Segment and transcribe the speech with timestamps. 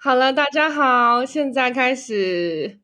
[0.00, 2.78] 好了，大家好，现在开始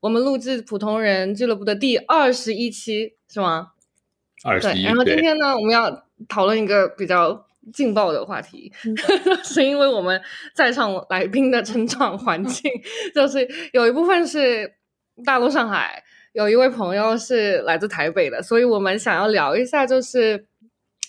[0.00, 3.68] 我们录制普通人俱乐部的第二十一期，是吗？
[4.42, 4.50] 对。
[4.50, 4.82] 二十一。
[4.82, 8.72] 然后今天呢，我们要讨论一个比较劲爆的话题，
[9.44, 10.20] 是因为我们
[10.56, 12.68] 在场来宾的成长环境，
[13.14, 14.74] 就是有一部分是
[15.24, 20.44] 大陆上海，有一位朋友是来自台北的，所以我们想要聊一下，就是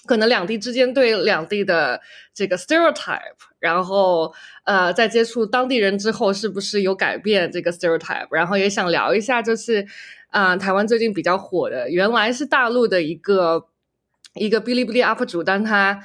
[0.07, 2.01] 可能两地之间对两地的
[2.33, 3.19] 这个 stereotype，
[3.59, 4.33] 然后。
[4.67, 8.27] 呃，在接触当地人之后，是不是有改变这个 stereotype？
[8.31, 9.87] 然后也想聊一下，就是
[10.29, 13.69] 啊，台湾最近比较火的，原来是大陆的一个
[14.33, 16.03] 一个哔哩哔哩 UP 主，但他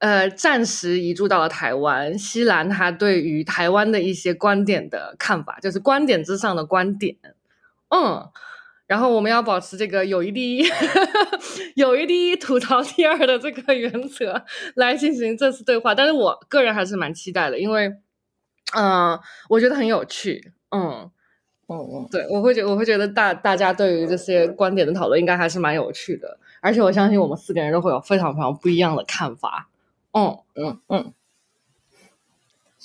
[0.00, 2.18] 呃暂时移住到了台湾。
[2.18, 7.16] 西兰他对于台湾的一些观点的看法，就是观点之上的观点，
[7.88, 8.28] 嗯。
[8.94, 10.64] 然后我们要保持这个友谊第一，
[11.74, 14.40] 友谊第一，吐槽第二的这个原则
[14.76, 15.92] 来进行这次对话。
[15.92, 17.92] 但是我个人还是蛮期待的，因为，
[18.72, 20.52] 嗯，我觉得很有趣。
[20.70, 21.10] 嗯，
[21.66, 29.68] 嗯嗯，对，我会觉我会觉得大大家对于这些观点的讨论应该还是蛮有趣的，而且我相信我们四个人都会有非常非常不一样的看法。
[30.12, 31.12] 嗯嗯嗯。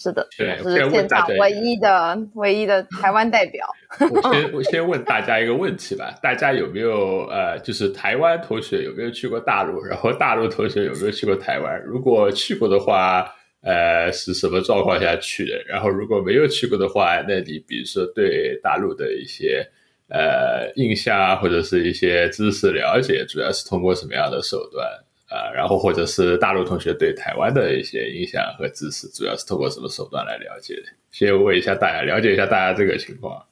[0.02, 3.68] 是的，对，是现场唯一的唯一的台湾代表。
[4.00, 9.84] 我先 我先问大家一个问题吧，大家有没有呃，就是台湾同学有没有去过大陆？
[9.84, 11.84] 然后大陆同学有没有去过台湾？
[11.84, 13.30] 如果去过的话，
[13.62, 15.62] 呃，是什么状况下去的？
[15.68, 19.68] 然后如果没有去过的话，那你比如说对大陆的一些
[20.08, 24.88] 呃印象或者是一些知识了解，主要是通过什么样的手段？
[25.30, 30.84] 啊，然后或者是大陆同学对台湾的一些影响和知识，主要是通过什么手段来了解的？
[31.12, 33.46] 先问一下大家，了解一下大家这个情况。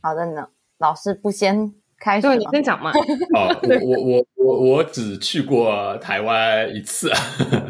[0.00, 2.92] 好的呢，老师不先开始，你先讲嘛。
[3.36, 7.12] 哦，我我我我我只去过台湾一次，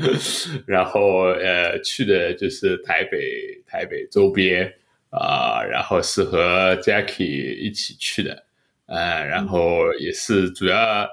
[0.69, 3.19] 然后呃，去的就是台北
[3.67, 4.73] 台北周边
[5.11, 8.45] 啊，然后是和 Jackie 一起去的，
[8.87, 11.09] 呃，然后也是主要。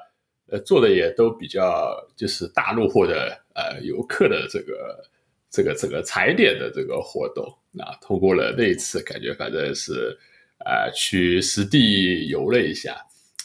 [0.59, 5.03] 做的也都比较就是大陆或者呃游客的这个
[5.49, 7.45] 这个这个踩点的这个活动
[7.79, 10.17] 啊，通过了那一次，感觉反正是
[10.59, 12.95] 啊去实地游了一下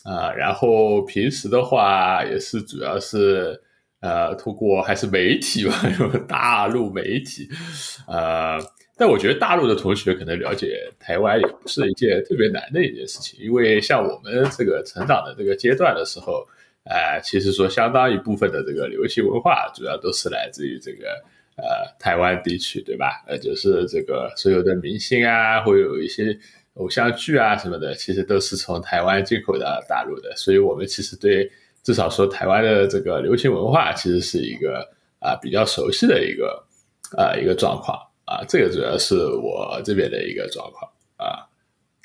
[0.04, 3.60] 啊，然后平时的话也是主要是
[4.00, 5.72] 呃通过还是媒体吧，
[6.28, 7.48] 大陆媒体
[8.06, 8.58] 啊，
[8.96, 16.46] 但我觉得大陆的同学可能了解台湾也不是一件特别难的一件事情，因为像我们这个成长的这个阶段的时候。
[16.91, 21.22] 呃，其实说相当一部分的这个流行文化，主要都是来自于这个
[21.56, 23.22] 呃台湾地区，对吧？
[23.26, 26.34] 呃，就是这个所有的明星啊，会有一些
[26.75, 30.34] 偶像剧啊什么的，其实都是从台湾进口到大陆的。
[30.34, 31.50] 所以我们其实对
[31.82, 34.88] 至少说台湾的这个流行文化，其实是一个
[35.19, 36.66] 啊比较熟悉的一个
[37.19, 38.43] 啊一个状况啊。
[38.49, 41.44] 这个主要是我这边的一个状况啊。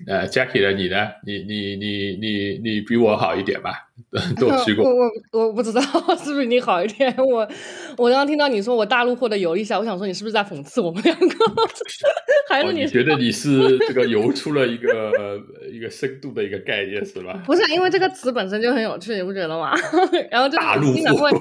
[0.08, 0.74] 呃，Jackie 呢？
[0.74, 1.12] 你呢？
[1.24, 3.90] 你你你你你比我好一点吧？
[4.40, 4.84] 都去过。
[4.84, 5.82] 我我我不知道
[6.18, 7.14] 是不是你好一点。
[7.18, 7.48] 我
[7.98, 11.28] 我刚刚听到你说我大陆货的游一下，我想说你是不是在讽刺我们两个？
[12.50, 15.12] 还是你觉得你是这个游出了一个
[15.72, 17.42] 一个深度的一个概念是吧？
[17.46, 19.74] 不是，因为这个词本身就很有趣，你不觉得吗？
[20.30, 21.32] 然后就大陆经常会，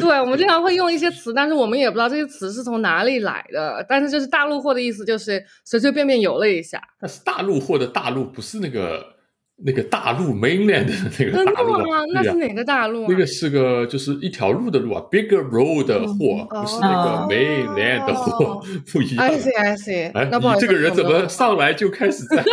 [0.00, 3.84] 对我们经常会用一些词，但是我们也不知道这些词是从哪里来的。
[3.88, 6.80] 但是就是大陆货的意思就是随随便便游了一下。
[7.00, 9.17] 但是大陆货的大陆不是那个。
[9.64, 13.08] 那个大陆 mainland 的那个大陆啊，那是哪个大陆？
[13.08, 18.60] 那个是个就是一条路的路啊，bigger road 的货，不是那个 mainland 的货，
[18.92, 19.26] 不一样。
[19.26, 20.12] I see, I see。
[20.12, 22.44] 哎，你这个人怎么上来就开始在？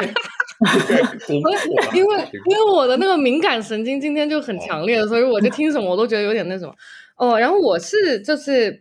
[1.93, 2.17] 因为
[2.49, 6.73] 因为我的那个敏感神经今天就很强烈，所以我就听什么我都觉得有点那什么。
[7.17, 8.79] 哦，然后我是就是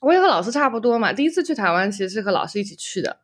[0.00, 3.18] 我也和老师差不多嘛，第一次去台湾其实是和老师一起去的。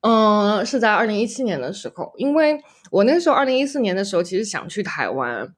[0.00, 2.58] 嗯，是在二零一七年的时候，因为
[2.90, 5.52] 我那时候二零一四年的时候其实想去台湾，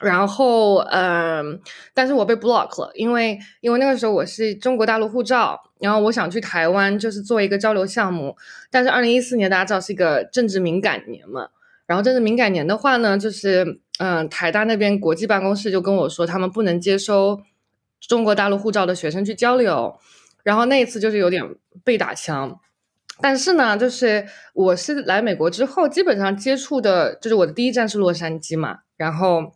[0.00, 1.60] 然后嗯，
[1.94, 8.36] 但是我被 block 了，因为因为那个时候我是中国大陆护照，然后我想去台湾就是做一个交流项目，
[8.70, 11.48] 但是二零一四年大家知道是一个政治敏感年嘛，
[11.86, 17.40] 然后政治敏感年的话呢，就是嗯，台大那边国际办公室就跟我说，他们不能接收
[18.00, 19.98] 中国大陆护照的学生去交流，
[20.42, 21.44] 然后那一次就是有点
[21.84, 22.58] 被打枪。
[23.22, 28.78] 但是呢，就是我是来美国之后，基本上接触的，就是我的第一站是洛杉矶嘛。
[28.96, 29.52] 然后，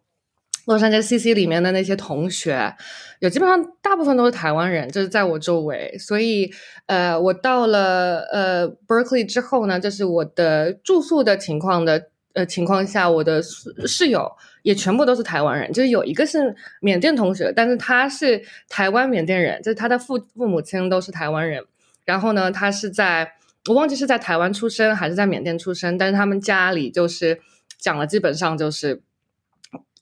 [0.67, 2.75] 洛杉矶 CC 里面的那些同学，
[3.21, 5.97] 有基本上大部分都是台湾人，就是在我周围。
[5.99, 6.51] 所以，
[6.87, 14.31] 呃，我到了呃 Berkeley 之后呢，就是我的住宿的情况的呃情况下，我的室友
[14.63, 15.71] 也全部都是台湾人。
[15.73, 21.63] 就是有一个是缅甸同学，但是他是台湾缅甸人，就是他的父父母亲都是台湾人。
[22.07, 23.33] 然后呢，他是在
[23.69, 27.41] 我忘记是在台湾出生还是在缅甸出生，但是他们家里就是
[27.79, 29.03] 讲了基本上就是。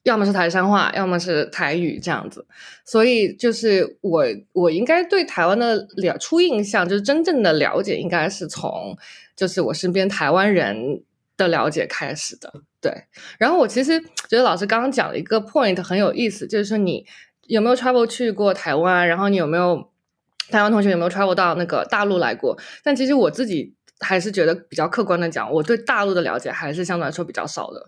[0.04, 2.44] 要么是台山话，要么是台语这样子，
[2.84, 8.98] 所以就是我我应该对台湾的了初印象，就是真正的了解，应该是从
[9.36, 11.04] 就是我身边台湾人
[11.36, 12.52] 的了解开始的。
[12.80, 12.92] 对，
[13.38, 17.06] 然后我其实觉得老师刚刚讲了一个 point 很有意思，就是说你
[17.42, 19.88] 有没有 travel 去过台湾，然后你有没有
[20.52, 22.56] 台湾同学有没有 travel 到那个大陆来过？
[22.84, 23.74] 但其实我自己。
[24.04, 27.80] 还是觉得比较客观的讲，我对大陆的了解还是相对来说比较少的，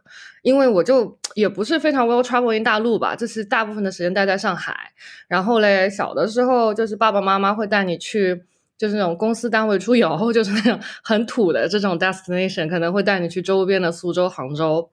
[0.42, 4.92] 因为我就也不是非常 well travel in 大陆吧，就是大部分的时间待在上海。
[5.26, 8.44] 然后嘞，小的时候就是爸爸妈妈会带你去，
[8.78, 14.88] 就是那种公司单位出游， 就是那种很土的这种 destination，可能会带你去周边的苏州、杭州。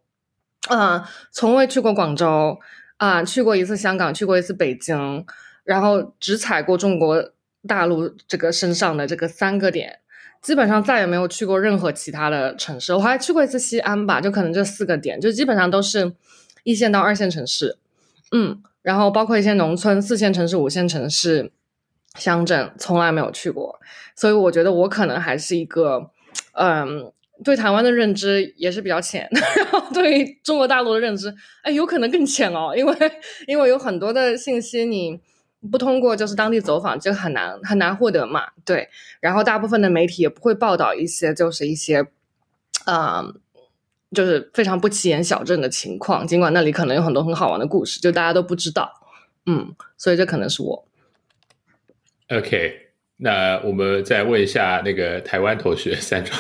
[0.72, 2.58] 嗯，从未去过广州
[2.98, 5.24] 啊，去过一次香港，去过一次北京，
[5.64, 7.32] 然后只踩过中国
[7.68, 10.00] 大陆这个身上的这个三个点。
[10.42, 16.13] 基本上再也没有去过任何其他的城市，我还去过一次西安吧，就可能这四个点，就基本上都是
[16.63, 17.78] 一线到二线城市，
[18.31, 21.52] 嗯，然后包括一些农村、四线城市、五线城市、
[22.16, 23.80] 乡镇，从来没有去过，
[24.16, 26.10] 所以我觉得我可能还是一个，
[26.54, 27.13] 嗯，
[27.44, 31.31] 对台湾的认知也是比较浅， 然后对中国大陆的认知，
[31.62, 32.96] 哎，有可能更浅哦，因为
[33.46, 35.22] 因为有很多的信息你。
[35.69, 38.90] 不通过就是当地走访就很难很难获得嘛，对。
[39.19, 42.04] 然后大部分的媒体也不会报道一些就是一些，
[42.88, 43.40] 嗯，
[44.12, 48.92] 就是非常不起眼小镇的情况，尽管那里可能有很多很好玩的故事，就大家都不知道。
[49.46, 50.84] 嗯，所以这可能是我。
[52.30, 52.74] OK，
[53.18, 56.40] 那我们再问一下那个台湾同学三庄。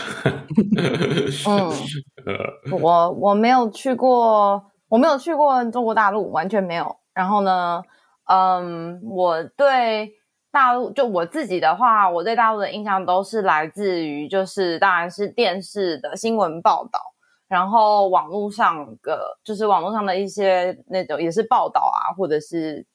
[1.45, 1.69] 嗯，
[2.25, 6.97] 呃，我我没有去过，我没有去过中国大陆，完全没有。
[7.13, 7.83] 然后呢？
[8.25, 10.13] 嗯，我对
[10.51, 16.99] 大陆就我自己的话，我对大陆的印象都是来自于，就是当然是电视的新闻报道，
[17.47, 22.85] 然后网络上的就是网络上的一些那种也是报道啊，或者是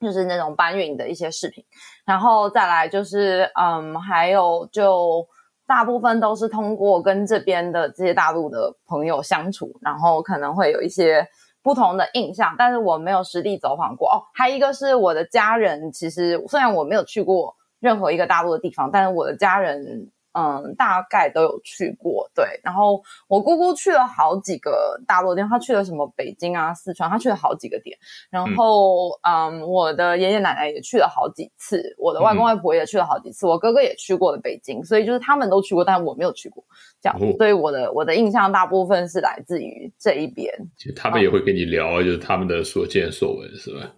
[0.00, 1.64] 就是那种搬运的一些视频，
[2.04, 5.24] 然后再来就是嗯，还有就
[5.66, 11.24] 大部分都是通过跟这边的这些大陆的朋友相处，然后可能会有一些。
[11.62, 14.22] 不同的印象，但是我没有实地走访过哦。
[14.34, 20.10] 还一个是我的家人，其实虽然我没有去过任何一个大陆的地方，但是我的家人。
[20.32, 22.44] 嗯，大概都有去过，对。
[22.62, 27.96] 然后我姑姑去了好几个大陆地方，她去了什么北京啊、四川，她去了好几个点。
[28.30, 36.64] 然后，嗯，我的爷爷奶奶也去了好几次，我的外公外婆也去了好几次，我哥哥也去过了北京，所以就是他们都去过，但我没有去过，
[37.00, 37.18] 这样。
[37.36, 40.52] 所以我的我的印象大部分是来自于这一边。
[40.76, 43.90] 其实他们也会跟你聊，就是他们的所见所闻，是吧？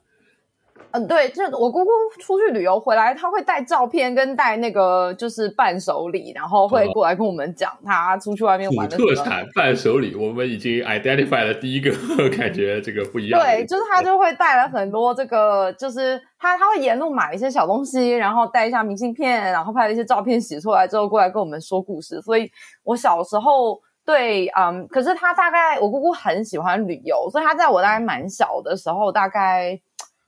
[0.92, 1.90] 嗯，对，就我姑姑
[2.20, 10.14] 出去旅游回来，她会带照片跟带那个就是伴手礼，然后会过来跟我们讲她出去外面玩的特产伴手礼。
[10.14, 11.90] 我们已经 identify 了第一个，
[12.36, 13.40] 感觉这个不一样。
[13.40, 22.20] 对，就是她就会带了很多这个，就是她她会沿路买一些小东西，然后带一下明信片，然后拍了一些照片洗出来之后过来跟我们说故事。
[22.20, 22.50] 所以
[22.84, 29.80] 我小时候对，嗯，可是他大概我姑姑很喜欢旅游，所以他在我大概蛮小的时候，大概。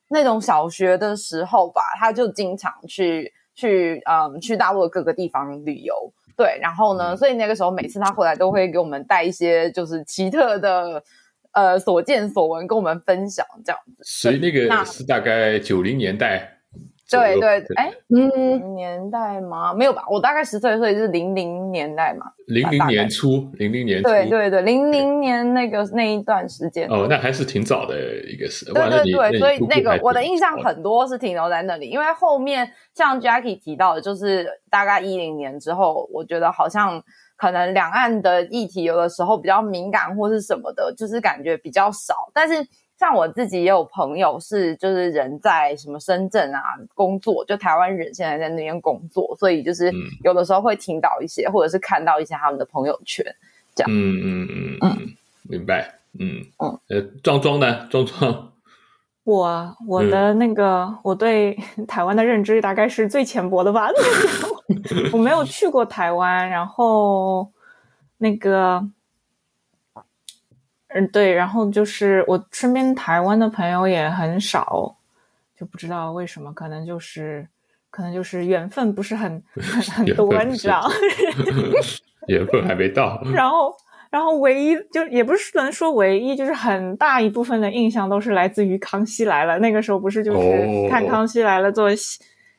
[0.08, 5.94] 那种小学的时候吧，他就经常去去嗯去大陆的各个地方旅游，
[6.36, 11.02] 对，然后呢，所以那个时候每次他回来都会给我们带一些就是奇特的
[11.52, 14.02] 呃所见所闻跟我们分享这样子。
[14.04, 16.53] 所以那个是大概九零年代。
[17.10, 19.74] 对对，哎，嗯，年代吗？
[19.74, 22.26] 没有吧，我大概十岁，所以是零零年代嘛。
[22.46, 26.88] 零零年初，零零年初，对对对，零零年那个那一段时间。
[26.88, 27.94] 哦，那还是挺早的
[28.24, 28.64] 一个时。
[28.72, 37.02] 对对对，所以那个我的印象很多是停留在那里，因为后面像 Jackie 提到的，就是大概一零年之后，我觉得好像
[37.36, 42.66] 可能两岸的议题有的时候比较敏感或是什么的，就是感觉比较少，但是。
[43.04, 46.58] 像我自己也有朋友是，就是人在什么深圳啊
[46.94, 49.92] 工作，就台湾人现在在那边工作，所以就是
[50.22, 53.22] 有的时候会听到一些，或者是看到一些他们的朋友圈，
[53.74, 53.92] 这样。
[53.92, 56.00] 嗯嗯嗯嗯，明白。
[56.18, 57.86] 嗯嗯，呃，庄庄呢？
[57.90, 58.52] 庄庄，
[59.24, 63.90] 我我的那个我对 台湾的认知大概是最浅薄的吧，
[65.12, 67.50] 我没有去过台湾，然后
[68.16, 68.88] 那个。
[70.94, 74.96] 嗯，对，然后就是我身边台湾的朋友也很少，
[75.58, 77.46] 就不知道为什么，可能就是
[77.90, 80.88] 可能就是缘分不是很 很很多，你知道？
[82.28, 83.20] 缘分还没到。
[83.34, 83.74] 然后，
[84.10, 89.56] 然后唯一就也不是能说唯一，就是很大一部分的印象都是来自于《康熙来了》。
[89.58, 91.88] 那个时候不是就是看《康熙来了》做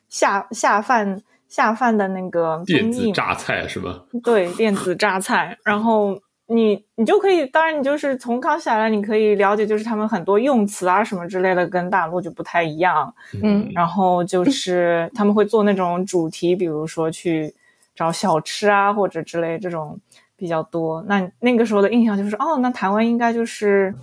[0.08, 4.04] 下下饭下饭的那个电子榨菜是吧？
[4.22, 5.56] 对，电子榨菜。
[5.64, 6.16] 然后
[6.48, 13.12] 你你就可以，当然你就是从康熙来，你可以了解，就是他们很多用词啊什么之类的跟大陆就不太一样。
[13.42, 17.54] 嗯，然后就是他们会做那种主题，比如说去
[17.94, 19.98] 找小吃啊或者之类这种
[20.36, 21.02] 比较多。
[21.08, 23.94] 那那个时候的印象就是，哦，那台湾应该就是，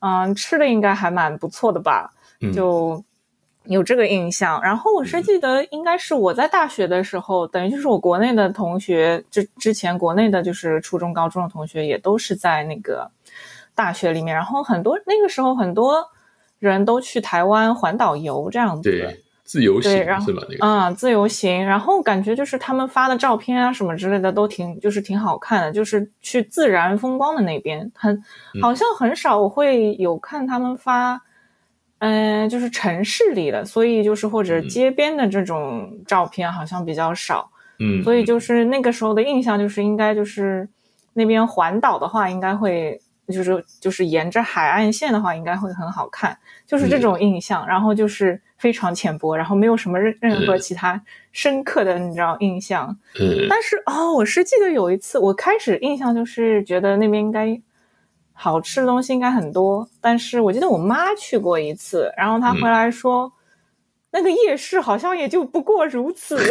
[0.00, 2.12] 嗯，吃的应该还蛮不错的吧？
[2.54, 3.02] 就。
[3.68, 13.10] 有这个印象，然后我是记得应该是我在大学的时候，等于就是我国内的同学，之之前国内的就是初中、高中的同学也都是在那个
[13.74, 16.02] 大学里面，然后很多那个时候很多
[16.58, 20.42] 人都去台湾环岛游这样子，对，自由行是吧？
[20.48, 28.22] 那个啊，自由行，然后感觉就是他们发的照片啊什么之类的都挺就是挺好看的，就是去自然风光的那边，很
[28.62, 31.20] 好像很少我会有看他们发。
[32.00, 37.50] 嗯，就是城市里的，所以就是或者街边的这种照片好像比较少。
[37.80, 40.68] 嗯，所以就是那个时候的印象就是应该就是
[41.14, 47.66] 那边环岛的话，应该会就是就是沿着海岸线的话，应该会很好看，就是这种印象。
[47.66, 51.00] 然后就是非常浅薄，然后没有什么任任何其他
[51.32, 52.96] 深刻的你知道印象。
[53.20, 57.60] 嗯，但是哦，我是记得有一次，我开始印象就是觉得那边应该。
[58.40, 63.32] 好吃的东西应该很多，但是我记得我妈去过一次，然后她回来说，
[64.12, 66.38] 那个夜市好像也就不过如此。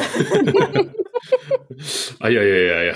[2.19, 2.93] 哎呀呀呀呀！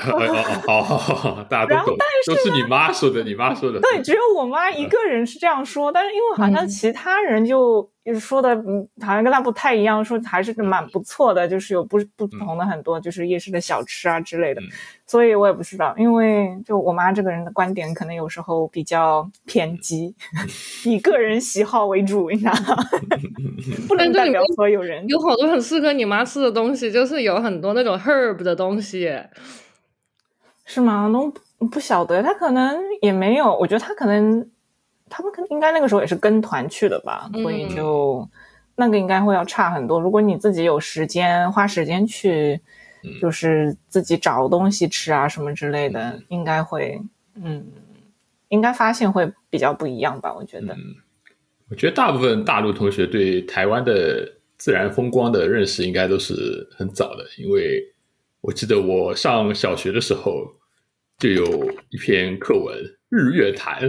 [0.68, 3.80] 好好好，大家都懂，都是你妈说的，你妈说的。
[3.80, 7.90] 对，只有我妈一个人是这样说，但是因为好像其他人就
[8.20, 14.62] 说的，嗯，好像跟他不太一样，说还是蛮不错的，就是有不不同的很多，就是夜市的小吃啊之类的。
[15.06, 20.16] 所以我也不知道，因为就我妈这个人的观点，可能有时候比较偏激，
[20.86, 22.78] 以个人喜好为主，你知道吗？
[23.88, 25.08] 不能代表所有人。
[25.08, 29.12] 有好多很适合你妈吃的东西，就是有很多那种 herb 的东西，
[30.66, 31.08] 是吗？
[31.12, 31.32] 都
[31.68, 33.56] 不晓得，他可能也没有。
[33.56, 34.50] 我觉得他可能，
[35.12, 38.28] 他们应该那个时候也是跟团去的吧，所以就
[38.76, 40.00] 那个应该会要差很多。
[40.00, 42.60] 如果你自己有时间，花时间去。
[43.20, 47.02] 就是自己找东西吃啊，什么之类的，应该会，
[47.34, 47.66] 嗯，
[48.50, 50.32] 应该发现会比较不一样吧？
[50.36, 50.78] 我觉得，
[51.68, 57.84] 我觉得大部分大陆同学对台湾的自然风光的认识应该都是很早的，因为
[58.42, 60.46] 我记得我上小学的时候
[61.18, 62.78] 就有一篇课文
[63.10, 63.82] 《日月潭》，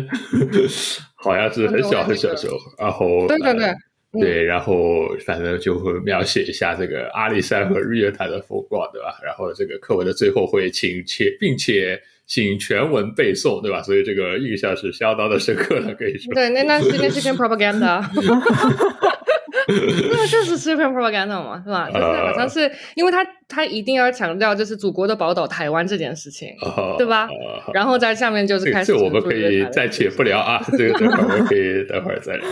[1.22, 3.72] 好像是很小很小的时候，然后对对对。
[4.20, 9.18] 对，然后反正就会描写一下这个阿里山和日月潭的风光，对吧？
[9.24, 13.80] 然后这个课文的最后会请且并且请全文背诵，对吧？
[13.80, 16.34] 所以这个印象是相当的深刻的，可以说。
[16.34, 18.04] 对，那那是那是篇 propaganda，
[20.12, 21.88] 那就是 super propaganda 嘛，是吧？
[21.90, 26.48] 就是好像是因为他他一定要强调就是祖国的宝岛台湾这件事情，
[26.98, 27.28] 对吧？
[27.74, 32.46] 然后在下面就是开始，这我们可以暂且不聊啊， 这个等会儿我们可以等会儿再聊。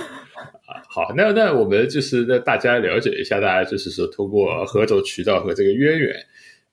[0.89, 6.15] 好，那那我们就是让大家了解一下，大家就是说通过何种渠道和这个渊源，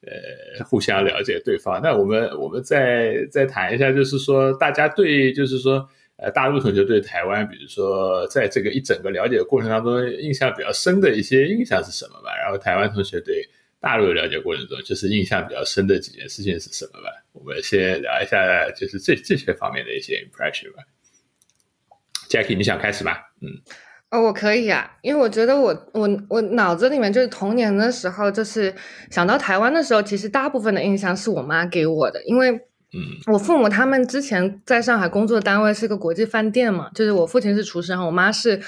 [0.05, 1.79] 呃，互相了解对方。
[1.83, 12.35] 那我们我们再再谈一下，就是说大家对，就是说呃，大陆同学对台湾，比如说在这个一整个了解过程当中，印象比较深的一些印象是什么吧？
[12.35, 13.47] 然后台湾同学对
[13.79, 17.09] 大陆的了解过程中，就是印象比较深的几件事情是什么吧？
[17.33, 20.83] 我们先聊一下，就是这这些方面的一些 impression 吧。
[22.29, 23.13] Jackie，你想开始吗？
[23.41, 23.49] 嗯。
[24.09, 28.73] 哦，我可以啊，因为我觉得我我我脑子里面就是童年的时候，就是
[29.11, 38.61] 想到台湾的时候，其实大部分的印象是我妈给我的，因为嗯，我父母他们之前在上海工作单位是个国际饭店嘛，就是我父亲是厨师，然后我妈是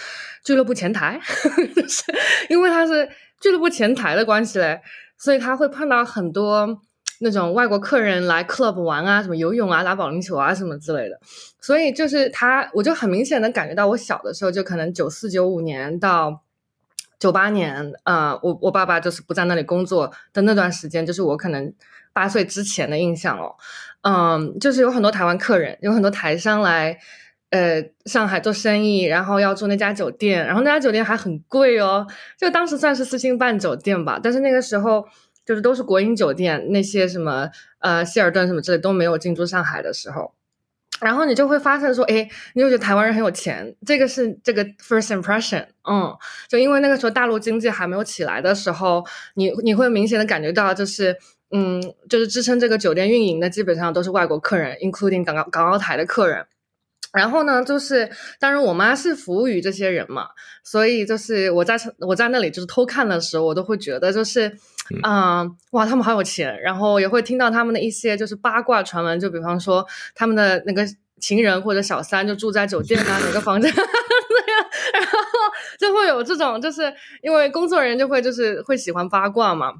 [0.44, 1.20] 俱乐部前台，
[1.76, 2.04] 就是
[2.50, 3.10] 因为他是
[3.40, 4.82] 俱乐部前台的关系嘞，
[5.18, 6.82] 所以他会碰到很多。
[7.22, 11.20] 那种外国客人来 club 玩啊，什么游泳啊、打保龄球啊，什么之类的，
[11.60, 16.42] 所以就是他，我就很明显的感觉到，我小的时候就可能九四九五年到
[17.20, 21.74] 九八年，呃，我我爸爸就是不在那里工作的那段时间，就是我可能
[22.14, 23.54] 八岁之前的印象哦，
[24.02, 26.98] 嗯，就是有很多台湾客人，有很多台商来，
[27.50, 35.08] 呃，上海做生意，然后要住那家酒店，然后那家酒店还很贵哦，就当时算是四星半酒店吧，但是那个时候。
[35.46, 40.32] 就是都是国营酒店，那些什么呃希尔顿什么之类都没有进驻上海的时候，
[41.02, 46.16] 然后你就会发现说，哎，你就觉得台湾人很有钱，这个是这个 first impression，嗯，
[46.48, 49.04] 就因为那个时候大陆经济还没有起来的时候，
[49.34, 51.18] 你你会明显的感觉到，就是
[51.52, 56.46] 嗯，就是支撑这个酒店运营的基本上都是外国客人，including 港澳港澳台的客人。
[57.12, 58.08] 然后呢，就是
[58.40, 60.28] 当然我妈是服务于这些人嘛，
[60.64, 64.48] 所以就是我在我在那里就是偷看的时候，我都会觉得就是，
[65.04, 70.86] 嗯、哇，他们好有钱，然后也会听到他们的一些就是八卦传闻，就比方说他们的那个
[71.20, 73.74] 情人或者小三就住在酒店啊哪个房间。
[73.76, 75.18] 那样，然后
[75.80, 79.74] 就会有这种，就是因为工作人员就会就是会喜欢八卦嘛，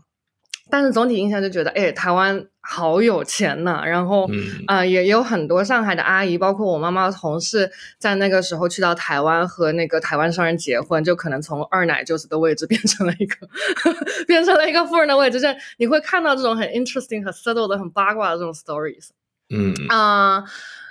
[0.70, 4.64] 但是总体印象就觉得，哎，台湾好有钱呐、然后嗯。
[4.68, 13.36] 啊、也有很多上海的阿姨，包括我妈妈的同事，在那个时候去到台湾和那个台湾商人结婚，就可能从二奶舅子的位置 变成了一个
[14.28, 19.10] 变成了一个富人的位置，就是你会看到这种很 interesting、很 subtle 的、很八卦的这种 stories。
[19.50, 19.74] 嗯。
[19.90, 20.44] 啊、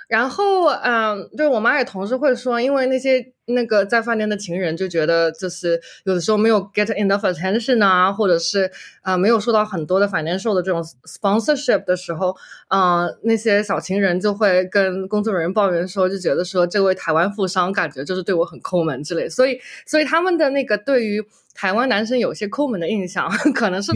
[0.09, 8.65] 然后嗯，就是我妈也同时会说，因为那些那个在饭店的情人就觉得，就是有的时候没有 get enough attention 啊，或者是
[9.01, 12.35] 啊、呃没有受到很多的 financial 的这种 sponsorship 的时候，
[12.67, 21.23] 啊、那些小情人就会跟工作人员抱怨说，就觉得说这位台湾富商感觉就是对我很抠门之类，所以所以他们的那个对于
[21.55, 23.91] 台湾男生有些抠门的印象，可能是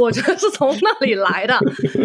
[0.00, 1.54] 我觉得是从那里来的。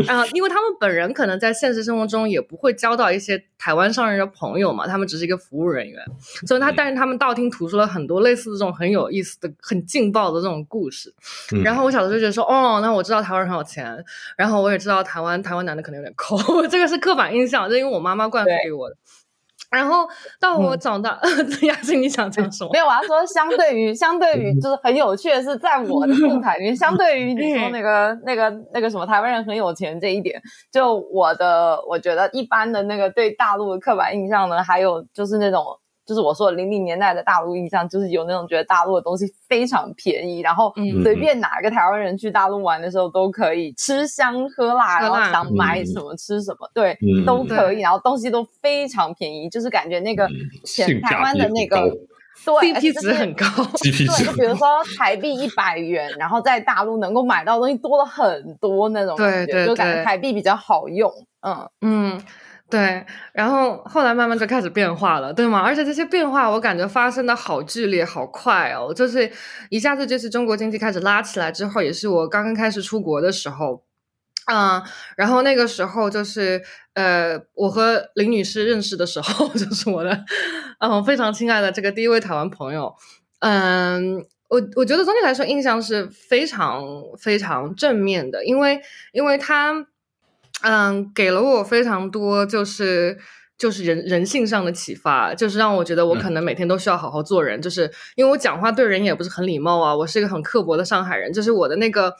[0.07, 5.99] 啊、因为他们本人可能在现实生活中也不会交到一些台湾商人的朋友嘛，他们只是一个服务人员，
[6.45, 11.13] 所以他但是他们道听途说了很多类似这种很有意思的、很劲爆的这种故事。
[11.51, 14.03] 嗯然后我小时候就觉得说，哦，那我知道台湾人很有钱，
[14.35, 16.37] 然后我也知道台湾台湾男的可能有点抠，
[16.67, 18.95] 这个是刻板印象，就因为我妈妈灌输给我的。
[19.71, 20.07] 然后
[20.39, 21.19] 到我长大，
[21.63, 22.77] 雅欣你想讲什么 没？
[22.77, 30.39] 有，我要说，相对于相对于，就是很有趣的是，在我的动态里面，相对于你说那个那个那个什么台湾人很有钱这一点，
[30.71, 35.65] 就我的我觉得一般的那个对大陆的刻板印象呢，还有就是那种。
[36.05, 45.85] 就是我说的零零年代的大陆印象，就是有那种觉得大陆的东西非常便宜，然后嗯随便哪个台湾人去大陆玩的时候都可以吃香喝辣，然后想买嗯。
[45.85, 47.25] 什么吃什么，对，嗯。
[47.25, 50.27] 都可以，然后东西都非常便宜，就是感觉那个
[50.65, 51.79] 前台湾的那个
[52.45, 53.45] 对 CP 值很高，
[53.81, 54.67] 对，就比如说
[54.97, 61.09] 台币一百元，然后在大陆能够买到的东西多了很多那种感觉，对对就感觉台币比较好用。
[61.41, 62.21] 嗯，嗯，
[62.69, 65.59] 对，然后后来慢慢就开始变化了，对吗？
[65.59, 69.31] 而且这些变化我感觉发生的好剧烈、好快哦，就是
[69.69, 73.83] 一下子就是中国经济开始拉起来之后，也是我刚刚开始出国的时候。
[74.45, 74.83] 啊、
[75.15, 76.61] 然后那个时候就是，
[76.95, 80.25] 呃，我和林女士认识的时候， 就是我的，
[80.79, 82.93] 嗯，非常亲爱的这个第一位台湾朋友，
[83.39, 84.17] 嗯，
[84.49, 86.83] 我我觉得总体来说印象是非常
[87.17, 88.81] 非常正面的，因为
[89.13, 89.85] 因为他，
[90.63, 93.17] 嗯，给了我非常多就是
[93.57, 102.13] 就是人人性上的启发，就是让我觉得我可能每天都需要好好做人，就是因为我讲话对人也不是很礼貌啊，我是一个很刻薄的上海人，就是我的那个。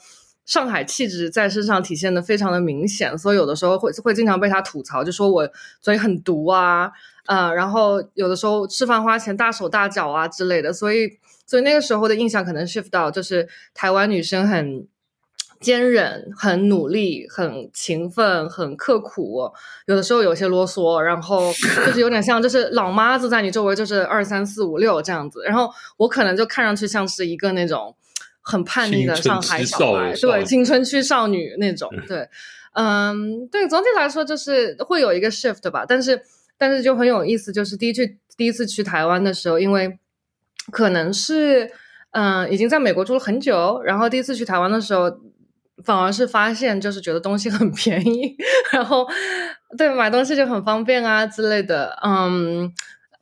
[0.46, 5.48] 上海气质在身上体现的非常的明显，所以有的时候会会经常被他吐槽，就说我
[5.80, 6.92] 嘴很毒啊，
[7.24, 11.08] 呃，然后有的时候吃饭花钱大手大脚啊之类的，所以
[11.46, 14.86] 所以那个时候的印象可能 shift 到就是台湾女生很
[15.64, 19.50] 坚韧、很努力、很勤奋、很刻苦，
[19.86, 21.50] 有的时候有些啰嗦，然后
[21.86, 27.96] 就是有点像就是老妈子在你周围就是二三四五六这样子，然后我可能就看上去像是一个那种。
[28.46, 32.28] 很叛逆的上海小孩，对青春期少女那种，对，
[32.74, 36.20] 嗯，对，总体来说就是会有一个 shift 吧，但是
[36.58, 39.98] 但是就很有意思，就是第一去第一次去台湾的时候，因为
[40.70, 41.64] 可能是
[42.10, 45.10] 嗯、呃已经在美国住了很久，然后第一次去台湾的时候，
[45.82, 48.36] 反而是发现就是觉得东西很便宜，
[48.70, 49.06] 然后
[49.78, 52.72] 对买东西就很方便啊之类的，嗯。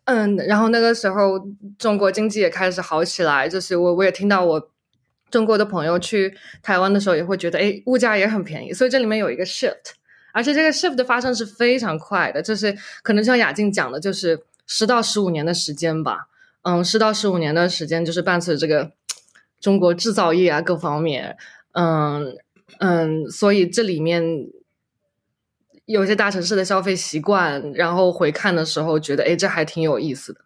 [0.04, 1.38] 嗯，然后那个时候
[1.78, 4.70] 中国经济也开始好起来，就是我我也听到我
[5.30, 9.92] 中国的朋友去台湾的时候也会觉得，哎，物价也很便宜，所以这里面有一个 shift，
[10.32, 16.26] 而且这个 shift 的发生是非常快的，就是可能像雅静讲的，就是十到十五年的时间吧，
[16.62, 18.90] 嗯，十到十五年的时间就是伴随这个
[19.60, 21.36] 中国制造业啊各方面，
[21.74, 22.36] 嗯
[22.78, 24.48] 嗯，所以这里面
[25.86, 30.40] 有些大城市的消费习惯，然后回看的时候觉得，哎，这还挺有意思的。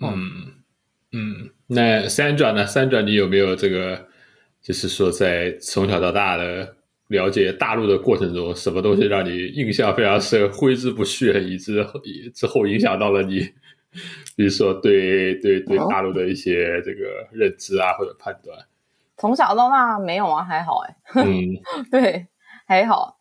[0.00, 0.20] 嗯
[1.12, 4.06] 嗯，那 Sandra 呢？Sandra，你有没有这个，
[4.62, 6.76] 就是说在从小到大的
[7.08, 13.40] 了解大陆的过程中，什么东西让你印象非常深、挥之不去，以致以之后影响到了你，
[14.36, 18.58] 比如说对对对大陆的一些这个认知啊或者判断？
[19.18, 21.44] 从小到大没有啊，还好哎、嗯
[21.90, 22.26] 对，
[22.66, 23.18] 还好，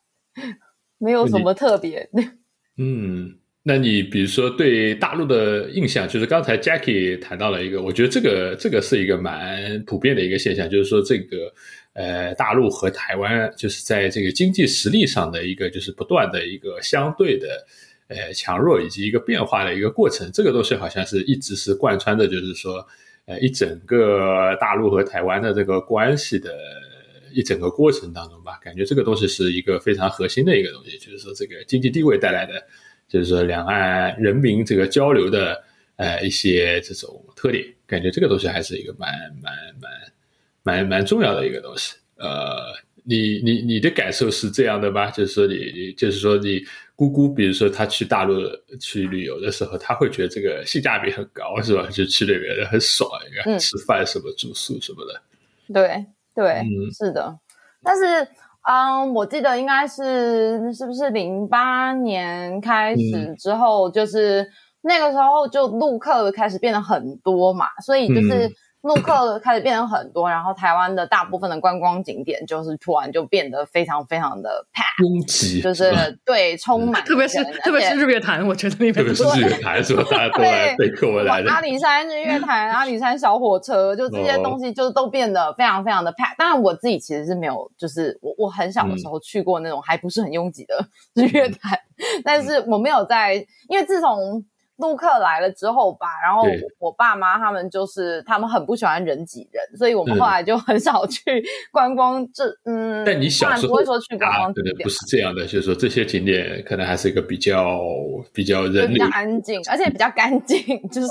[0.98, 2.10] 没有什么特别。
[2.78, 11.52] 嗯，那你比如说对大陆的印象，就是刚才 Jackie 谈到了一个，我觉得这个这个是一个蛮普遍的一个现象，就是说这个
[11.94, 17.48] 呃大陆和台湾就是在这个经济实力上的一个就是不断的一个相对的
[18.10, 20.32] 呃强弱以及一个变化的一个过程。
[20.32, 22.86] 这个东西好像是一直是贯穿的，就是说，
[23.28, 26.58] 呃，一整个大陆和台湾的这个关系的
[27.34, 32.54] 一整个过程当中吧，感觉这个东西是一个非常核心的一个东西，就是说这个经济地位带来的，
[33.08, 35.62] 就是说两岸人民这个交流的
[35.98, 39.12] 呃一些这种特点，感觉这个东西还是一个蛮
[39.44, 39.92] 蛮蛮
[40.64, 42.76] 蛮蛮重要的一个东西，呃。
[43.10, 45.10] 你你你的感受是这样的吗？
[45.12, 46.62] 就是说你就是说你
[46.98, 48.42] 姑姑，比如说她去大陆
[48.82, 51.88] 去旅游的时候，她会觉得这个性价比很高，是吧？
[51.92, 55.22] 就去那边很爽，应该吃饭什么、住宿什么的。
[55.72, 57.38] 对对，是的。
[57.84, 58.28] 但是，
[58.68, 64.46] 嗯，我记得应该是是不是零八年开始之后，就是
[64.82, 68.52] 那个时候就陆客开始变得很多嘛，所以就是。
[68.88, 75.94] 陆客开始变成很多，然后台湾的大部分的观光景点就是突然就变得非常非常的 pack，拥挤，就是
[76.26, 80.04] 对充满， 特别是特别是日月潭，我觉得那边特别是日月潭是吧？
[80.10, 81.52] 大家都来被客回来的。
[81.52, 86.36] 阿里山日月潭、阿里山小火车，就这些东西就都变得非常非常的 pack。
[86.38, 91.78] 当然我自己其实是没有，就是我我很小的时候去过那种还不是很拥挤的日月潭，
[92.24, 93.36] 但是我没有在，
[93.68, 94.46] 因为自从。
[94.78, 96.44] 陆客来了之后吧，然后
[96.80, 102.28] 我爸妈他们就是他们很不喜欢人挤人，所以我们后来就很少去观光。
[102.34, 107.80] 这嗯，但你小时候不会说去观光景点，不是这样的，就是说这些景点可能还是一个比较
[108.34, 110.58] 比较人比较安静，而且比较干净。
[110.90, 111.08] 就是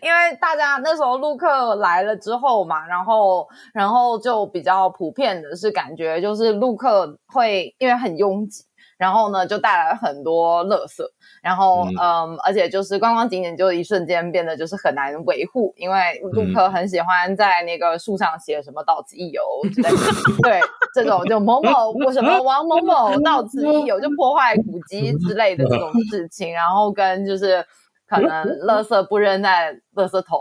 [0.00, 8.64] 因为大家那时候陆客来了之后嘛，然后然后就比较普遍的是感觉就是陆客会因为很拥挤，
[9.02, 11.02] 然后呢就带来很多垃圾。
[11.42, 19.42] 然后，嗯，而且就是观光景点就一瞬间变得就是很难维护，因为陆客很喜欢在那个树上写什么“到此一游”
[19.74, 19.96] 之类的，
[20.40, 20.60] 对，
[20.94, 27.66] 这种就某某或什么王某某到此一游，就破坏古迹之类的这种事情，然后跟就是
[28.08, 30.38] 可能垃圾不扔在垃圾桶，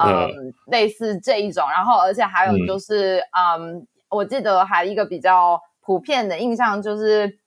[0.00, 0.30] 嗯，
[0.68, 7.38] 类似这一种，然后而且还有就是，嗯，我记得还一个比较普遍的印象就是，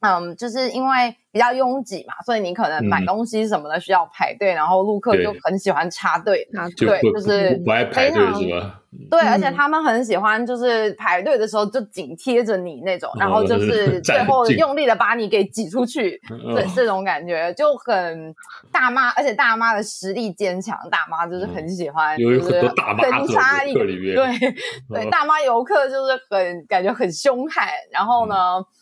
[0.00, 1.16] 嗯，就是因为。
[1.32, 8.76] 比较拥挤嘛，所以你可能买东西什么的需要排队，然后陆客就很喜欢插队，对，就是不爱排队是吧？
[9.08, 18.34] 对，而且他们很喜欢就是排队的时候就紧贴着你那种，然后就是最后用力的把你给挤出去，对，这种感觉就很
[18.72, 24.26] 大妈，而且大妈的实力坚强，大妈就是很喜欢，有很多大妈一个里面，对
[24.88, 28.34] 对，大妈游客就是很感觉很凶悍，然后呢，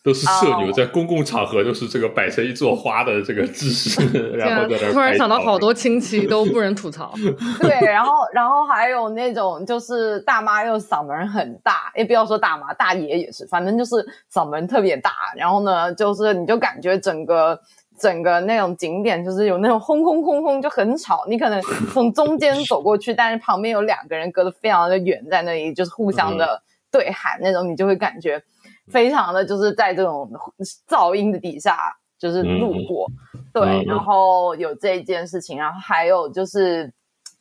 [0.03, 2.38] 都是社牛，在公共场合就是这个摆。
[2.43, 4.01] 一座花的这个姿势，
[4.37, 7.13] 然后突然想到好多亲戚 都不忍吐槽。
[7.61, 13.95] 对，然后然后还有那种就是大妈又嗓门很大，也不要说大妈，大爷也是，反正就是
[14.33, 15.13] 嗓门特别大。
[15.37, 17.59] 然后呢，就是你就感觉整个
[17.99, 21.25] 整个那种景点就是有那种轰轰轰轰就很吵。
[21.29, 21.61] 你可能
[21.93, 28.43] 从中间走过去，但是旁边有两个人隔得非常的远，在那里就是互相的对喊那种，你就会感觉
[28.91, 30.31] 非常的就是在这种
[30.89, 31.77] 噪音的底下。
[32.19, 33.11] 就是路过，
[33.53, 36.93] 对，然后有这一件事情，然后还有就是。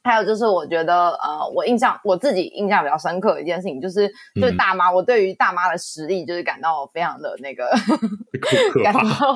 [0.08, 4.08] 还有就是，我觉得呃，我印象我自己印象比较深刻的一件事情，就是
[4.40, 7.70] 就是大妈，我对于大妈的实力就是感到非常的那个，
[8.82, 9.36] 感到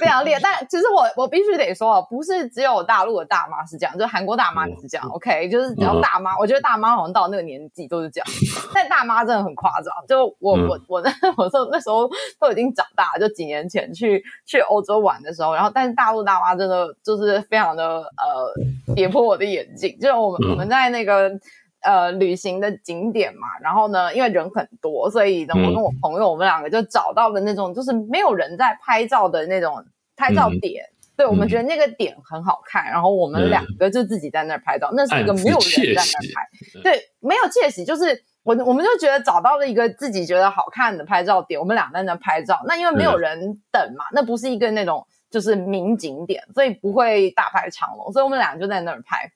[0.00, 0.40] 非常厉害。
[0.42, 5.06] 但其实我我必须得说，不是只有大陆的大妈是这样，就韩国大妈也是这样。
[5.08, 8.26] OK，就是只要大妈，我觉得大妈好像到那个年纪都是这样。
[8.74, 12.08] 但大妈真的很夸张，就我我我那我说那时候
[12.40, 19.94] 都已经长大，就几年前去去欧洲玩的时候，然后但是大陆大妈真的就是非常的呃跌破我的眼镜。
[20.06, 21.30] 就我们我们在那个
[21.82, 29.84] 呃旅行的景点嘛，然后呢，因为人很多，所以呢，我跟我朋友我们两个就找到了那种就是没有人在拍照的那种
[30.16, 30.84] 拍照点，
[31.16, 43.38] 对我们觉得那个点很好看，然后我们两个就自己在那儿拍照，那是一个没有人在那儿拍，对，没有窃喜，就是我我们就觉得找到了一个自己觉得好看的拍照点，我们俩在那拍照，那因为没有人
[43.70, 49.30] 等嘛，那不是一个那种就是名景点，所以不会大排长龙，所以我们俩就在那儿拍。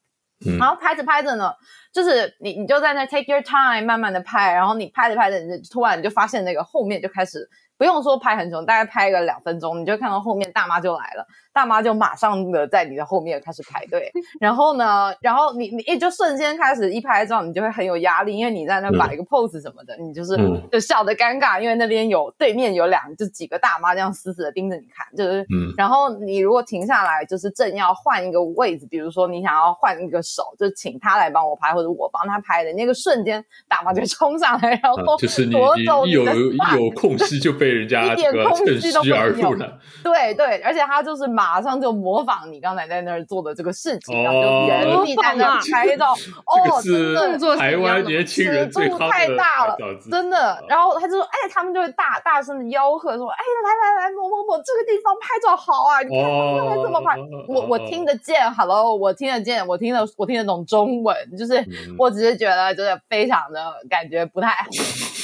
[0.59, 1.53] 然后拍着拍着呢，
[1.93, 11.27] 就是你你就在那 take your time 慢慢的拍，然后你拍着拍着，你突然你就发现那个后面就开始不用说拍很久，大概拍个两分钟，你就看到后面大妈就来了。
[11.53, 14.11] 大妈就马上的在你的后面开始排队，
[14.41, 20.37] 然后呢，然后你你一就瞬间开始一拍照，你就会很有压力，因为你在那摆一个 pose 什么的，你就是
[20.71, 39.57] 就笑得尴尬，因为那边有对面有两就几个大妈这样死死的盯着你看，就是，然后你如果停下来，就是正要换一个位置，比如说你想要换一个手，就请他来帮我拍或者我帮他拍的那个瞬间，大妈就 冲上来，然后就是你一有一有空隙就被被人家 一点空趁隙都虚而没有。
[40.03, 46.13] 对对，而且他就是马上就模仿你刚才在那儿做的这个事情，然后哦就原地在那儿拍照。
[46.45, 49.75] 哦，真的台湾年轻人最尺度太大了
[50.11, 50.63] 真的。
[50.69, 57.17] 然后他就说，哎，他们就会大大声的吆喝说，哎，来来来，某某某这个地方拍照好啊，你看他们怎么拍。
[57.49, 64.67] 我我听得见，Hello，我听得见，我听得我听得懂中文，就是嗯我只是觉得就是非常的感觉不太好。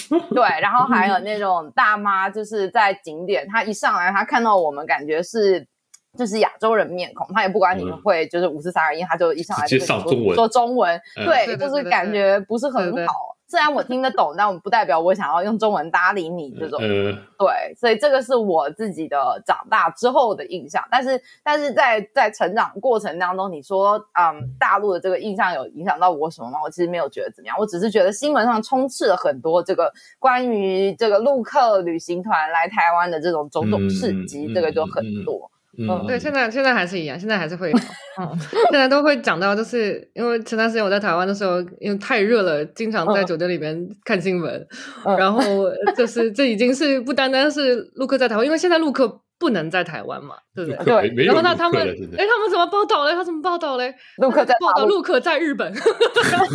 [0.31, 5.67] 对，然后还有那种大妈，就是在景点，她一上来，她看到我们，感觉是
[6.17, 13.37] 就是亚洲人面孔，他也不管你们嗯会就是五四三二一，他就一上来就跟你说中文说中文，嗯对，就是感觉不是很对对好。
[13.49, 16.81] 虽然我听得懂，但我不代表我想要用中文搭理你这种。
[16.83, 20.83] 呃，对，所以这个是我自己的长大之后的印象。
[20.91, 26.59] 但是，但是在在成长过程当中，你说，嗯，大陆的这个印象有影响到我什么吗？
[26.65, 35.25] 我其实没有觉得怎么样，我只是觉得新闻上充斥了很多这个关于这个陆客旅行团来台湾的这种种种事迹，嗯这个就很嗯
[35.79, 37.79] 嗯对，现在现在还是一样，现在还是会有，
[38.21, 38.39] 嗯，
[38.71, 43.27] 现在都会讲到，就是因为前段时间我在台湾的时候，因为太热了，经常在嗯。
[43.27, 44.67] 酒店里面看新闻，
[45.05, 45.17] 嗯。
[45.17, 45.43] 然后
[45.97, 51.09] 就是这已经是不单单是陆客在台湾，因为现在陆客不能在台湾嘛，对不对？
[51.11, 53.12] 对然后那他们，哎，他们怎么报道嘞？
[53.12, 53.94] 他怎么报道嘞？
[54.18, 56.46] 陆克在报道大陆陆客在日本，然后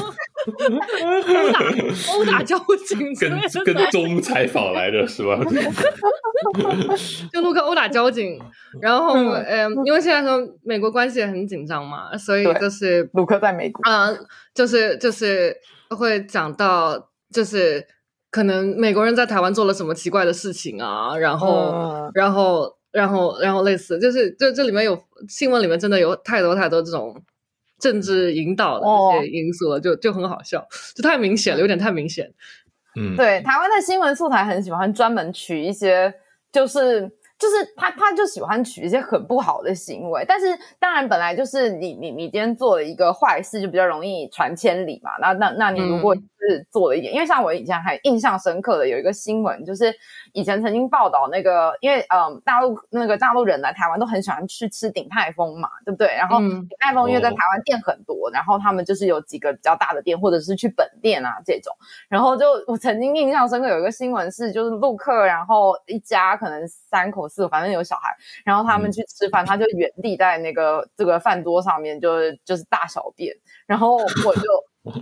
[1.31, 1.59] 殴打
[2.13, 5.37] 殴打交警跟跟踪采访来的是吧？
[7.31, 8.39] 就陆克殴打交警，
[8.81, 14.09] 然后嗯嗯，因为现在和美国关系也很紧张嘛，所以对就是陆克在美国，啊、
[14.55, 15.55] 就是就是
[15.89, 17.85] 会讲到，就是
[18.31, 22.11] 可能美国人在台湾做了什么奇怪的事情啊，然后、嗯。
[22.13, 27.21] 然后然后然后类似，就是这这里面有新闻里面真的有太多太多这种
[27.79, 29.11] 政治引导的哦。
[29.13, 30.65] 这些因素了，就就很好笑，
[30.95, 32.33] 就太明显了，有点太明显。
[32.99, 36.13] 嗯，对，台湾的新闻素材很喜欢专门取一些，
[36.51, 37.09] 就是
[37.41, 40.45] 就是他他就喜欢取一些很不好的行为，但是
[40.79, 45.11] 当然本来就是你你你今天做了一个坏事，就比较容易传千里嘛。
[45.19, 49.91] 那那那你如果嗯是做了一点，因为像我以前还印象深刻的有一个新闻，就是
[50.33, 56.07] 以前曾经报道那个，因为嗯大陆那个大陆人来台湾都很喜欢去吃鼎泰丰嘛，对不对？
[56.15, 61.75] 然后嗯鼎泰丰因为在哦台湾店很多，然后他们就是有几个比较大的店，或者是去本店啊这种。
[62.07, 68.15] 然后就我曾经印象深刻有一个新闻是，就是陆客，然后一家可能三口四口，反正有小孩，
[68.45, 74.41] 然后他们嗯去吃饭，他就原地在那个这个饭桌上面就是就是大小便，然后我就。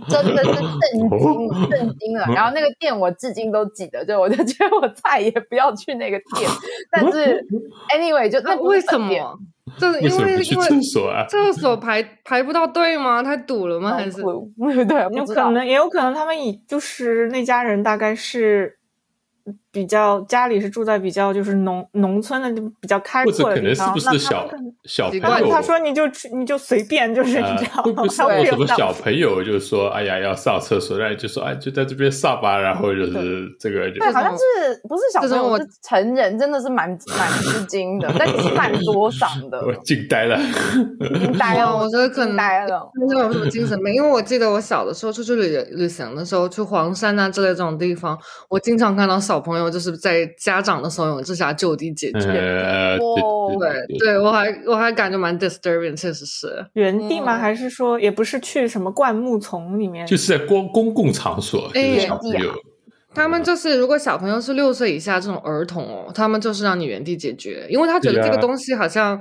[0.08, 2.26] 真的是震惊，震惊了。
[2.34, 6.50] 然后那个店我至今都记得，就我就觉得我再也不要去那个店。
[6.90, 7.42] 但是
[7.96, 9.38] anyway，就那那为什么？
[9.78, 11.24] 就是因为因为厕所啊？
[11.28, 13.22] 厕所排排不到队吗？
[13.22, 13.94] 太堵了吗？
[13.94, 14.20] 还是？
[14.84, 18.78] 对，有不可能，也有可能他们以就是那家人大概是
[19.72, 25.50] 比较家里是住在比较就是农农村的就比较开或者可能是阔的地方，可能习惯小朋友？
[25.50, 28.08] 他说你就去你就随便就是呃你知道会不会
[28.44, 34.42] 什么小朋友就说哎呀要上厕所，然后就说哎就在这边上吧，然后就是这个就对，好像是
[34.88, 40.38] 不是小朋友，这种我是成人，真的是蛮蛮吃惊的，但是蛮多 嗓的，我惊呆了。
[41.20, 42.90] 惊呆了， 我觉得可能惊呆了。
[43.08, 43.94] 那有什么精神病？
[43.94, 52.20] 因为我记得我小的时候出去旅旅行的时候，去黄山啊之类这种地方，我经常看到小朋友就是在家长的怂恿之下就地解决。
[52.20, 56.64] 呃，哦对对，对我还我还感觉蛮 disturbing，确实是。
[56.74, 57.36] 原地吗？
[57.36, 60.06] 嗯还是说也不是去什么灌木丛里面？
[60.06, 62.52] 就是在公公共场所，就哎是小朋友，
[63.14, 69.20] 他们就是，如果小朋友是六岁以下这种儿童哦，他们就是让你原地解决，因为他觉得这个东西好像，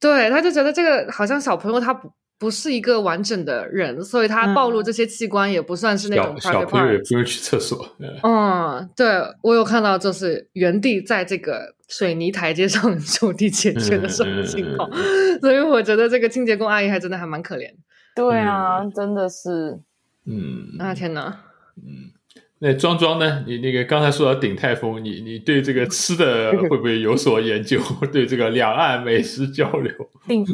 [0.00, 2.10] 对，他就觉得这个好像小朋友他不
[2.42, 6.98] 不是一个完整的人，所以他暴露嗯这些器官也不算是那种小小朋友也。
[6.98, 7.78] 不用去厕所。
[8.00, 9.06] 呃嗯，对
[9.42, 14.90] 我有看到，就是原地在这个水泥台阶上 就地解决的这种情况，
[15.40, 17.70] 所以我觉得这个清洁工阿姨还真的还蛮可怜
[18.16, 19.78] 对啊，真的是。
[20.26, 20.92] 嗯，啊！
[20.92, 21.44] 天哪，
[22.64, 23.42] 那庄庄呢？
[23.44, 27.80] 你那个刚才说到鼎泰丰，你你对这个吃的 会不会有所研究？
[28.12, 29.92] 对这个两岸美食交流？
[30.28, 30.44] 鼎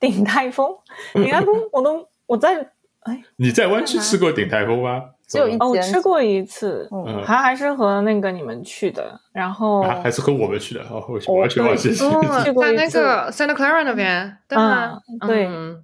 [0.00, 0.74] 鼎泰丰，
[1.12, 2.66] 鼎泰丰我都我在
[3.02, 5.02] 哎你在湾区吃过鼎泰丰吗？
[5.28, 11.90] 只有一哦，我吃过一次，嗯还还是和那个你们去的，然后啊，还是和我们去的哦，我我完全忘记。
[12.02, 14.98] 哦，在那个 Santa Clara 那边，对吗？
[15.22, 15.76] 嗯对嗯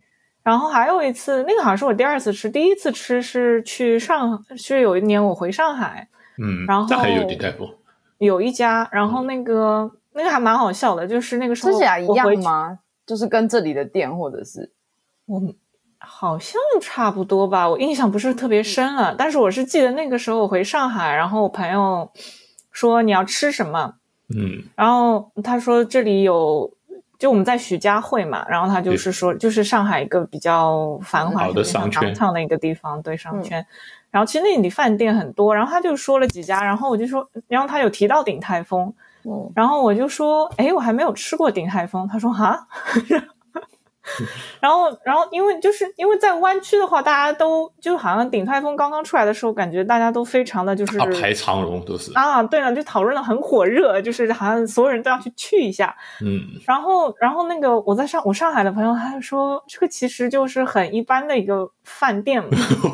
[0.47, 6.07] 然后还有一次，那个好像是我第二次吃，第一次吃是去上，是有一年我回上海，
[6.39, 7.69] 嗯，然后上海有鼎泰丰，
[8.19, 12.07] 有一家，然后那个那个还蛮好笑的，就是那个时候吃起来一？
[12.07, 12.79] 样吗？
[13.05, 14.71] 就是跟这里的店，或者是
[15.25, 15.43] 我
[15.99, 22.09] 好像差不多吧，我印象不是特别深了，但是我是记得那个时候我回上海，然后我朋友
[22.71, 23.95] 说你要吃什么，
[24.33, 26.73] 嗯然后他说这里有，
[27.19, 32.15] 就我们在徐家汇嘛，然后他就是说，就是上海一个比较繁华好的商圈。
[32.33, 33.65] 的一个地方，对商圈。
[34.11, 38.93] 然后其实那里饭店很多，然后他就说了几家，然后我就说，然后他有提到鼎泰丰，
[39.25, 42.09] 嗯，然后我就说，哎，我还没有吃过鼎泰丰。
[42.09, 42.67] 他说哈，
[44.61, 55.95] 然后然后因为就是因为在湾区的话，大家都就好像鼎泰丰刚刚出来的时候，感觉大家都非常的就是大，排长龙都是，啊，对了，就讨论的很火热，就是好像所有人都要去去一下。
[56.23, 62.51] 嗯然后，然后那个我在上我上海的朋友，他就说这个其实就是很一般的一个饭店嘛，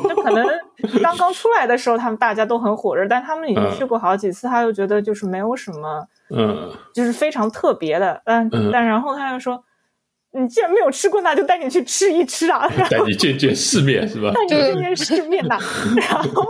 [0.09, 0.45] 就可能
[1.01, 8.21] 刚刚出来的时候，他们大家都很火热，但他们已经去过好几次，他又觉得就是没有什么，嗯就是非常特别的。
[8.25, 9.63] 但、嗯但然后他又说，
[10.33, 12.67] 你既然没有吃过，那就带你去吃一吃啊。
[12.89, 14.31] 带你见见世面是吧？
[14.33, 15.57] 带你见见世面呐。
[15.95, 16.45] 然后，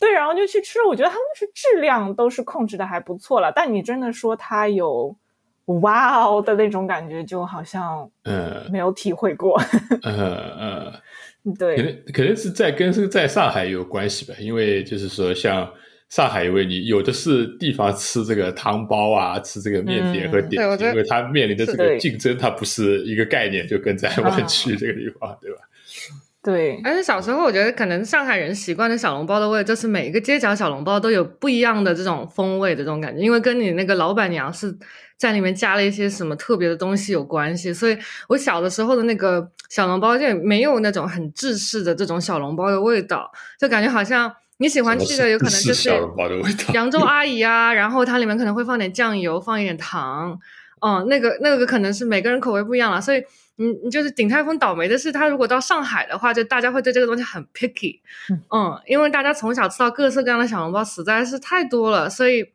[0.00, 0.86] 对，然后就去吃了。
[0.88, 5.14] 我觉得他们是质量都是控制的还不错了，但你真的说它有
[5.80, 9.60] 哇哦的那种感觉，就好像嗯没有体会过。
[10.02, 10.92] 嗯嗯。
[11.44, 15.68] 可对，能可能是在跟是在上海有关系吧，因为就是说像
[16.12, 25.60] 上海，因为你有的是地方吃这个汤包啊，吃这个面点和嗯点因为它面临的这个竞争，它不是一个概念，就跟在湾啊区这个地方，对吧？
[26.42, 34.76] 对，而且小时候，我觉得可能上海人习惯的小笼包的味，就是每一个街角小笼包都有不一样的这种风味的这种感觉，因为跟你那个老板娘是
[35.16, 37.72] 在里面加了一些什么特别的东西有关系。
[37.72, 37.96] 所以
[38.28, 44.30] 我小的时候的那个小笼包就没有那种很制式的这种小笼包的味道，就感觉好像
[44.62, 45.90] 你喜欢吃的有可能就是
[46.72, 50.38] 扬州 阿姨啊，然后它里面可能会放点酱油，放一点糖，
[50.80, 53.22] 嗯，那个那个可能是每个人口味不一样了，所以
[53.56, 58.00] 你你就是鼎泰丰倒霉的是，他如果到上海的话，就大家会对这个东西很 picky，
[58.54, 62.52] 嗯，因为大家从小吃到各色各样的小笼包实在是太多了，所以。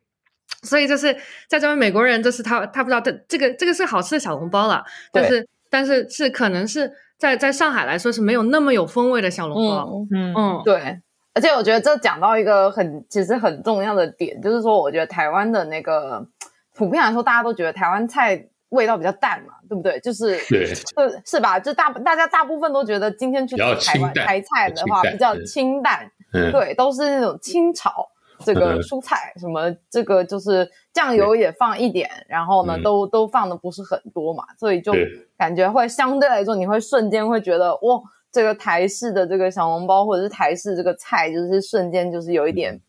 [0.62, 1.12] 所以就是
[1.46, 11.00] 在这边美国人，就是他他不知道这这个这个是好吃的小笼包了，但是但是是可能是在在上海来说是没有那么有风味的小笼包，嗯，嗯嗯，对。
[11.38, 16.26] 而且我觉得这讲到一个很其实很重要的点，就是说，我觉得台湾的那个
[16.74, 20.00] 普遍来说，大家都觉得台湾菜味道比较淡嘛，对不对？
[20.00, 21.60] 就是对，是是吧？
[21.60, 28.08] 就大大家大部分都觉得今天去吃台湾台菜的话比较对清淡，嗯，对，都是那种清炒
[28.44, 28.80] 这个嗯。
[28.80, 32.82] 蔬菜，什么这个就是酱油也放一点，然后呢，嗯。
[32.82, 34.92] 都都放的不是很多嘛，所以就
[35.36, 42.80] 感觉会相对来说，你会瞬间会觉得哇，这个台式的这个小笼包或者是台式这个菜，就是瞬间就是有一点，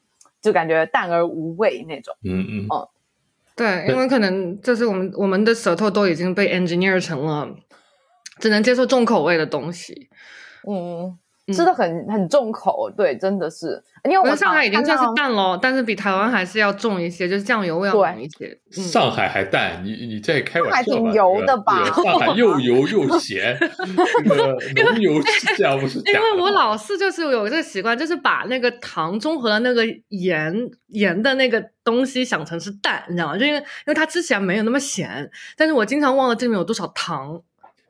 [0.41, 2.15] 就感觉淡而无味那种。
[2.23, 2.67] 嗯嗯。
[2.69, 2.87] 嗯。
[3.55, 7.53] 对，因为可能就是我们我们的舌头都已经被 engineer 成了
[8.39, 10.09] 只能接受重口味的东西。
[10.65, 11.19] 嗯，嗯
[11.53, 18.57] 吃的很很重口，对，真的是，因为上海已经算是淡了，但是比台湾还是要重一些，就是酱油味要对浓一些。
[18.77, 20.81] 嗯，上海还淡，你你在开玩笑吧？
[20.83, 23.57] 上海挺油的吧对上海又油又咸，
[24.75, 30.53] 这个浓油赤酱不是假的因为我老是就是有这个习惯，就是把那个糖中和了那个盐
[30.87, 33.37] 盐的那个东西想成是淡，你知道吗？
[33.37, 37.41] 就因为因为它吃起来没有那么咸，但是我经常忘了这里面有多少糖。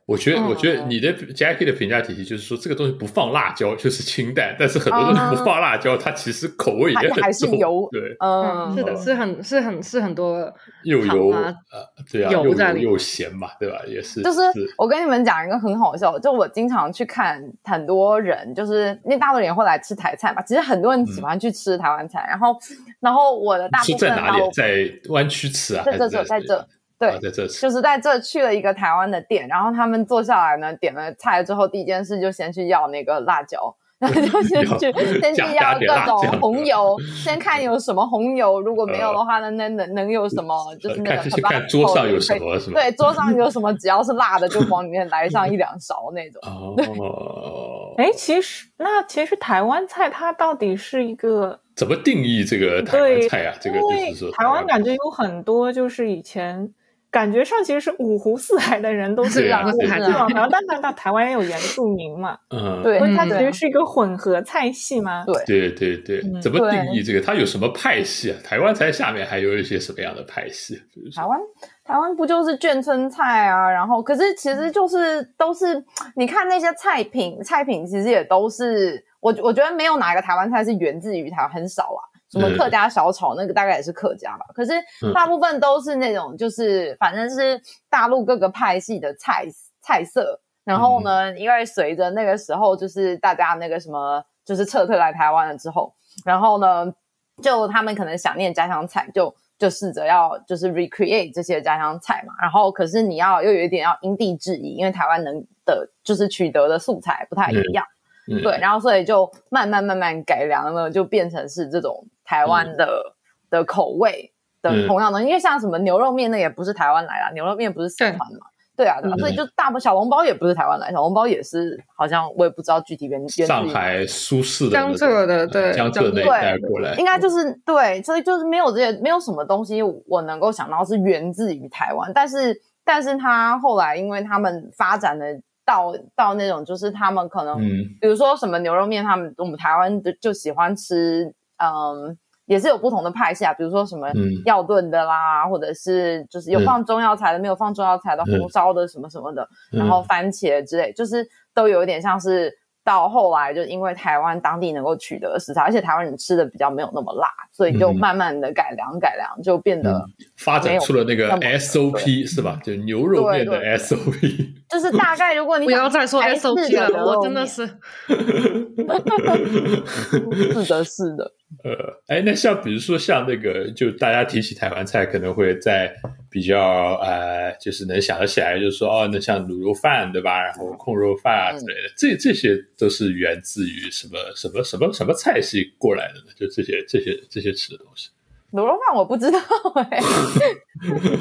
[0.10, 10.52] 我觉得，嗯我觉得你的 Jackie 的评价体系就是说，这个东西不放辣椒就是清淡，但是很多东西不放辣椒，它其实口味也还还很重，是油对，嗯，是的，是很是很是很多
[10.84, 13.80] 又油糖啊呃，对啊，又油又咸嘛，对吧？
[13.88, 14.40] 也是，就是
[14.80, 22.58] 我跟你们讲一个很好笑，就我经常去看很多人，就是因为大陆人也会来吃台菜嘛，其实很多人喜欢去吃台湾菜，然后
[23.00, 24.50] 然后我的大部是在哪里分？
[24.54, 25.84] 在湾区吃啊？
[25.86, 26.68] 在这在这，
[27.00, 40.54] 对啊，在这，就是在这去了一个台湾的店，然后他们坐下来呢，点了菜之后，第一件事就先去要那个辣椒，然 后就 先去先去要各种红油，先看有什么红油，如果没有的话呢，那能能有什么？
[40.76, 42.82] 就是那个看先看桌上有什么是吗？
[42.82, 46.42] 对，桌上有什么，只要是辣的就往里面来上一两勺那种。
[46.44, 53.56] 哦，哎，其实那其实台湾菜它到底是一个怎么定义这个台湾对菜啊？
[53.60, 56.70] 这个因为就是说，台湾感觉有很多就是以前
[57.12, 65.26] 感觉上其实是五湖四海的人都是对啊往对啊是往台湾，但但但台湾也有原住民嘛，嗯，对所以它嗯其实是一个混合菜系嘛。
[65.26, 67.22] 对对对对，嗯怎么定义这个？
[67.22, 68.38] 它有什么派系啊？
[68.44, 70.80] 台湾菜下面还有一些什么样的派系？
[71.16, 71.40] 台湾
[71.84, 73.70] 台湾不就是眷村菜啊？
[73.72, 75.84] 然后可是其实就是都是
[76.16, 82.09] 你看那些菜品，菜品其实也都是我我觉得没有哪个台湾菜是源自于台湾，很少啊。
[82.32, 82.58] 什么嗯。
[82.58, 84.74] 客家小炒那个大概也是客家吧，可是
[85.06, 85.14] 嗯。
[85.14, 89.46] 大部分都是那种就是反正是大陆各个派系的菜
[89.82, 90.40] 菜色。
[90.66, 95.92] 然后呢，因为随着那个时候就是大家那个什么就是撤退来台湾了之后，
[96.24, 96.94] 然后呢，
[97.42, 102.36] 就他们可能想念家乡菜，就就试着要就是 recreate 这些家乡菜嘛。
[102.40, 107.98] 然后可是你要又有一点要因地制宜，因为台湾能的就是取得的素材不太一样，嗯
[108.44, 113.16] 对，然后所以就慢慢慢慢改良了，就变成是这种台湾的、
[113.50, 114.88] 的口味的嗯。
[114.88, 118.26] 同样的，因为像什么牛肉面那也不是台湾来的，牛肉面不是四川嘛。
[118.26, 118.88] 对。
[118.88, 119.20] 啊，对啊，嗯。
[119.20, 132.56] 所以就大部小笼包也不是台湾来，小笼包也是好像我也不知道具体原上海苏式的江浙的对江浙那一带过来，应该就是对，所以就是没有这些，没有什么东西我能够想到是源自于台湾，但是
[132.86, 135.26] 但是他后来因为他们发展的
[135.70, 137.86] 到到那种就是他们可能，嗯。
[138.02, 142.18] 比如说什么牛肉面，他们我们台湾就就喜欢吃，嗯。
[142.46, 144.42] 也是有不同的派系啊，比如说什么嗯。
[144.44, 149.78] 药炖的啦，或者是就是有放中药材的，没有放中药材的，红烧的什么什么的，嗯。
[149.78, 152.52] 然后番茄之类，就是都有一点像是
[152.90, 160.04] 到后来，就因为台湾当地能够取得食材，而且台湾人吃的比较没有那么辣，所以就嗯慢慢的改良改良，就变得
[160.38, 162.60] 发展出了那个 SOP 是吧？
[162.64, 164.50] 就牛肉面的对对 SOP。
[164.68, 167.68] 就是大概如果你 不要再说 SOP 了，的我真的面是
[170.64, 171.32] 是的，是的，
[171.64, 171.72] 呃，
[172.08, 175.94] 哎，那像比如说像那个，就大家提起台湾菜，可能会在
[176.30, 176.60] 比较
[177.02, 180.42] 呃，就是能想得起来，就是说哦，那像卤肉饭对吧？
[180.44, 186.32] 然后控肉饭啊之类的，这这些都是源自于什么什么什么什么菜系过来的呢？
[186.38, 188.10] 就这些这些这些吃的东西。
[188.52, 189.40] 卤肉饭我不知道
[189.76, 190.00] 哎、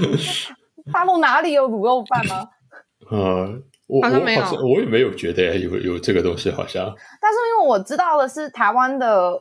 [0.93, 2.49] 大陆哪里有卤肉饭吗？
[3.11, 6.85] 嗯， 我我好像没有好像我也没有觉得有有这个东西，好像
[7.21, 9.33] 但是因为我知道的是台湾的，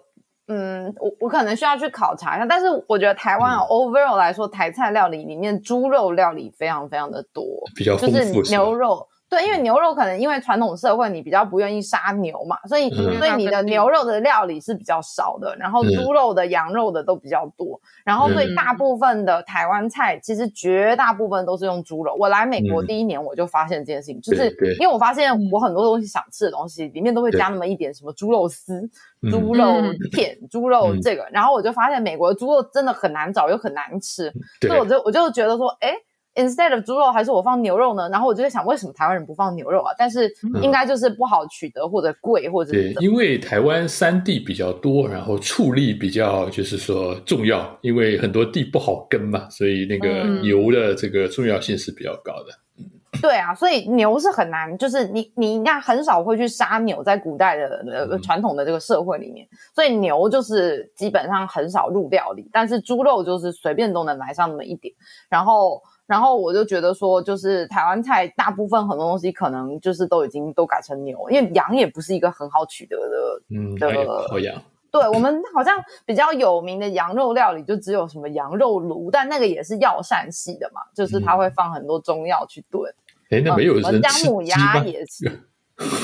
[0.47, 2.45] 嗯，我我可能需要去考察一下。
[2.45, 7.43] 但是我觉得台湾、嗯 overall 来说，台菜料理里面猪肉料理非常非常的多，
[7.75, 9.07] 比较就是牛肉。
[9.30, 13.17] 对，因为牛肉可能因为传统社会你比较不愿意杀牛嘛，所以、嗯。
[13.17, 15.91] 所以你的牛肉的料理是比较少的，然后嗯。
[15.93, 18.55] 猪肉的、羊肉的都比较多，然后所以嗯。
[18.55, 22.15] 大部分的台湾菜其实绝大部分都是用猪肉。
[22.17, 22.88] 我来美国嗯。
[22.88, 24.49] 第一年我就发现这件事情，就是
[24.80, 28.89] 因为我发现我很多东西想吃的东西里面都会加那么一点什么猪肉丝、
[29.21, 29.30] 嗯。
[29.30, 29.93] 猪肉嗯。
[30.11, 31.01] 片、猪肉嗯。
[31.01, 35.93] 这个，然后我就发现美国的猪肉真的很难找又很难吃，所以我就我就觉得说，哎
[36.38, 38.07] ，instead of 猪肉还是我放牛肉呢？
[38.09, 39.91] 然后我就在想，为什么台湾人不放牛肉啊？
[39.97, 40.31] 但是
[40.61, 53.19] 应该就是不好取得或者贵或者因为台湾山地比较多，然后畜力比较就是说重要，因为很多地不好耕嘛，所以那个嗯牛的这个重要性是比较高的。
[53.19, 64.93] 对啊，所以牛是很难，就是你你应该很少会去杀牛，在古代的呃嗯传统的这个社会里面，所以牛就是基本上很少入料理，但是猪肉就是随便都能来上那么一点，
[65.29, 65.81] 然后。
[66.08, 74.55] 然后我就觉得说，就是台湾菜大部分很多东西可能就是都已经都改成牛，因为羊也不是一个很好取得的嗯，的还有好养，
[74.89, 82.89] 对我们好像比较有名的羊肉料理，就只有什么羊肉炉，但那个也是药膳系的嘛，就是它会放很多中药去炖。
[83.30, 84.78] 哎，那没有嗯什么姜母鸭？
[84.86, 85.30] 也是，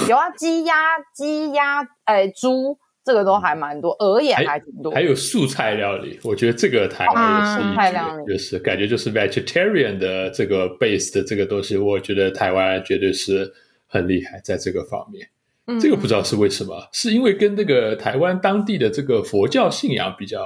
[0.09, 0.75] 有啊，鸡鸭、
[1.13, 4.91] 鸡鸭，哎，猪这个都还蛮多，鹅也还挺多。
[4.93, 13.53] 还有素菜料理，我觉得这个台湾也是啊一素菜料理绝，就是感觉就是 vegetarian 的这个 base 的这个东西，我觉得台湾绝对是
[13.87, 15.27] 很厉害在这个方面。
[15.65, 20.43] 嗯这个不知道是为什么，是因为跟那个台湾当地的这个佛教信仰比较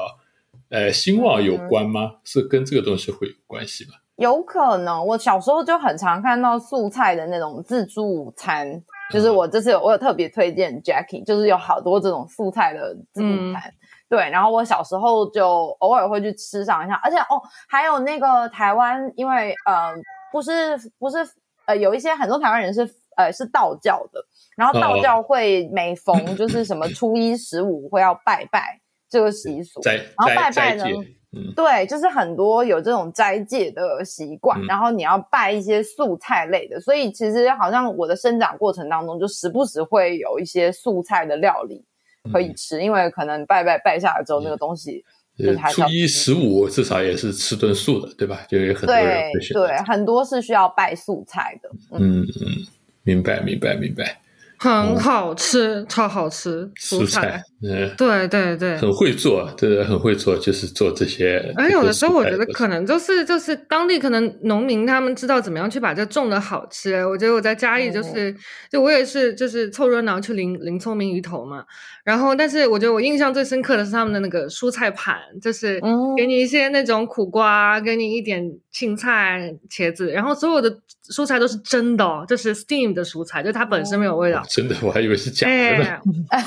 [0.70, 2.18] 呃兴旺有关吗？
[2.24, 3.92] 是跟这个东西会有关系吗？
[4.18, 13.74] 有可能，我小时候就很常看到素菜的那种自助午餐，就是我这次有我有特别推荐 Jackie，就是有好多这种素菜的自助餐。
[14.10, 19.94] 对，然后我小时候就偶尔会去吃上一下，而且哦，还有那个台湾，因为呃，
[20.32, 21.18] 不是不是
[21.66, 24.24] 呃，有一些很多台湾人是呃是道教的，
[24.56, 28.80] 然后道教会每逢就是什么初一十五会要拜拜
[29.10, 30.86] 这个习俗，斋然后拜拜呢
[31.34, 31.54] 嗯。
[31.56, 34.66] 对，就是很多有这种斋戒的习惯，嗯。
[34.68, 41.84] 然后你要拜一些素菜类的，所以其实好像我的生长过程当中，就时不时会有一些素菜的料理
[42.32, 45.04] 可以吃，因为可能拜拜拜下来之后，那个东西
[45.38, 48.46] 就是呃还一十五至少也是吃顿素的，对吧？
[48.50, 51.70] 就有很多人对很多是需要拜素菜的。
[51.92, 52.48] 嗯，嗯嗯，
[53.04, 54.20] 明白明白明白，
[54.60, 61.54] 很好吃，超好吃，蔬菜，嗯，对对对，很会做，真的很会做，就是做这些。
[61.56, 67.06] 而有的时候我觉得可能就是就是当地可能农民他们知道怎么样去把这种的好吃。
[67.06, 68.36] 我觉得我在嘉义就是、
[68.72, 71.64] 就我也是就是凑热闹去淋淋聪明鱼头嘛，
[72.04, 78.44] 然后但是我觉得我印象最深刻的是他们的那个蔬菜盘，就是嗯给你一些那种苦瓜，给你一点
[78.78, 80.72] 青菜、茄子，然后所有的
[81.12, 84.44] 蔬菜都是真的哦，就是 steam 的蔬菜，就它本身没有味道。
[84.48, 86.00] 真的，我还以为是假的呢。
[86.30, 86.46] 哎，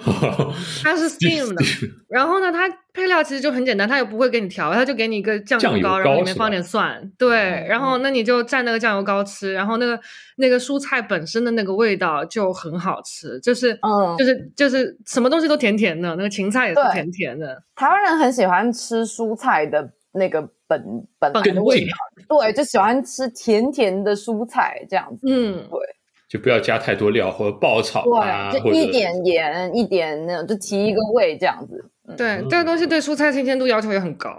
[0.82, 1.62] 它是 steam 的。
[2.08, 7.36] 然后呢，它配料其实就很简单，它也不会给你调，它就给你一个酱油膏，然后里面放点蒜，对，
[7.68, 10.00] 然后那你就蘸那个酱油膏吃，然后那个
[10.38, 17.62] 那个蔬菜本身的那个味道就很好吃，就是嗯就是就是什么东西都甜甜的，那个芹菜也是甜甜的。
[17.76, 25.26] 台湾人很喜欢吃蔬菜的那个本本来的味道，对，就喜欢吃甜甜的蔬菜这样子。
[25.26, 25.80] 嗯，对
[26.28, 31.90] 就不要加太多料或者爆炒啊，对，就一点盐，一点那种，就提一个味这样子。
[32.08, 34.30] 嗯，对，这个东西对蔬菜新鲜度要求也很高，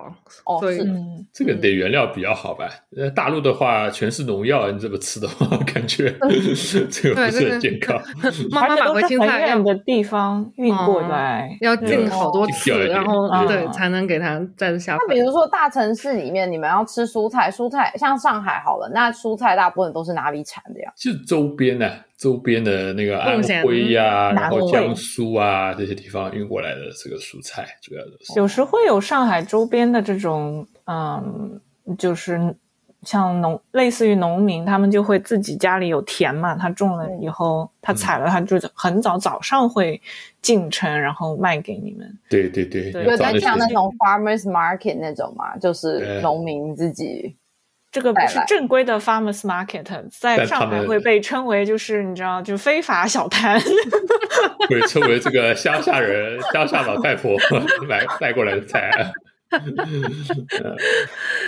[0.46, 0.80] 哦，所以
[1.32, 2.68] 这个得原料比较好吧？
[2.98, 6.12] 呃，大陆的话全是农药，你这么吃的话，感觉
[6.92, 8.02] 这个不是很健康。
[8.52, 15.20] 妈妈买回青菜要远的地方运过来，要进好多次进掉一，点然后嗯对才能给它再下饭那比。
[15.20, 20.92] 如说大城市里面，你们要吃蔬菜，蔬菜像上海好了，那蔬菜大部分都是哪里产的呀？
[20.96, 21.88] 就周边呢、
[22.20, 28.38] 周边的那个安徽呀、然后江苏啊这些地方运过来的这个蔬菜，主要都是。
[28.38, 31.62] 有时会有上海周边的这种，嗯，
[31.98, 32.54] 就是
[33.04, 40.02] 像农类似于农民，他们就会自己家里有田嘛，他种了以后，他采了，他就很早早上会
[40.42, 42.20] 进城，然后卖给你们。
[42.30, 47.34] 对对对，对有要找那些在像那种 farmers market 那种嘛，就是农民自己。
[47.92, 53.60] 这个不是正规的 farmers market，在上海会被称为就是你知道，就非法小摊。
[54.70, 57.36] 会称为这个乡下人、乡下老太婆
[57.88, 58.92] 买带过来的菜。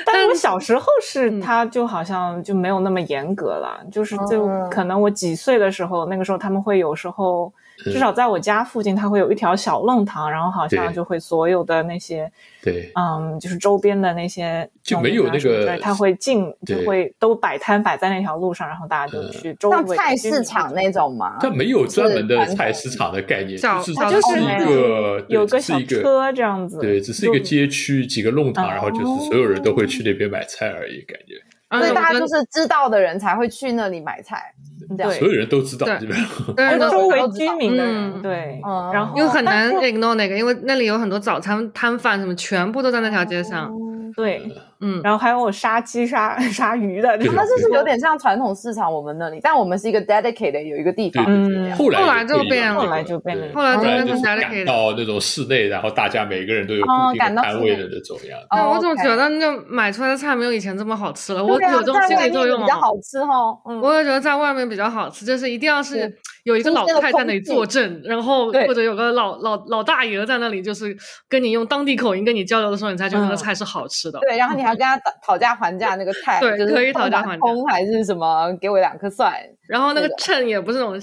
[0.04, 7.52] 但我小时候是，嗯他就好像就没有那么严格了，就是就嗯可能我几岁的时候，那个时候他们会有时候，嗯
[7.86, 12.32] 至少在我家附近，它会有一条小弄堂，然后好像就会所有的那些，
[12.64, 21.38] 对，嗯，就是周边的那些就没有那个什么的他会进，就会都摆摊摆在那条路上，然后大家就嗯去周像围菜市场那种嘛？
[21.40, 31.36] 它没有专门的菜市场的概念，小就是一的个有个小车这样子，对，只是一个街区几个弄堂，哦然后就是所有人都会去那边买菜而已，感觉
[31.72, 34.54] 所以大家就是知道的人才会去那里买菜，
[34.98, 36.00] 对所有人都知道，对。
[36.00, 36.56] 基本上。
[36.56, 37.54] 对都周围都知道。
[37.54, 37.84] 居民的
[38.22, 38.92] 对，嗯。
[38.94, 43.72] 然后因为很难 ignore 那个，因为那里有很多早餐摊贩什么，全部都在那条街上。
[44.16, 44.46] 对，
[44.82, 49.40] 嗯，然后还有杀鸡、杀 杀鱼的，他们就是有点像传统市场我们那里？
[49.42, 51.78] 但我们是一个 dedicated 有一个地方对是这样。
[51.78, 58.48] 后来后来就变了后来就变了后来就变成后来就是 dedicated 到那种室内，然后大家每个人都有固哦定的摊位的那种样子。
[58.50, 61.44] 对，哦我总觉得那个买出来的菜没有以前这么好吃了。
[61.44, 63.58] 我有这种在心理作用比较好吃哦。
[63.70, 70.96] 嗯，我也觉得在外面比较好吃，就是一定要是是有一个老太在那里坐镇，然后或者有个老老老大爷在那里，就是
[71.30, 74.20] 跟你用当地口音跟你交流的时候，你才觉得那个嗯菜是好吃的。
[74.20, 78.52] 对，然后你还 跟他讨讨价还价，那个菜对就是可以讨价还价空还是什么？
[78.60, 79.34] 给我两颗蒜。
[79.68, 81.00] 然后那个秤也不是那种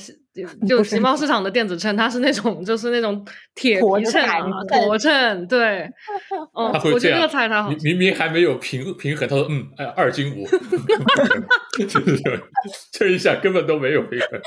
[0.67, 3.25] 就 集贸市场的电子秤，它是那种就是那种
[3.55, 5.89] 铁皮秤啊秤活秤，对，
[6.57, 7.77] 嗯他，会这样我觉得这个菜它好吃。
[7.85, 10.47] 明明明还没有平平衡，他说嗯，哎，二斤五，
[11.87, 12.23] 就是
[12.93, 14.41] 这一下根本都没有平衡，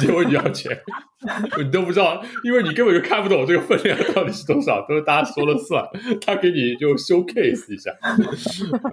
[0.00, 0.76] 直接问你要钱，
[1.58, 5.84] 你都不知道，因为你根本就看不懂这个分量到底是多少，都是大家说了算，
[6.24, 7.90] 他给你就 showcase 一下，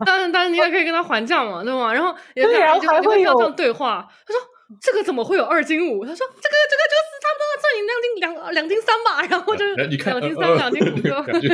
[0.06, 1.94] 但是但是你也可以跟他还价嘛，对吗？
[1.94, 4.08] 然后也可以会有要这样对话。
[4.26, 4.42] 他说
[4.82, 6.04] 这个怎么会有二斤五？
[6.06, 10.96] 他说这个这个就是差不多算你两斤两两斤三吧，然后就两斤呃三两斤五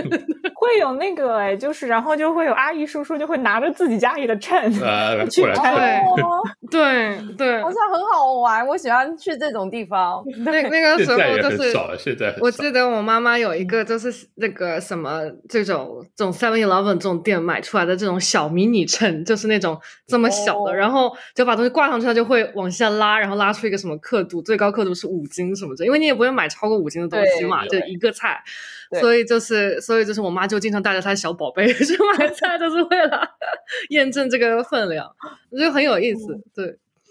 [0.55, 5.83] 会有那个哎，就是然后就会有阿姨叔叔就会拿着自己家里的秤，呃去过来看对
[6.21, 6.41] 哦，
[6.71, 7.61] 对对。
[7.61, 10.23] 好，像很好玩，我喜欢去这种地方。
[10.45, 12.41] 那那个时候就是很少了，现在很少。
[12.41, 20.73] 我记得我妈妈有一个就是那个什么这种这种 Seven Eleven 这种店买出来的这种小迷你秤，就是那种这么小的，哦。
[20.73, 33.21] 然后就把东西挂上去，它就会往下拉，然后拉出一个什么刻度，最高刻度是五斤什么的，因为你也不会买超过五斤的东西嘛，就一个菜，对所以就是所以就是我妈就经常带着她的小宝贝 去买菜，就是为了
[33.89, 35.07] 验证这个分量，
[35.51, 36.65] 我觉得很有意思，对。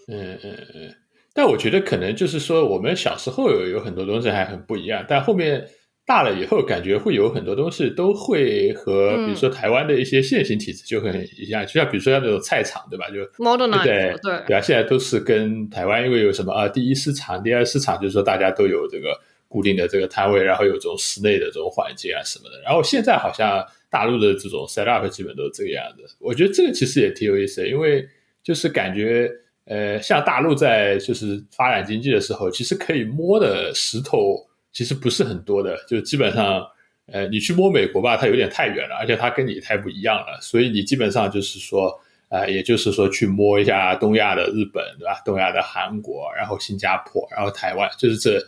[0.07, 0.95] 嗯嗯嗯，
[1.33, 5.65] 但我觉得可能就是说，我们小时候有有很多东西还很不一样，但后面
[6.05, 13.05] 大了以后，感觉会有很多东西都会和嗯比如说台湾的一些现行体制就很一样，就像比如说像那种菜场，对吧？
[13.09, 19.17] 就 modernize 对对对啊，现在都是跟台湾因为有什么啊，第一市场、第二市场，就是说大家都有这个
[19.51, 22.61] 固定的这个摊位，然后有这种室内的这种环境啊什么的。
[22.61, 26.03] 然后现在好像大陆的这种 set up 基本都是这个样子。
[26.19, 28.07] 我觉得这个其实也挺有意思的，因为
[28.41, 29.29] 就是感觉
[29.65, 36.65] 呃，像大陆在就是发展经济的时候，其实可以摸的石头其实不是很多的，就基本上。
[37.07, 41.99] 呃，你去摸美国吧，它有点太远了，而且它跟你太不一样了，所以你基本上就是说，
[42.29, 45.21] 呃，也就是说去摸一下东亚的日本，对吧？
[45.25, 48.39] 东亚的韩国，然后新加坡，然后台湾，就是这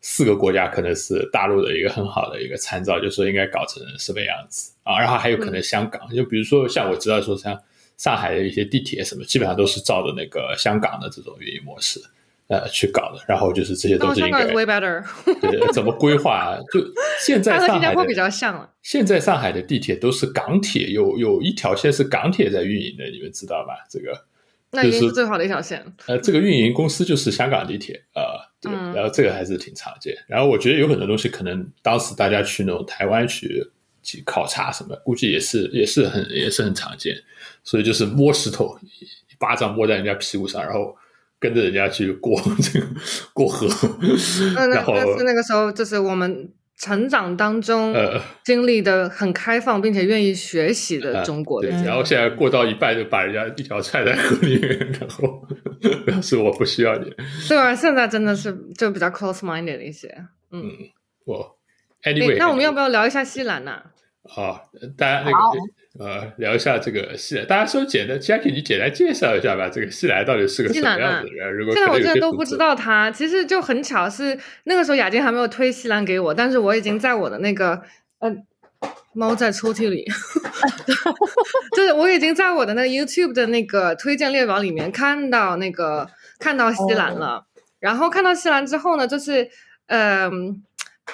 [0.00, 4.98] 四个国家可能是大陆的一个很好的一个参照，就是说应该搞成什么样子啊？
[4.98, 7.58] 然后还有可能香港，就比如说像我知道说像
[7.96, 12.00] 上海的一些地铁什么，基本上都是照着那个香港的这种运营模式。
[12.48, 15.04] 呃，去搞的，然后就是这些东西应该 way better，
[15.40, 16.58] 对，怎么规划？
[16.72, 16.80] 就
[17.24, 18.68] 现在上海比较像了。
[18.82, 23.86] 现在上海的地铁都是港铁，有有一条线是港铁在运营的，你们知道吧？
[23.88, 24.24] 这个
[24.72, 25.86] 那已经是最好的一条线。
[26.06, 30.14] 呃，这个运营公司就是香港地铁，呃，对，然后这个还是挺常见。
[30.26, 33.66] 然后我觉得有很多东西，可能当时大家去那种台湾去
[34.02, 37.16] 去考察什么，估计也是也是很也是很常见。
[37.64, 40.96] 所以就是摸石头，一巴掌摸在人家屁股上，然后。
[41.42, 42.86] 跟着人家去过 这个
[43.32, 43.66] 过河，
[44.70, 47.94] 然后但是那个时候就是我们成长当中
[48.42, 51.62] 经历的很开放并且愿意学习的中国。
[51.62, 55.46] 人，然后现在过到一半就把人家一条踹在河里面，然后
[56.06, 57.12] 表示我不需要你。
[57.48, 60.08] 对啊，现在真的是就比较 close minded 一些。
[60.50, 60.72] 嗯，
[61.26, 61.58] 我
[62.02, 63.82] anyway，那我们要不要聊一下西兰呢？
[64.24, 65.36] 好，大家那个。
[65.98, 69.68] 呃，聊一下这个西兰，大家说简单，Jackie，你简单介绍一下吧。
[69.68, 71.52] 这个西兰到底是个什么样子的人？
[71.52, 77.82] 如果现在我真的都不知道他，其实就很巧，是那个时候雅静还没有推西兰给我，但是我已经在我的那个
[78.20, 78.32] 呃
[79.14, 80.04] 猫在抽屉里，
[81.76, 87.46] 就是我已经在我的那个 YouTube 的那个推荐列表里面看到那个看到西兰了。
[87.80, 89.48] 然后看到西兰之后呢，就是
[89.88, 90.30] 呃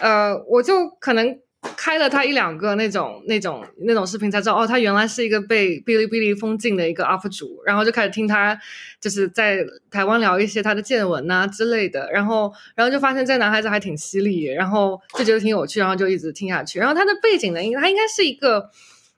[0.01, 1.39] 呃，我就可能。
[1.77, 8.59] 开了他一两个那种那种那种视频才知道哦，他原来是一个被哔哩哔哩封禁的一个 UP 主，然后就开始听他
[9.01, 16.79] 就是在台湾聊一些他的见闻呐之类的，然后然后就发现这男孩子还挺犀利，然后就觉得挺有趣，然后就一直听下去。
[16.79, 18.71] 然后他的背景呢，应他应该是一个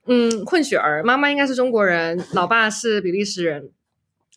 [0.07, 3.71] 嗯混血儿，妈妈应该是中国人，老爸是比利时人，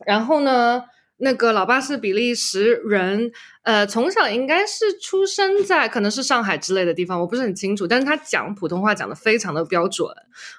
[0.06, 0.84] 然后呢。
[1.24, 7.86] 那个老爸是比利时人，呃，从小应该是出生在可能是上海之类的地方，我不是很清楚。
[7.86, 10.10] 但是他讲普通话讲的非常的标准，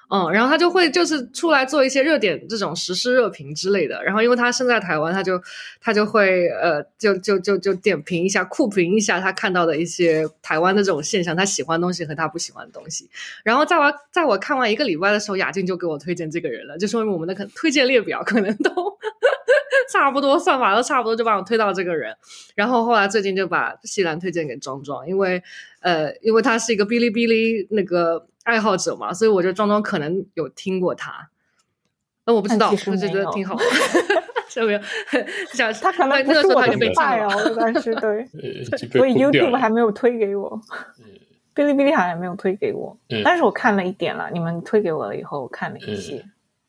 [0.09, 4.01] 嗯，然后他就会就是出来做一些热点这种时事热评之类的。
[4.05, 5.41] 然后因为他生在台湾，他就
[5.81, 13.09] 他就会呃，就就就就点评一下、酷评一下他看到的一些台湾的这种现象，他喜欢东西和他不喜欢的东西。
[13.43, 18.71] 然后在我在我看完一个礼拜的时候，雅静就给我推荐这个人了，就说明我们的可推荐列表可能都。
[19.91, 22.15] 差不多算法都差不多，就把我推到这个人。
[22.55, 25.41] 然后后来最近就把西兰推荐给庄庄，因为
[25.81, 31.29] 呃，因为他是一个哔哩哔哩那个爱好者嘛，所以我觉得庄庄可能有听过他。
[32.25, 33.57] 那我不知道，我觉得挺好。
[34.55, 34.79] 有没有？
[35.81, 38.23] 他可能不是我的菜哦，但是对，
[38.91, 40.61] 所以 YouTube 还没有推给我，
[41.55, 44.29] 哔哩哔哩好像没有推给我，但是我看了一点了。
[44.31, 46.23] 你们推给我了以后，我看了一些。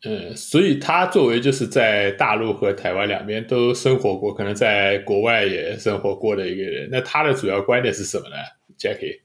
[0.06, 8.36] 嗯，所以他作为就是在大陆和台湾两边都生活过，可能在国外也生活过的一个人，那他的主要观点是什么呢
[8.78, 9.20] ？Jackie，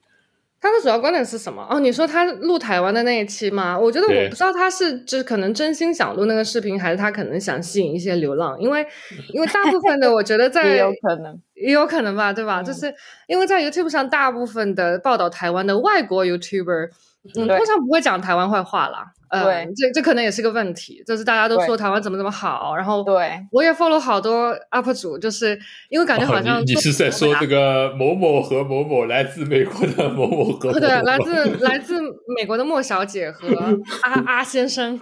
[0.61, 1.67] 他的主要观点是什么？
[1.69, 3.77] 哦，你说他录台湾的那一期吗？
[3.77, 8.85] 我觉得我不知道他是就是可能真心想录那个视频，还是他可能想吸引一些流浪，因为
[9.33, 12.63] 因为大部分的我觉得在 也有可能也有可能吧，对吧？
[12.63, 12.93] 就是
[13.27, 16.89] 因为在 YouTube 上大部分的报道台湾的外国 YouTuber，
[17.35, 19.05] 嗯，通常不会讲台湾坏话啦。
[19.29, 19.69] 呃，对。
[19.75, 23.31] 这这可能也是个问题，就是大家都说台湾怎么怎么好，然后对。
[23.51, 25.59] 我也 follow 好多 UP 主，就是
[25.89, 32.01] 因为感觉好像你是在说这个某某和某某来自美国的 某某和 对，来自来自
[32.37, 33.47] 美国的莫小姐和
[34.03, 34.99] 阿阿先生，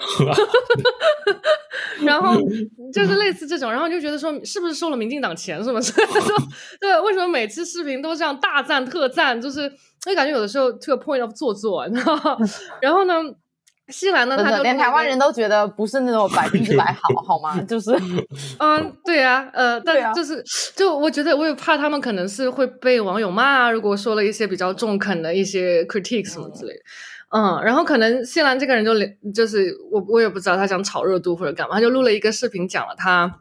[2.03, 2.35] 然后
[2.93, 6.21] 就是类似这种，然后就觉得说是不是收了民进党钱什么之类的，
[6.81, 9.71] 对，为什么每次视频都这样大赞特赞，就是
[10.07, 12.15] 就感觉有的时候 to a point of 做作， 你知道
[12.81, 13.13] 然后呢？
[13.89, 14.35] 西兰呢？
[14.35, 17.57] 他连台湾人都觉得不是那种百分之百好， 好吗？
[17.61, 17.89] 就是，
[18.59, 20.43] 嗯，对呀，呃，但就是，
[20.75, 26.79] 就我觉得，我也怕他们可能是会被网友骂，如果说了一些比较中肯的一些 critique 什么之类的，
[27.29, 33.39] 嗯，然后可能西兰这个人就连，就是我我也不知道他想炒热度或者干嘛，他就录了一个视频讲了他。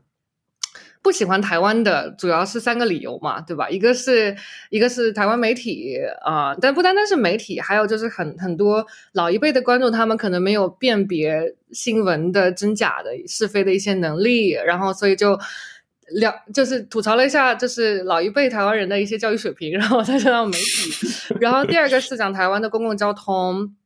[1.07, 3.71] 不喜欢台湾的主要是三个理由嘛，对吧？
[3.71, 4.37] 一个是
[4.71, 15.39] 一个是台湾媒体啊，但不单单是媒体，还有就是很很多老一辈的观众，他们可能没有辨别新闻的真假的是非的一些能力，然后所以就
[16.09, 23.77] 聊就是吐槽了一下，就是老一辈台湾人的一些教育水平，然后再加上媒体，然后第二个是讲台湾的公共交通。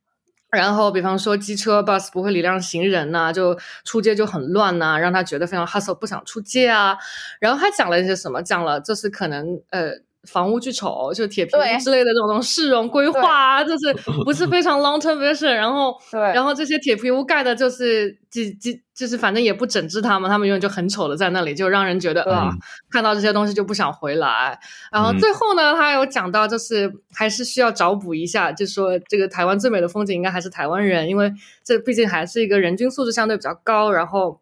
[0.51, 6.97] 然后，比方说机车 bus 不会礼让行人呐，就出街就很乱呐，让他觉得非常 hustle，不想出街啊。
[7.39, 8.41] 然后他讲了一些什么？
[8.43, 9.91] 讲了就是可能呃，
[10.27, 13.93] 房屋巨丑，就铁皮屋之类的这种东西市容规划啊，就是
[14.23, 15.51] 不是非常 long term vision。
[15.51, 22.59] 然后，对然后这些铁皮屋盖的就是几几，就是反正也不整治他们，他们永远就很丑的在那里，就让人觉得啊、嗯
[22.91, 24.59] 看到这些东西就不想回来。
[24.91, 34.39] 然后嗯最后呢，他有讲到，就是还是需要找补一下，就说这个台湾最美的风景应该还是台湾人，因为这毕竟还是一个人均素质相对比较高，然后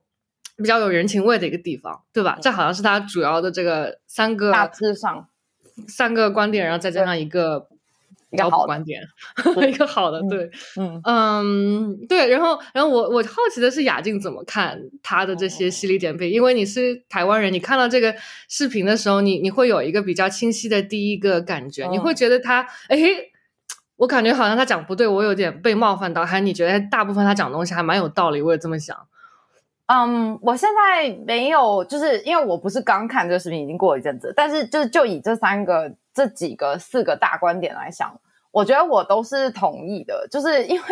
[0.58, 2.38] 比较有人情味的一个地方，对吧？
[2.42, 5.28] 这好像是他主要的这个三个大致上
[5.88, 7.68] 三个观点，然后再加上一个
[8.38, 9.02] 找补 一个好的观点，
[9.70, 18.14] 一个好的，嗯对，嗯，嗯，对，然后，然后我我好奇的是雅静怎么看他的这些犀利点评，因为你是台湾人，你看到这个
[18.48, 22.02] 视频的时候，你你会有一个比较清晰的第一个感觉，你嗯。
[22.02, 22.98] 会觉得他，哎，
[23.98, 28.96] 我感觉好像他讲不对，我有点被冒犯到，还你觉得大部分他讲的东西还蛮有道理，我也这么想。
[29.92, 38.16] 嗯，我现在没有，就是因为我不是刚看这个视频，已经过了一阵子，但是就就以这三个、这几个、四个大观点来想，
[38.52, 40.86] 我觉得我都是同意的，就是因为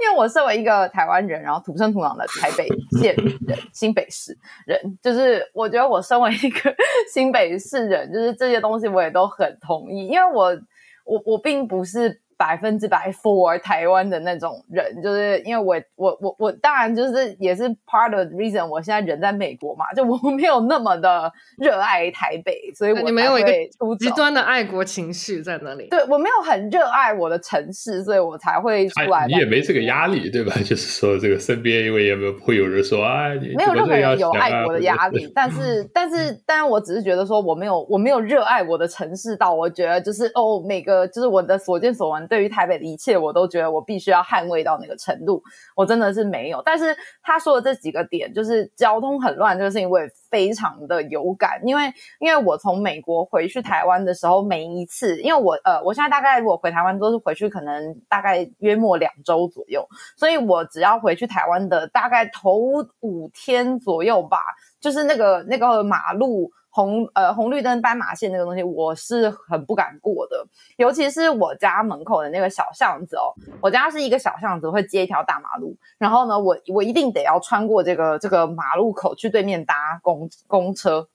[0.00, 2.68] 因为我身为一个台湾人，然后土生土长的台北
[3.00, 6.72] 县人、新北市人，就是我觉得我身为一个
[7.12, 10.56] 新北市人，就是这些东西我也都很同意，因为我
[11.04, 23.50] 我我并不是百分之百 for 台湾的那种人，就是因为我我我我当然就是也是 part of the reason 我现在人在美国嘛，就我没有那么的热爱台北，所以我你没有一个。
[23.98, 25.88] 极端的爱国情绪在那里。
[25.90, 29.24] 对我没有很热爱我的城市，所以我才会出来。
[29.24, 30.54] 哎，你也没这个压力，对吧？
[30.64, 45.42] 就是说，这个身边因为也没有会有人说啊，你没有任何人有啊爱国的压力，但是 但是但是我只是觉得说我没有我没有热爱我的城市到我觉得就是哦每个就是我的所见所闻对于台北的一切我都觉得我必须要捍卫到那个程度，
[45.74, 46.62] 我真的是没有。
[46.64, 59.84] 但是他说的这几个点就是交通很乱这个事情，我也非常的有感，因为因为我从美国回去台湾的时候，每一次因为我呃我现在大概如果回台湾都是回去可能大概约莫两周左右，
[60.16, 62.56] 所以我只要回去台湾的大概头
[63.00, 64.38] 五天左右吧，
[64.80, 70.46] 就是那个那个马路红呃红绿灯斑马线那个东西，我是很不敢过的。
[70.76, 81.08] 尤其是我家门口的那个小巷子哦，我家是一个小巷子，会接一条大马路，然后呢，我我一定得要穿过这个这个马路口去对面搭公公车。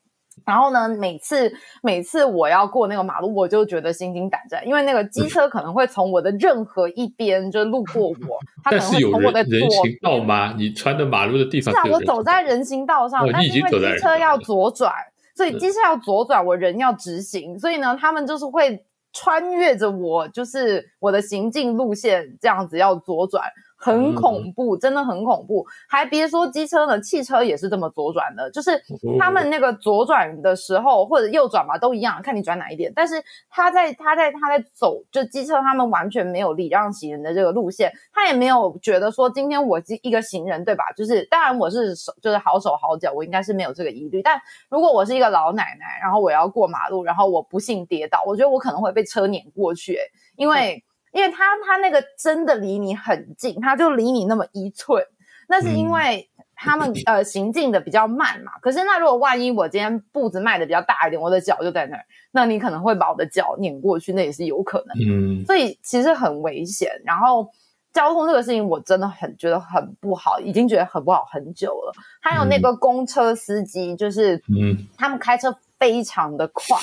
[0.45, 1.49] 然后呢，每次
[1.81, 10.53] 每次我要过那个马路，我就觉得心惊胆战，因为那个机车可能会从我的任何一边就路过我，它可能有会从我的左人人行道吗？
[10.57, 14.91] 你穿的马路的地方是啊，我走在人行道上，但是因为机车要左转，
[15.35, 23.43] 所以是机车要左转，我人要直行，所以呢，他们就是会穿越着我，就是我的行进路线这样子要左转。
[23.77, 25.65] 很嗯恐怖，真的很恐怖。
[25.87, 32.91] 还别说机车呢，汽车也是这么左转的，就是哦他们那个左转的时候或者右转嘛，都一样，看你转哪一点。
[32.95, 40.85] 但是他在他在他在走，就机车他们完全没有礼让行人的这个路线，他也没有觉得说今天我是一个行人，对吧？
[40.95, 44.21] 就是当然我是手就是好手好脚，我应该是没有这个疑虑。
[44.21, 50.01] 但如果我是一个老奶奶，然后我要过马路，然后我不幸跌倒，我觉得我可能会被车碾过去、欸，
[50.37, 50.81] 因为。
[51.15, 55.01] 因为他他那个真的离你很近，他就离你那么一寸，
[55.47, 58.51] 那是因为他们、呃行进的比较慢嘛。
[58.61, 62.03] 可是那如果万一我今天步子迈的比较大一点，我的脚就在那儿，
[62.33, 64.97] 那你可能会把我的脚碾过去，那也是有可能。
[65.07, 66.91] 嗯，所以其实很危险。
[67.05, 67.49] 然后
[67.93, 71.93] 交通这个事情，我真的很觉得很不好，已经觉得很不好很久了。
[72.21, 76.77] 还有那个公车司机，就是嗯他们开车非常的快，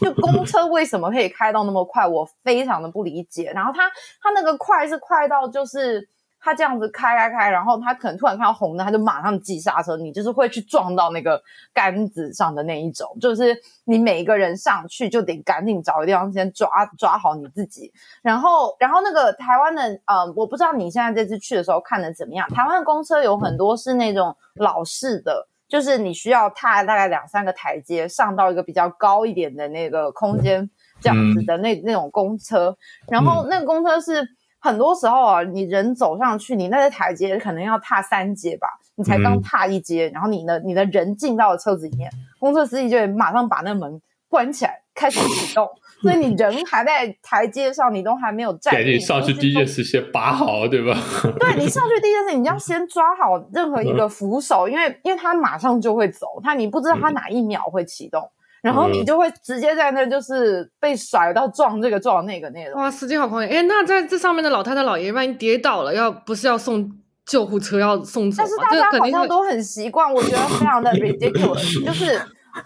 [0.00, 3.52] 就公车为什么可以开到那么快，我非常的不理解。
[3.54, 3.88] 然后他
[4.20, 6.08] 他那个快是快到就是。
[6.40, 11.42] 他这样子开开开，然后他可能突然看到红灯，他就马上急刹车，你就是会去撞到那个
[11.74, 17.92] 杆子上的那一种，就是你每一个人上去就得赶紧找个地方先抓抓好你自己。
[18.22, 22.48] 然后，然后那个台湾的，呃，我不知道你现在这次去的时候看的怎么样。
[22.50, 30.68] 台湾的公车有很多是那种老式的，就是你需要踏大概两三个台阶上到一个比较高一点的那个空间，
[31.00, 32.76] 这样子的那、那种公车。
[33.08, 34.26] 然后那个公车是。
[34.60, 38.66] 很多时候啊，你人走上去，你那个台阶可能要踏三阶吧，
[38.96, 42.10] 你才刚踏一阶，然后你的你的人进到了车子里面，
[42.40, 45.64] 公车司机就会马上把那门关起来，开始启动，
[46.02, 50.96] 所以你人还在台阶上，你都还没有站定，赶紧上去第一件事先把好，对吧？
[51.40, 58.22] 对你上去第一件事，你要先抓好任何一个扶手，因为因为他马上就会走，他你不知道他哪一秒会启动。
[58.60, 62.74] 然后你就会直接在那，就是被甩到撞这个撞那个那种。
[62.74, 63.48] 哇，司机好狂野！
[63.48, 66.90] 哎，那在这上面的老太太、老爷爷万一跌倒了，要不是要送
[67.24, 68.38] 救护车，要送走？
[68.38, 72.20] 但是大家好像都很习惯，我觉得非常的 ridiculous， 就是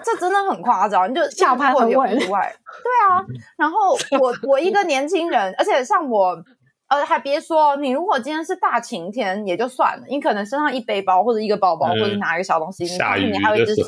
[0.05, 2.55] 这真的很夸张，你就下班很稳意外。
[2.83, 3.25] 对啊，
[3.57, 6.43] 然后我我一个年轻人，而且像我。
[6.93, 13.85] 呃，还别说，你如果今天是大晴天也就算了，你可能身上一背包或者一个包包，或者拿一个小东西，你发现你还有一只手。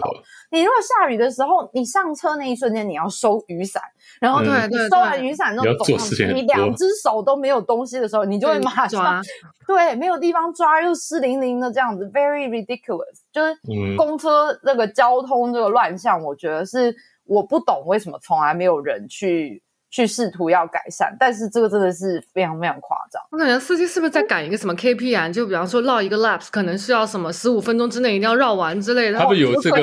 [0.51, 3.83] 你如果下雨的时候，你上车那一瞬间你要收雨伞，
[4.23, 4.49] 然后你
[4.89, 9.23] 收完雨伞之后走上去，你两只手都没有东西的时候，你就会马上
[9.67, 13.21] 对没有地方抓，又湿淋淋的这样子，very ridiculous。
[13.31, 13.55] 就是
[13.99, 16.97] 公车那个交通这个乱象，我觉得是
[17.27, 19.63] 我不懂为什么从来没有人去。
[19.95, 23.23] 去试图要改善，但是这个真的是非常非常夸张。
[23.31, 25.33] 我感觉司机是不是在赶一个什么 KPI？
[25.33, 29.19] 就比方说绕一个 laps，可能需要什么十五分钟之内一定要绕完之类的。
[29.21, 29.79] 他们有这个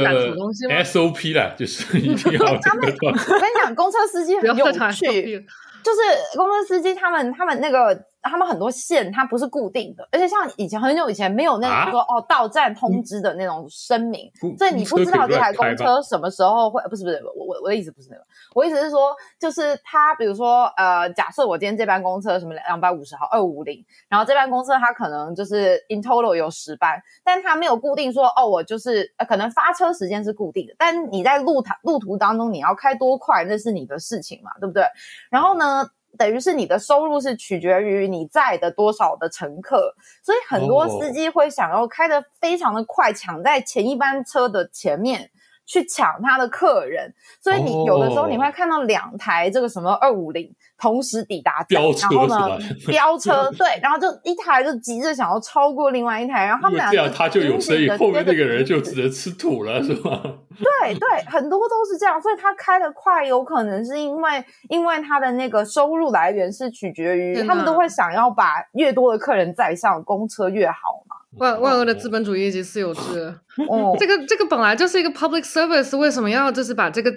[0.84, 2.39] SOP 的，就是一定要。
[2.59, 5.47] 他们，我跟你讲，公车司机很有趣。
[5.84, 17.20] 就是公车司机，他们他们那个，他们很多线它不是固定的，而且像以前很久以前没有那种说哦到站通知的那种声明，所以你不知道这台公车什么时候会，不是不是，
[17.60, 18.24] 我的意思不是那个，
[18.54, 34.84] 我意思是说，就是他比如说呃，假设我今天这班公车什么两百五十号二五零，然后这班公车它可能就是 in total 有十班，但它没有固定说哦，我就是呃可能发车时间是固定的，但你在路途路途当中你要开多快那是你的事情嘛，对不对？
[35.30, 35.89] 然后呢？
[36.18, 45.32] 等于是你的收入是取决于你在的多少的乘客，所以很多司机会想要开的非常的快，抢在前一班车的前面。
[45.72, 60.22] 去抢他的客人，所以你有的时候你会看到两台这个什么二五零同时抵达站，然后呢飙车， 对，然后就一台就急着想要超过另外一台，然后他们俩这样他就有生意，后面那个人就只能吃土了，是吧？
[60.59, 70.76] 对对，很多都是这样，所以他开的快，有可能是因为因为他的那个收入来源是取决于他们都会想要把越多的客人载上公车越好
[71.07, 71.11] 嘛。
[71.38, 73.34] 万万恶的资本主义及私有制，
[73.70, 77.10] 哦，这个这个本来就是一个 public service，为什么要就是把这个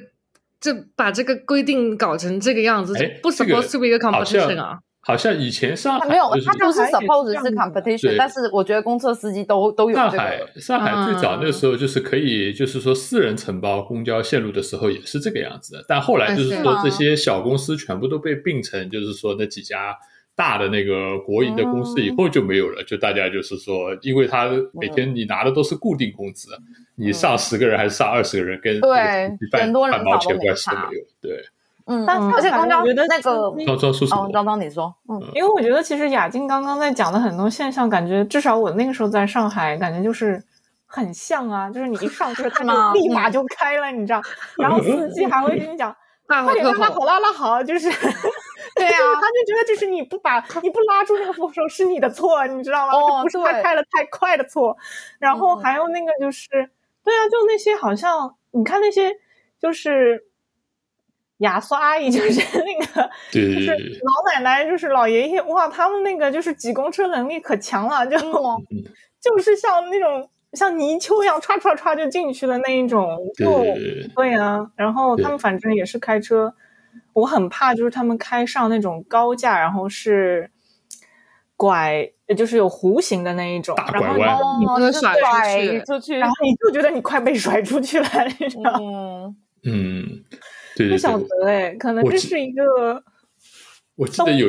[0.61, 2.95] 就把这个规定搞成这个样子？
[3.21, 4.79] 不 supposed to be a competition 啊？
[5.07, 19.97] 好像以前上海没有，它不是 suppose 是 competition，但是我觉得公车司机都都有上海上海最早那时候就是可以，就是说私人承包公交线路的时候也是这个样子的，但后来就是说这些小公司全部都被并成，就是说那几家。
[20.37, 26.49] 大的那个国营的公司以后就没有了，就大家就是说，因为他每天你拿的都是固定工资，
[26.97, 31.05] 你上十个人还是上二十个人，跟对很多人毛钱关系都没有。
[31.21, 31.45] 对，
[31.87, 40.43] 嗯，但而且公交那个张张叔叔，张张你说，嗯，因为我觉得其实雅静刚刚在讲的很多现象，感觉至少我那个时候在上海，感觉就是
[40.87, 44.21] 很像啊，就是你一上车，他就 立马就开了，你知道，
[44.59, 45.95] 然后司机还会跟你讲，
[46.27, 47.89] 快点拉拉好，拉拉好，就是。
[48.77, 52.93] 对啊， 他就觉得就是你不把你不拉住那个扶手是你的错，你知道吗？
[52.95, 54.77] 哦，不是他开的太快的错。
[55.19, 56.49] 然后还有那个就是，
[57.05, 59.13] 对啊，就那些好像你看那些
[59.61, 60.25] 就是
[61.39, 63.71] 牙刷阿姨， 就是那个，就是
[64.03, 68.19] 老奶奶，就是老爷爷，哇，他们那个就是挤公车能力可强了，就
[69.21, 73.19] 就是像那种像泥鳅一样唰唰唰就进去的那一种。
[73.37, 76.53] 对对啊，然后他们反正也是开车。
[77.15, 80.51] 我很怕，就是他们开上那种高架，然后是
[81.57, 82.07] 拐，
[82.37, 85.15] 就是有弧形的那一种，然后你不能甩
[85.87, 88.07] 出去，然后你就觉得你快被甩出去了
[88.39, 88.63] 那种。
[88.67, 89.37] 嗯
[89.67, 90.25] 嗯，
[90.77, 93.03] 对对对，不晓得哎，可能这是一个，
[93.97, 94.47] 我记得有。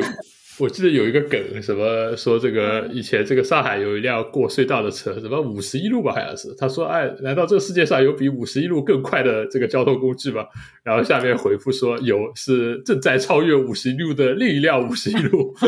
[0.58, 6.54] 我记得有一个梗，什么说这个以前这个上海有一辆过隧道的车，什么五十一路吧，好像是。
[6.56, 10.46] 他说：“哎，难道这个世界上有比五十一路更快的这个交通工具吗？”
[10.82, 15.52] 然后下面回复说：“有，是正在超越五十一路的另一辆五十一路，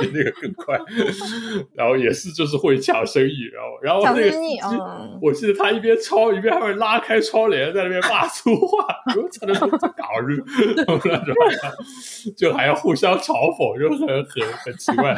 [0.00, 0.76] 比那个更快。”
[1.74, 4.36] 然后也是就是会抢生意，然后然后那个
[5.20, 8.84] 我记得他一边超一边还会拉开窗帘在那边骂粗话，
[9.14, 9.54] 我操，那
[9.90, 10.42] 搞日，
[12.36, 13.91] 就还要互相嘲讽，就。
[14.06, 15.14] 很很很奇怪，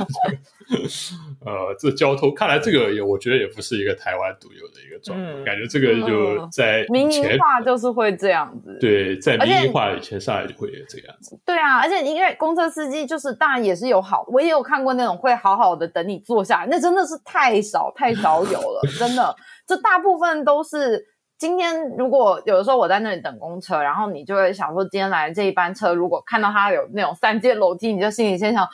[1.45, 8.77] 呃，这交通看来这个也我觉得也不是一个台湾独有的一个状况，感觉这个就在民营化就是会这样子。
[8.81, 11.39] 对，在民营化以前，上海就会这样子。
[11.45, 19.35] 对啊，而且因为公车司机就是当然也是有好，我也有看过那种会好好的等你坐下来，那真的是太少太少有了，真的，
[19.67, 21.14] 这大部分都是。
[21.37, 28.67] 今天如果有的时候我在那里等公车，然后你就会想说，今天来这一班车，如果看到它有那种三阶楼梯，你就心里先想，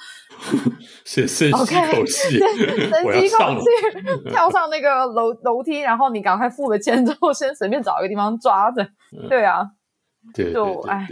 [1.05, 2.49] 先深吸口气，深
[3.29, 8.87] 吸口气， 跳上那个楼楼梯，然后你赶快付了钱之后，先随便找一个地方抓着。
[9.29, 9.67] 对啊，
[10.35, 11.09] 对，就哎。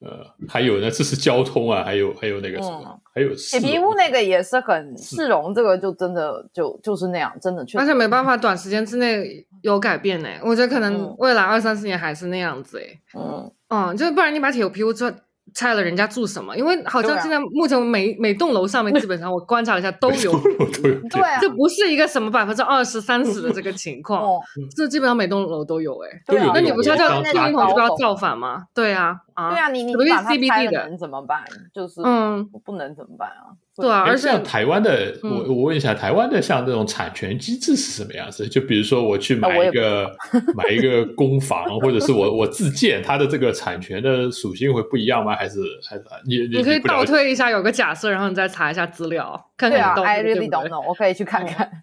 [0.00, 11.14] 呃，还有呢，这是交通啊，还有还有那个什么，还有铁皮屋那个也是很市容，这个就真的就就是那样，真的，而且没办法短时间之内有改变呢、我觉得可能嗯。
[11.18, 15.12] 未来二三十年还是那样子哎、嗯，嗯，就是不然你把铁皮屋拆
[15.54, 16.56] 拆了，人家住什么？
[16.56, 20.32] 因为好像现在目前每每栋楼上面基本上我观察了一下都有，
[21.40, 24.40] 这不是一个什么百分之二十三十的这个情况，哦，
[24.76, 28.64] 这基本上每栋楼都有哎、对啊都有那你不是要叫有电力桶就不要造造反吗？
[28.74, 31.44] 对啊，啊，对啊，你你把它 CBD 拆了的能怎么办？
[31.72, 33.54] 就是嗯，不能怎么办啊？
[33.76, 38.48] 对啊，哎而且像台湾的，嗯我我问一下，台湾的像这种产权机制是什么样子？
[38.48, 40.10] 就比如说我去买一个
[40.56, 45.36] 买一个公房，或者是我我自建，它的这个产权的属性会不一样吗？
[45.36, 51.68] 还是还是你你你可以倒推一下，有个假设，然后你再查一下资料，看看对啊，I really 不 don't know，我可以去看看。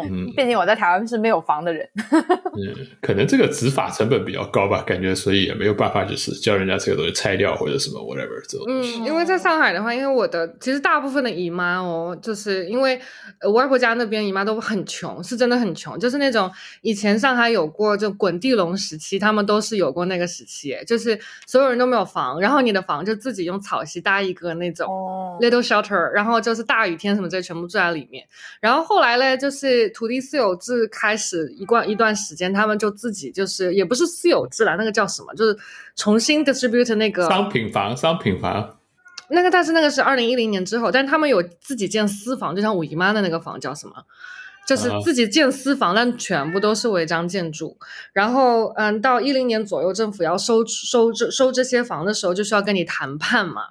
[0.00, 1.88] 嗯毕竟我在台湾是没有房的人。
[1.98, 8.66] 嗯，可能这个执法成本比较高吧，感觉所以也没有办法，就是叫人家这个东西拆掉或者什么 whatever 这种。
[8.68, 13.00] 嗯，因为在上海的话，因为我的其实大部分的姨妈哦，就是因为
[13.54, 16.50] 外婆家那边姨妈都很穷，是真的很穷，就是那种
[16.82, 24.86] 以前上海有过就滚地龙时期，他们都是有过那个时期，就是所有人都没有房，然后你的房就自己用草席搭一个那种。
[24.88, 28.26] 哦，little shelter，然后就是大雨天什么这些全部住在里面。
[28.60, 35.32] 然后后来嘞，就是土地私有制开始一段一段时间，他们就自己就是也不是私有制了，那个叫什么？
[35.34, 35.56] 就是
[35.96, 38.76] 重新 distribute 那个商品房，商品房，
[39.30, 43.94] 那个，但是那个是二零一零年之后，但是他们有自己建私房，就像我姨妈的那个房叫什么？
[44.66, 47.78] 就是啊自己建私房，但全部都是违章建筑。
[48.12, 53.68] 然后，嗯，到一零年左右，政府要收收这收这些房的时候，就需要跟你谈判嘛。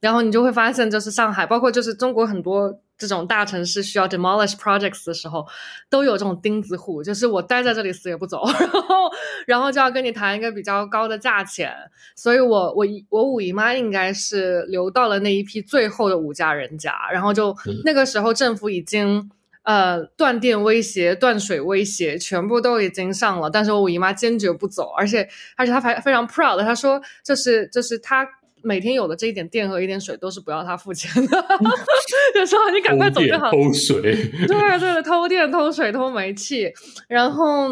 [0.00, 5.46] 然后你就会发现，就是上海，包括就是中国很多这种大城市需要 demolish projects 的时候，
[5.90, 9.10] 都有这种钉子户，就是我待在这里死也不走， 然后
[9.46, 11.72] 然后就要跟你谈一个比较高的价钱。
[12.16, 19.30] 所以我我姨我五姨妈应该是留到了那一批最后的五家人家，然后就、嗯那个时候政府已经。
[19.64, 25.28] 呃，断电威胁、断水威胁，全部都已经上了，但是我五姨妈坚决不走，而且
[25.58, 28.26] 而且她还非常 proud 的，她说就是就是她
[28.62, 31.44] 每天有的这一点电和一点水都是不要他付钱的，
[32.34, 33.50] 就说你赶快走就好。
[33.50, 34.00] 偷水，
[34.46, 36.72] 对对，偷电、偷水、偷煤气，
[37.08, 37.68] 然后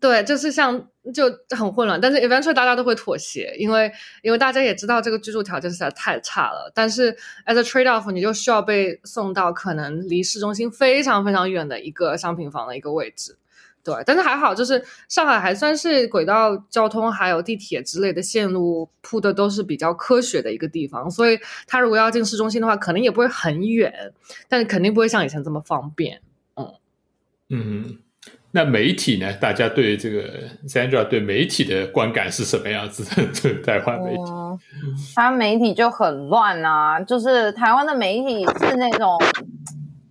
[0.00, 1.24] 对，就是像就
[1.56, 3.90] 很混乱，但是 eventually 大家都会妥协，因为
[4.22, 7.12] 因为大家也知道这个居住条件实在太差了，但是
[7.46, 13.36] as a trade off，你就需要被送到可能离市中心非常非常远的一个商品房的一个位置。
[13.82, 24.12] 对，但是还好，就是上海还算是轨道交通还有地铁之类的线路铺的都是比较科学的一个地方，所以它如果要进市中心的话，可能也不会很远，
[24.48, 26.20] 但是肯定不会像以前这么方便。
[26.56, 26.74] 嗯
[27.48, 27.98] 嗯，
[28.52, 29.32] 那媒体呢？
[29.34, 33.26] 大家对这个 Sandra 对媒体的观感是什么样子的？
[33.40, 34.58] 对 台湾媒体，嗯，
[35.16, 39.18] 台湾媒体就很乱啊，就是台湾的媒体是那种，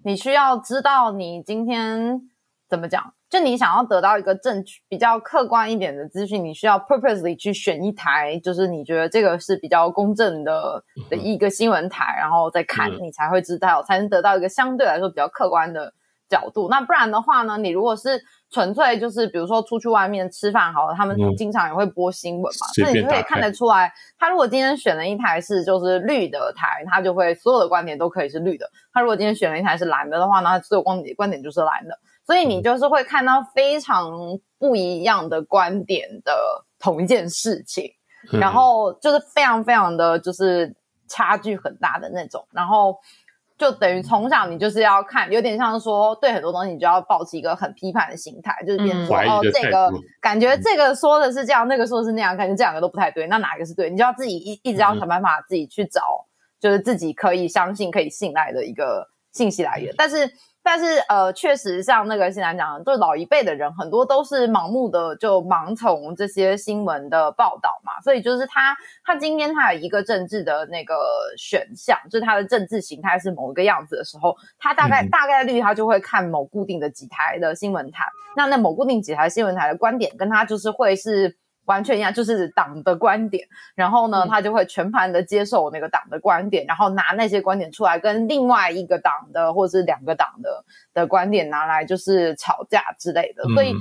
[0.03, 2.21] 你需要知道你今天
[2.67, 15.93] 怎么讲，就你想要得到一个正确、比较客观一点的资讯，你需要 purposely 去选一台，就是你觉得这个是比较公正的的一个新闻台，然后再看，嗯你才会知道，才能得到一个相对来说比较客观的
[16.27, 16.69] 角度。
[16.71, 18.19] 那不然的话呢，你如果是
[18.49, 31.95] 纯粹就是比如说出去外面吃饭好了，他们嗯经常也会播新闻嘛，随那你就可以看得出来，他如果今天选了一台是就是绿的台，他就会所有的观点都可以是绿的；他如果今天选了一台是蓝的的话，那他所有观点观点就是蓝的。
[32.29, 34.11] 所以你就是会看到非常
[34.59, 37.85] 不一样的观点的同一件事情。
[38.31, 40.75] 嗯然后就是非常非常的就是
[41.07, 42.95] 差距很大的那种，然后
[43.57, 53.89] 就等于从小你就是要看，有点像说对很多东西你就要保持一个很批判的心态，就是变成哦这个感觉这个说的是这样，那个说的是那样，感觉这两个都不太对，那哪一个是对？
[53.89, 56.01] 你就要自己一一直要想办法自己去找，
[56.59, 60.29] 就是自己可以相信、可以信赖的一个信息来源，但是。
[60.71, 70.93] 但是呃，确实像那个新兰讲的，就是老一辈的人很多都是盲目的就盲从这些新闻的报道嘛，所以就是他他今天他有一个政治的那个
[71.39, 78.05] 选项，就是他的政治形态是某一个样子的时候，他大概、嗯大概率他就会看某固定的几台的新闻台，
[78.35, 81.35] 那那某固定几台新闻台的观点跟他就是会是。
[81.69, 84.29] 完全一样，就是党的观点，然后呢，嗯。
[84.29, 93.77] 他就会全盘的接受那个党的观点，然后拿那些观点出来跟另外一个党的或者是两个党的的观点拿来就是吵架之类的，所以嗯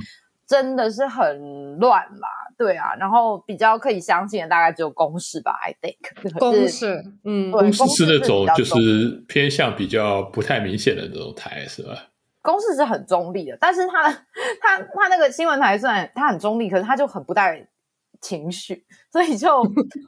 [0.47, 2.27] 真的是很乱啦，
[2.57, 11.93] 对啊，然后比较可以相信的大概只有公式吧 I think 公是式，嗯，对公式是那种就是偏向比较不太明显的那种台，是吧？
[12.41, 14.15] 公式是很中立的，但是他的
[14.61, 17.67] 他他那个新闻台虽然他很中立，可是他就很不带
[18.21, 19.63] 情绪，所以就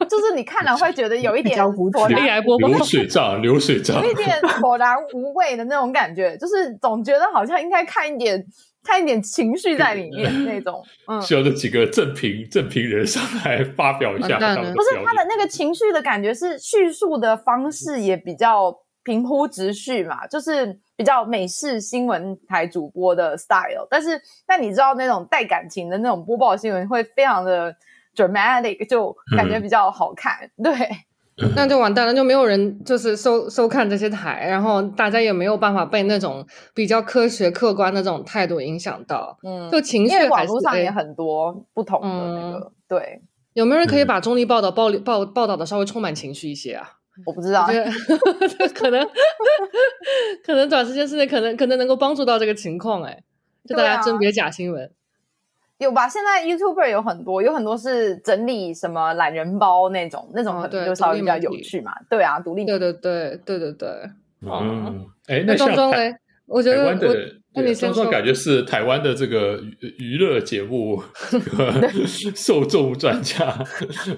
[0.09, 8.43] 就是你看了会觉得有一点 波波流水账，流水账有，一点 索然无味的那种感觉，就是总觉得好像应该看一点
[8.83, 10.83] 看一点情绪在里面 那种。
[11.07, 23.87] 嗯，需要这几个正评正评人上来发表一下不是他的那个情绪的感觉是叙述的方式也比较平铺直叙嘛，就是比较美式新闻台主播的 style。
[23.89, 27.75] 但是，但你知道那种带感情的那种播报新闻会非常的
[28.15, 30.37] dramatic，就感觉比较好看。
[30.63, 30.73] 对，
[31.55, 43.21] 那就完蛋了，就没有人就是收收看这些台，然后大家也没有办法被那种比较科学客观的这种态度影响到，嗯，就情绪因为网还是哎络上也很多不同的那个，对，
[43.53, 46.89] 有没有人可以嗯把中立报道报报报道的稍微充满情绪一些啊？
[47.25, 49.05] 我不知道我觉，得 可能
[50.45, 53.21] 可能短时间之内可能可能能够帮助到这个情况，哎，
[53.67, 54.89] 就大家甄别假新闻。
[55.81, 56.07] 有吧？
[56.07, 61.91] 现在 YouTuber 有很多，有很多是整理什么懒人包那种，那种可能就稍微比较有趣嘛。
[62.07, 63.89] 对啊，独立对对对对对对，
[64.41, 66.15] 嗯，哎，那那像台庄庄嘞，
[66.45, 71.91] 我觉得我台湾的，那对你先说感觉是台湾的这个娱娱乐节目 这个
[72.33, 73.53] 受众专家，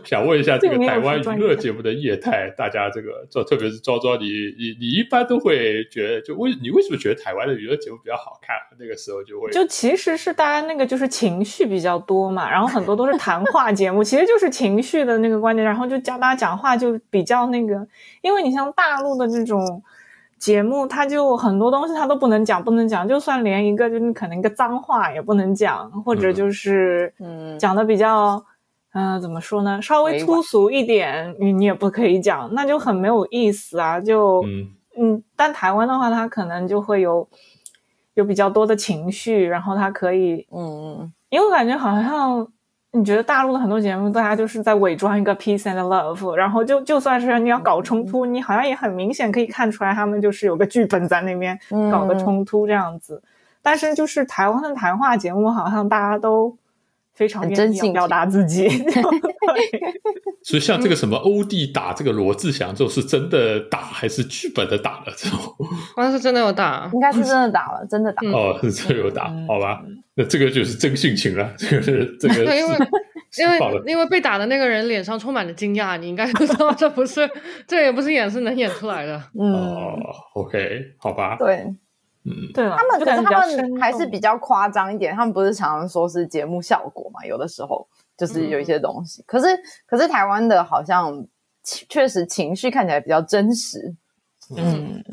[0.04, 4.26] 想问一下这个台湾娱乐节目的业态，大家这个，就特别是庄庄，你
[4.58, 8.56] 你你一般都会觉得，就为你为什么觉得台湾的娱乐节目比较好看？
[8.80, 17.88] 那个时候就会就其实是大家那个就是情绪比较多嘛，然后很多都是谈话节目，其实就是情绪的那个观点，然后就教大家讲话就比较那个，
[18.22, 19.82] 因为你像大陆的这种
[20.44, 28.44] 节目，它就很多东西它都不能讲，不能讲，就算连一个就是可能一个脏话也不能讲，或者就是嗯讲的比较。
[28.96, 29.82] 嗯、怎么说呢？
[29.82, 34.00] 稍微粗俗一点，你你也不可以讲，那就很没有意思啊！
[34.00, 37.28] 就嗯嗯，但台湾的话，它可能就会有
[38.14, 42.48] 有比较多的情绪，然后它可以，嗯嗯，因为我感觉好像
[42.96, 53.22] 你觉得大陆的很多节目，大家就是在伪装一个 peace and love，然后就就算是你要搞冲突，你好像也很明显可以看出来，他们就是有个剧本在那边嗯搞个冲突这样子。
[53.64, 56.56] 但是就是台湾的谈话节目，好像大家都
[57.14, 58.68] 非常真性意表达自己
[60.44, 65.40] 所以像这个什么欧弟打这个罗志祥，这种是真的打还是剧本的打了这种？
[65.96, 68.22] 好像是真的有打，应该是真的打了，真的打。
[68.26, 69.82] 嗯哦，是真的有打，嗯好吧？
[70.16, 72.78] 那这个就是真性情了，这个是这个对，因为
[73.40, 77.28] 因为因为被打的那个人脸上充满了惊讶，你应该知道这不是
[77.66, 79.22] 这也不是演是能演出来的。
[79.40, 79.98] 嗯，哦
[80.34, 81.66] ，OK，好吧，对
[82.26, 87.26] 嗯，对了，他们，可是他生们还是比较夸张一点，他们不是常常说是节目效果嘛？
[87.26, 89.48] 有的时候就是有一些东西，可是
[89.86, 91.26] 可是台湾的好像
[91.64, 93.96] 其确实情绪看起来比较真实。
[94.56, 95.04] 嗯。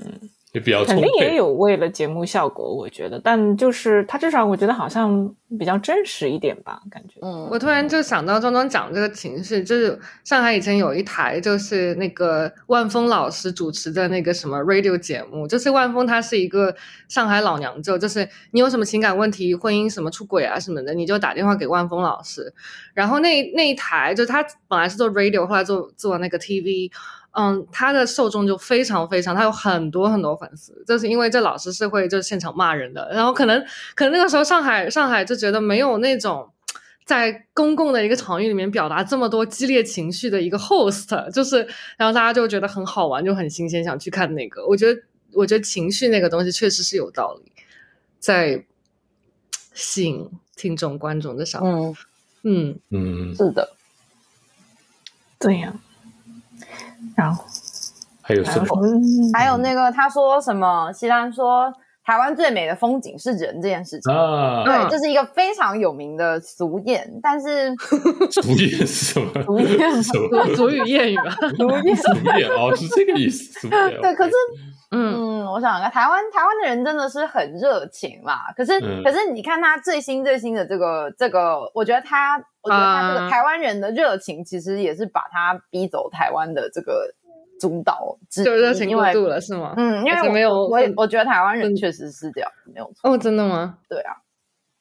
[0.53, 0.97] 也比较肯。
[0.97, 7.21] 定也有为了节目效果，我觉得，但就是他至少我觉得好像比较真实一点吧，感觉。
[7.23, 16.75] 嗯，我突然就想到庄庄讲这个情绪，就是上海以前有一台就是那个万峰老师主持的那个什么 radio 节目，就是万峰他是一个
[17.09, 22.53] 上海老娘舅，就是你有什么情感问题、婚姻什么出轨啊什么的，你就打电话给万峰老师。
[22.93, 26.91] 然后那那一台就他本来是做 radio，后来做做那个 TV。
[27.33, 33.65] 嗯，他的受众就非常非常，他有很多很多粉丝，就是因为这老师是会就现场骂人的，然后可能
[33.95, 36.51] 可能那个时候上海上海就觉得没有那种
[37.05, 41.59] 在公共的一个场域里面表达这么多激烈情绪的一个 host， 就是
[41.97, 44.67] 然后大家就觉得很好玩，就很新鲜，想去看那个。
[44.67, 45.01] 我觉得
[45.33, 47.53] 我觉得情绪那个东西确实是有道理，
[48.19, 48.65] 在
[49.73, 51.95] 吸引听众观众的上，嗯，
[52.43, 52.79] 嗯。
[52.91, 53.73] 嗯，是的，
[55.39, 55.73] 对呀、
[57.21, 57.45] 然后
[58.23, 58.67] 还有什么？
[59.35, 60.91] 还有那个他说什么？
[60.93, 61.71] 西兰说
[62.05, 64.13] 台湾最美的风景是人这件事情。
[64.15, 67.75] 啊，对，嗯这是一个非常有名的俗谚，但是
[68.33, 69.31] 俗谚是什么？
[69.45, 70.45] 俗谚什么？
[70.57, 73.61] 俗语谚语吧， 俗谚，哦，是这个意思。
[73.61, 74.33] 主演对，可是
[74.93, 78.41] 嗯嗯，我想想看，台湾台湾的人真的是很热情啦。
[78.57, 87.13] 可是、嗯可是你看他最新最新的这个这个，我觉得他我觉得他这个啊台湾人的热情，其实也是把他逼走台湾的这个
[87.59, 89.75] 主导之，就热情过度了是吗？
[89.77, 93.11] 嗯，因为我没有我也我觉得台湾人确实是这样，没有错。
[93.11, 93.79] 哦，真的吗？
[93.89, 94.17] 对啊，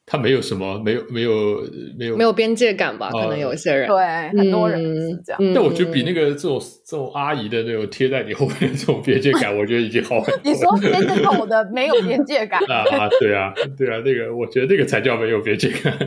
[0.09, 1.61] 他没有什么，没有没有
[1.97, 3.09] 没有没有边界感吧？
[3.13, 5.37] 哦可能有一些人，对，很多人是这样。
[5.39, 10.51] 嗯但我觉得比那个这种这种阿姨的那种贴在你后面的这种边界感， 我觉得已经好很多。
[10.51, 15.95] 你说边界口的没有边界感，啊啊，对啊，对啊，那个我觉得那个才叫没有边界感。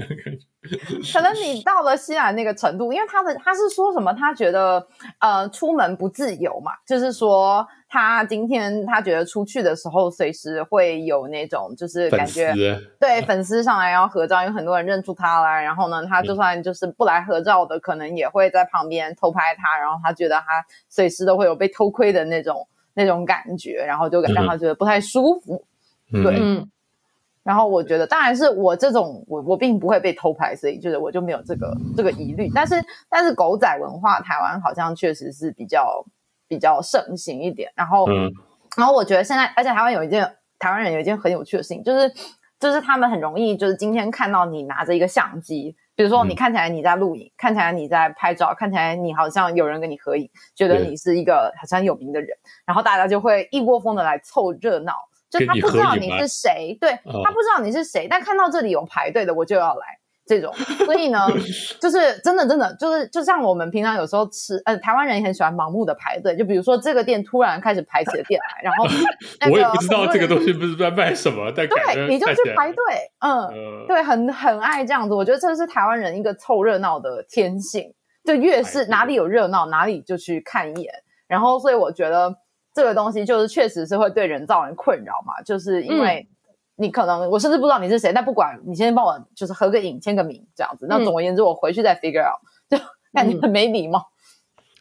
[1.13, 4.13] 可能你到了西兰那个程度，因为他的他是说什么？
[4.15, 4.85] 他觉得
[5.21, 12.51] 呃出门不自由嘛，就是说他今天他觉得出去的时候，随时会有那种就是感觉
[12.99, 25.63] 对粉丝上来要合照，因为很多人认出他来，然后呢，他就算就是不来合照的，可能也会在旁边偷拍他，然后他觉得他随时都会有被偷窥的那种那种感觉，然后就让他觉得不太舒服。
[26.11, 26.35] 对
[27.43, 32.51] 然后我觉得，当然是我这种我我并不会被偷拍，所以就是我就没有这个这个疑虑。
[32.55, 32.77] 但是
[33.11, 36.03] 但是狗仔文化，台湾好像确实是比较
[36.53, 37.73] 比较盛行一点。
[37.75, 38.31] 然后嗯
[38.77, 42.13] 然后我觉得现在，而且台湾有一件台湾人有一件很有趣的事情，就是
[42.61, 52.29] 就是他们很容易就是今天看到你拿着一个相机，比如说你嗯看起来你在录影，看起来你在拍照，看起来你好像有人跟你合影，觉得你是一个好像有名的人，
[52.67, 54.93] 然后大家就会一窝蜂的来凑热闹。
[55.31, 59.87] 就他不知道你是谁，对、哦他不知道你是谁，但看到这里有排队的，我就要来
[60.33, 60.53] 这种。
[60.87, 61.19] 所以呢，
[61.81, 68.87] 就是真的真的就是就像我们平常有时候吃，呃，台湾人也很喜欢盲目的排队，就比如说这个店突然开始排起了店来， 然后、
[69.41, 71.69] 那个、我也不知道这个东西，不是在卖什么，对，
[72.09, 72.83] 你就去排队，
[73.21, 75.15] 嗯，呃，对，很很爱这样子。
[75.15, 77.93] 我觉得这是台湾人一个凑热闹的天性，
[78.25, 80.93] 就越是哪里有热闹，哪里就去看一眼。
[81.29, 82.35] 然后，所以我觉得
[82.75, 86.27] 这个东西就是确实是会对人造成困扰嘛，就是因为
[86.83, 90.87] 你可能、我甚至不知道你是谁，但不管你先帮我就是合个影、签个名这样子。
[90.89, 92.77] 那嗯总而言之，我回去再 figure out， 就
[93.13, 94.09] 感觉很没礼貌。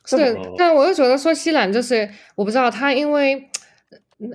[0.10, 3.51] 对哦，但我又觉得说西兰就是我不知道他因为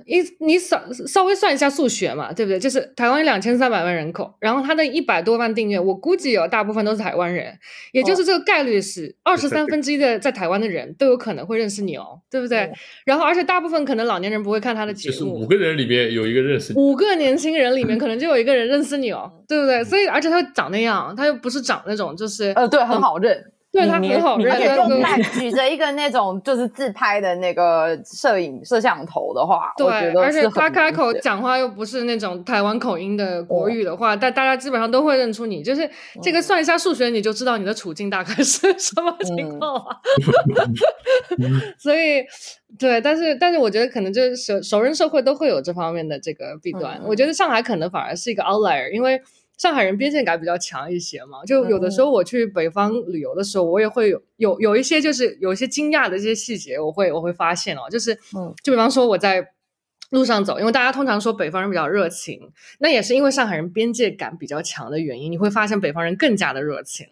[0.05, 2.59] 一你稍稍微算一下数学嘛，对不对？
[2.59, 7.57] 就是台湾两千三百万人口，然后他的一百多万订阅，我估计有大部分都是台湾人，
[7.91, 12.73] 也就是这个概率是二十三分之一的在台湾的人都有可能会认识你哦，对不对嗯？
[13.05, 15.47] 然后而且大部分可能老年人不会看他的节就是五。
[15.47, 19.83] 个人里面有一个认识你，五个年轻人里面， 可能就有一个人认识你哦，对不对？
[19.83, 23.41] 所以，而且他长那样，他又不是长那种，就是呃，对，很好认。
[23.69, 24.55] 对他很好认，
[25.33, 35.61] 举着一个那种就是自拍的那个摄影摄像头的话，对，得而且他开口讲话又不是那种台湾口音的哦国语的话，但大家基本上都会认出你。
[35.61, 35.87] 就是
[36.23, 39.97] 这嗯个算一下数学，你就知道你的处境大概是 什么情嗯况啊。
[41.77, 42.23] 所以，
[42.79, 46.97] 对，但是但是我觉得可能就是熟熟人社会都会有这方面的这个弊端。
[46.99, 49.21] 嗯我觉得上海可能反而是一个 outlier，因为。
[49.57, 51.91] 上海人边界感比较强一些嘛，就有的嗯。
[51.91, 58.53] 时候我去北方旅游的时候，我也会有有有一些就是有一些惊讶的这些细节，我会我会发现哦，就是嗯。
[58.63, 59.45] 就比方说我在
[60.09, 67.07] 路上走，因为大家通常说北方人比较热情，那也是因为上海人边界感比较强的原因，你会发现北方人更加的热情。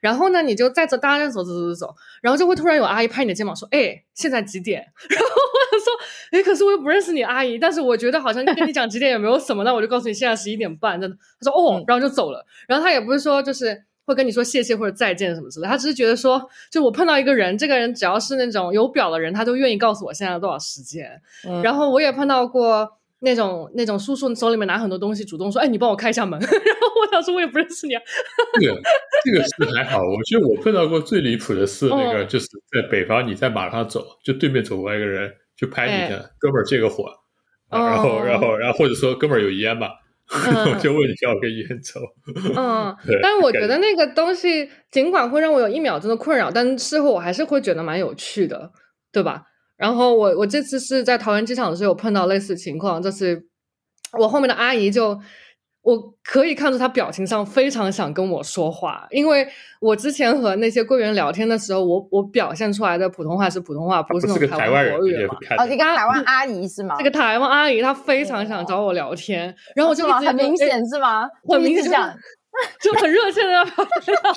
[0.00, 5.92] 然后呢，你就在走，大家在走走走走走，然后就会突然有阿姨拍你的肩膀说：“哎，现在几点？” 然后我就说
[6.32, 13.84] ：“哎，可是我又不认识你阿姨，但是我觉得好像跟你讲几点也没有什么，那我就告诉你现在十一点半。”真的，他说：“哦嗯，然后就走了。”然后他也不是说就是。
[14.10, 21.08] 会跟你说谢谢或者再见什么之类，他只是觉得说，就我碰到一个人，这个人只要是那种有表的人，他都愿意告诉我现在多少时间。
[21.48, 22.88] 嗯然后我也碰到过
[23.20, 28.02] 那种那种叔叔手里面拿很多东西，主动说：“哎，你帮我开一下门。”然后我想说，我也不认识你啊。
[28.60, 28.80] 这个
[29.24, 37.04] 这个是还好，我觉得我碰到过最离谱的是那个，嗯就是在北方，你在马上走，就对面走过来一个人，就拍你一下，哥们儿借个火，
[37.68, 39.88] 啊然后哦然后然后或者说哥们儿有烟吗？
[40.46, 42.00] 嗯我就问你要不要烟抽，
[42.56, 48.70] 嗯 对，但是我觉得那个东西尽管会让我有一秒钟的困扰，但事后我还是会觉得蛮有趣的，
[49.12, 49.42] 对吧？
[49.76, 53.42] 然后我我这次是在桃园机场的时候有碰到类似情况，就是
[54.18, 55.18] 我后面的阿姨就。
[55.82, 59.46] 我可以看出他表情上非常想跟我说话，因为
[59.80, 65.34] 我之前和那些柜员聊天的时候，我我表现出来的普通话是普通话，不不是那种是个台湾国语嘛。
[65.58, 66.96] 哦，你刚台湾阿姨是吗？
[66.98, 71.26] 这个台湾阿姨她非常想找我聊天，然后我就很明哎显是吗？
[71.48, 71.90] 很明显。
[72.82, 73.72] 就很热切的要表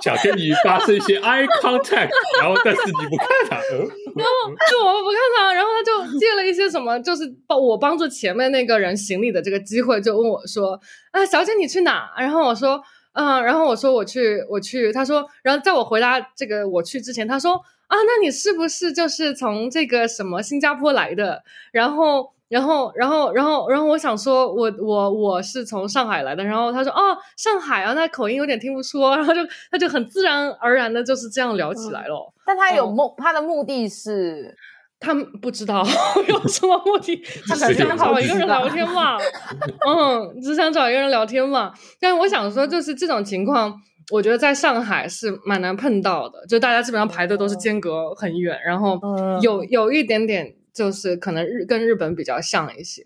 [0.02, 2.10] 想跟你发生一些 eye contact，
[2.40, 3.80] 然后但是你不看他，嗯
[4.16, 10.80] 然后就我不看他，然后他就借了一些什么，就是帮我帮助前面那个人行李的这个机会，就问我说
[11.12, 12.82] ：“啊，小姐你去哪？”然后我说
[13.14, 17.54] ：“嗯。”然后我说：“我去，我去。”他说：“然后在我回答这个我去之前，他说
[17.88, 26.44] ：‘啊，那你是不是就是从这个什么新加坡来的？’然后。”然后，然后，然后，然后我想说我，我我是从上海来的。
[26.44, 29.16] 然后他说，哦，上海啊，那口音有点听不出哦。
[29.18, 29.40] 然后就
[29.72, 32.32] 他就很自然而然的就是这样聊起来了。
[32.46, 34.56] 但他有哦目，他的目的是
[35.00, 35.84] 他们不知道
[36.30, 39.18] 有什么目的，他可能想找一个人聊天嘛，
[39.90, 41.74] 嗯，只想找一个人聊天嘛。
[42.00, 43.74] 但是我想说，就是这种情况，
[44.12, 53.04] 我觉得在上海是蛮难碰到的，就大家基本上排队都是间隔很远，然后嗯有有一点点就是可能日跟日本比较像一些，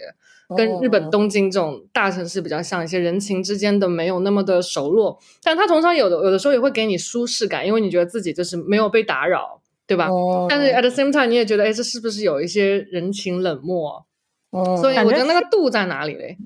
[0.56, 10.08] 跟日本东京这种大城市比较像一些，人情之间的没有那么的熟络，但他通常有的有的时候也会给你舒适感，因为你觉得自己就是没有被打扰，对吧？
[10.10, 14.06] 嗯但是 at the same time，你也觉得，哎，这是不是有一些人情冷漠？
[14.52, 16.38] 哦所以我觉得那个度在哪里嘞？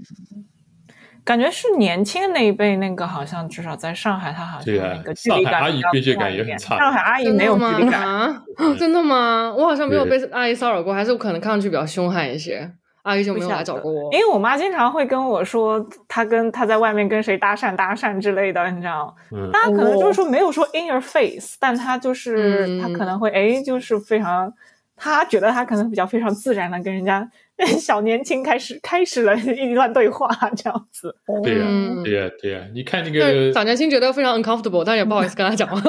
[1.24, 8.44] 感觉是年轻的那一辈，那个好像至少在上海，他好像那个距离上海阿姨感比较边界感强一点也很差上海阿姨没有距离感，啊？
[8.80, 9.54] 真的吗？
[9.56, 12.72] 我好像没有被阿姨骚扰过，还是我可能看上去比较凶悍一些。
[13.04, 14.14] 阿姨就没有来找过我。
[14.14, 19.16] 因为我妈经常会跟我说，她跟她在外面跟谁搭讪搭讪之类的，你知道？
[19.32, 24.54] 嗯，她可能就是说没有说 in your face，但她就是嗯她可能会哎，就是非常，
[24.96, 27.28] 她觉得她可能比较非常自然的跟人家
[27.80, 31.16] 小年轻开始开始了一段对话这样子。
[31.44, 35.80] 对呀、嗯对呀、对呀、你看那个，小年轻觉得非常 uncomfortable，但也不好意思 跟他讲话。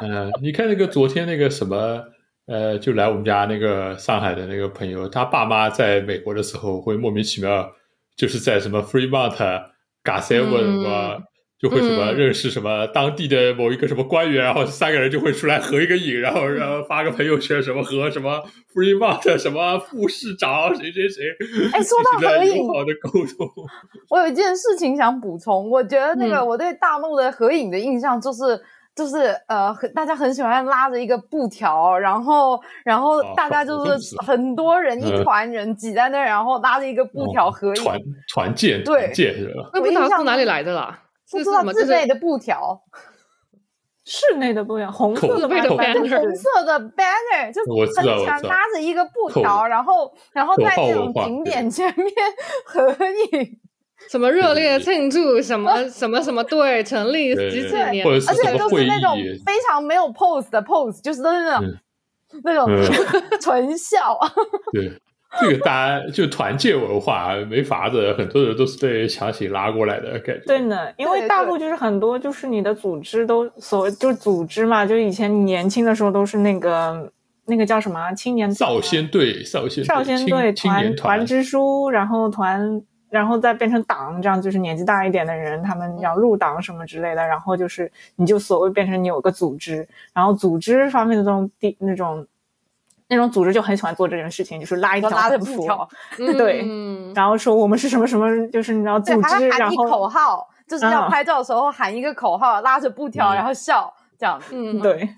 [0.00, 2.02] 呃，你看那个昨天那个什么，
[2.46, 7.70] 呃，就来我们家那个上海的那个朋友，他爸妈在美国的时候会莫名其妙，
[8.16, 9.36] 就是在什么 Fremont、
[10.02, 11.22] g a s e v e 什么。
[11.62, 18.42] 就会什么嗯认识什么当地的某一个什么官员，然后三个人就会出来合一个影，然后然后发个朋友圈，什么和什么
[18.74, 21.22] Freemont 什么副市长谁谁谁，
[21.72, 23.48] 哎说到合影友好的沟通，
[24.10, 28.60] 我有一件事情想补充，我觉得那个嗯我对大陆的合影的印象就是。
[28.94, 37.98] 就是呃，很大家很喜欢拉着一个布条，然后然后哦大家就是很多人一嗯团人挤在那儿，然后拉着一个布条合影，团
[38.34, 39.70] 团建对团建是吧？
[39.72, 41.00] 那不知道从哪里来的啦？
[41.32, 42.82] 不知道自备的布条，
[44.04, 52.12] 室内的布条，红色的碑的吧 banner 就红色的 banner，就很喜欢我知道拉着一个布条，然后然后在那种景点前面
[52.66, 52.88] 合
[53.32, 53.58] 影，
[54.10, 61.78] 什么热烈庆祝什么什么什么队成立对几几年而且都是那种非常没有 pose 的 pose，就是都是那种、嗯
[62.42, 64.18] 那种嗯纯笑。
[64.72, 64.90] 对，
[65.40, 70.42] 这个大家就团建文化没法子，很多人都是被强行拉过来的感觉。
[70.46, 77.10] 对呢，因为大陆就是很多就是你的组织都所谓就是组织嘛，就以前你年轻的时候都是那个
[77.46, 92.26] 那个叫什么啊青年少先队、少先少先队青青年团团，支书，然后团，然后再变成党，这样就是年纪大一点的人，他们要入党什么之类的，然后就是你就所谓变成你有个组织，然后组织方面的这种地那种
[93.14, 105.08] 那种组织就很喜欢做这件事情，就是拉一条拉着横幅布条，对嗯然后说我们是什么什么，就是你知道对，组织，还会喊一然后口号，就是要嗯拍照的时候喊一个口号，拉着布条，嗯然后笑这样子，嗯，对。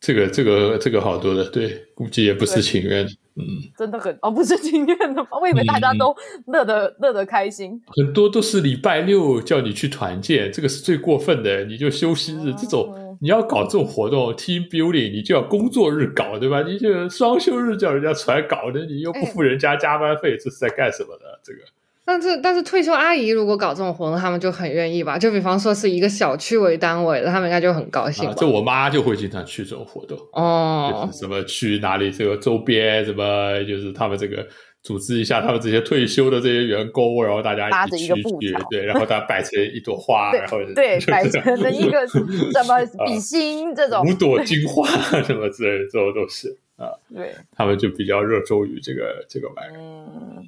[0.00, 3.04] 这个这个这个好多的，对，估计也不是情愿。
[3.34, 3.42] 嗯，
[3.76, 5.28] 真的很哦，不是情愿的吗？
[5.40, 6.14] 我以为大家都
[6.46, 7.80] 乐得乐得开心。
[7.88, 11.64] 很多都是礼拜六叫你去团建，这个是最过分的。
[11.64, 16.62] 你就休息日、哦这种，你要搞这种活动，team building，你就要工作日搞，对吧？
[16.62, 21.24] 你就双休日叫人家出来搞的，你又不付人家加班费，这是在干什么呢？
[21.42, 21.58] 这个。
[22.04, 25.18] 但是但是退休阿姨如果搞这种活动，他们就很愿意吧？
[25.18, 28.36] 就比方说是一个小区为单位的，他们应该就很高兴啊，吧？
[28.38, 34.46] 这我妈就会经常去这种活动，哦就，是什么去哪里这个周边，什么就是他们这个
[34.88, 42.18] 组织一下他们这些退休的这些员工，然后大家拉着一个布条，对，然后大家摆成一朵花，然后对，摆成了一个什
[42.66, 44.88] 么比心这种五，朵金花
[45.22, 46.48] 什么之类的，这种都是
[46.78, 50.42] 啊， 对，他们就比较热衷于这个这个玩意儿，嗯，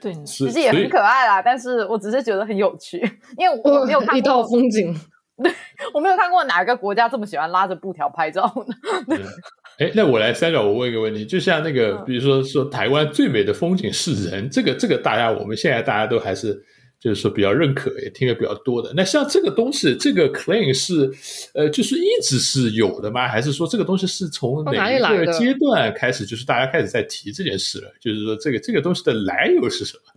[0.00, 2.98] 对，其实也很可爱啦，但是我只是觉得很有趣，
[3.36, 4.94] 因为我没有看一道过，风景。
[5.42, 5.50] 对
[5.94, 9.16] 我没有看过哪个国家这么喜欢拉着布条拍照的。
[9.80, 16.52] 嗯哎，那我来三角，我问一个问题，就像那个，嗯比如说说台湾最美的风景是人，这个这个大家我们现在大家都还是
[17.00, 18.92] 就是说比较认可，也听得比较多的。
[18.94, 21.10] 那像这个东西，这个 claim 是
[21.54, 23.26] 呃，就是一直是有的吗？
[23.26, 27.90] 还是说这个东西是从从哪一个阶段开始，就是大家开始在提这件事了？
[27.98, 30.12] 就是说这个这个东西的来由是什么？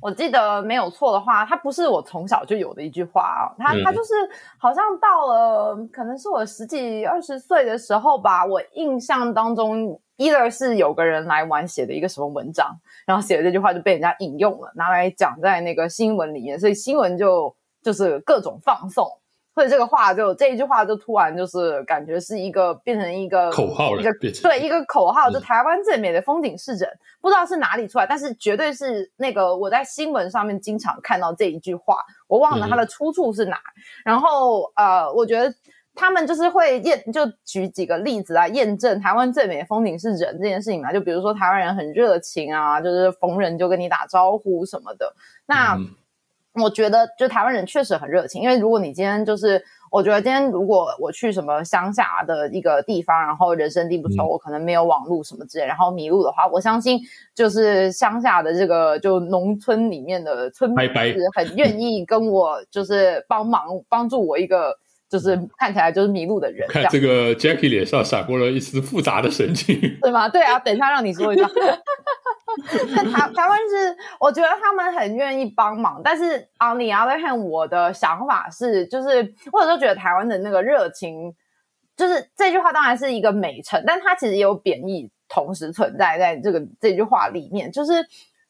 [0.00, 4.12] 我记得没有错的话，它不是我从小就有的一句话啊，它嗯它就是
[4.58, 19.06] 好像到了可能是我十几二十岁的时候吧，我印象当中，either 是有个人来玩写的一个什么文章，然后写的这句话就被人家引用了，拿来讲在那个新闻里面，所以新闻就就是各种放送。
[19.58, 26.88] 所以这个话就这一句话就突然就是感觉是一个变成一个口号了一个对一个口号，就嗯台湾最美的风景是人，
[27.20, 31.96] 不知道是哪里出来，但是绝对是那个我在新闻上面经常看到这一句话，
[32.28, 33.58] 我忘了它的出处是哪。
[34.04, 35.52] 然后呃，我觉得
[35.92, 40.92] 他们就是会验，就举几个例子来验证台湾最美的风景是人这件事情嘛。
[40.92, 45.12] 就比如说台湾人很热情啊，就是逢人就跟你打招呼什么的。
[45.46, 45.88] 那、嗯
[46.60, 54.28] 我觉得就台湾人确实很热情，因为如果你今天就是，我觉得今天如果我去什么乡下的一个地方，然后人生地不熟，嗯。
[54.28, 57.00] 我可能没有网络什么之类，然后迷路的话，我相信
[57.34, 64.76] 就是乡下的这个就农村里面的村民是很愿意跟我就是帮忙帮助我一个
[65.08, 69.78] 就是看起来就是迷路的人，看这个 Jackie 脸上闪过了一丝复杂的神情。
[70.02, 70.28] 对吗？
[70.28, 71.48] 对啊，等一下让你说一下。
[72.96, 81.32] 但台台湾是，我觉得他们很愿意帮忙，但是 on the other hand，我的想法是，就是我有时候觉得台湾的那个热情，
[81.96, 87.92] 就是这句话当然是一个美称，但它其实也有贬义同时存在在这个这句话里面，就是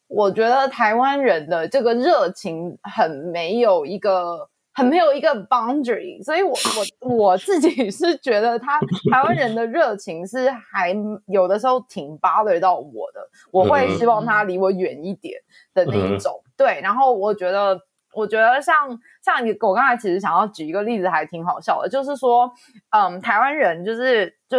[0.07, 8.79] 我觉得台湾人的这个热情很没有一个很没有一个 boundary，所以我我我自己是觉得他
[9.11, 10.95] 台湾人的热情是还
[11.27, 13.19] 有的时候挺 bother 到我的，
[13.51, 15.39] 我会希望他离我远一点
[15.73, 16.41] 的那一种。
[16.57, 17.79] 对，然后我觉得。
[18.11, 22.51] 我觉得像像你，我刚才其实想要举一个例子，还挺好笑的，就是说，
[22.89, 24.57] 嗯，台湾人就是就。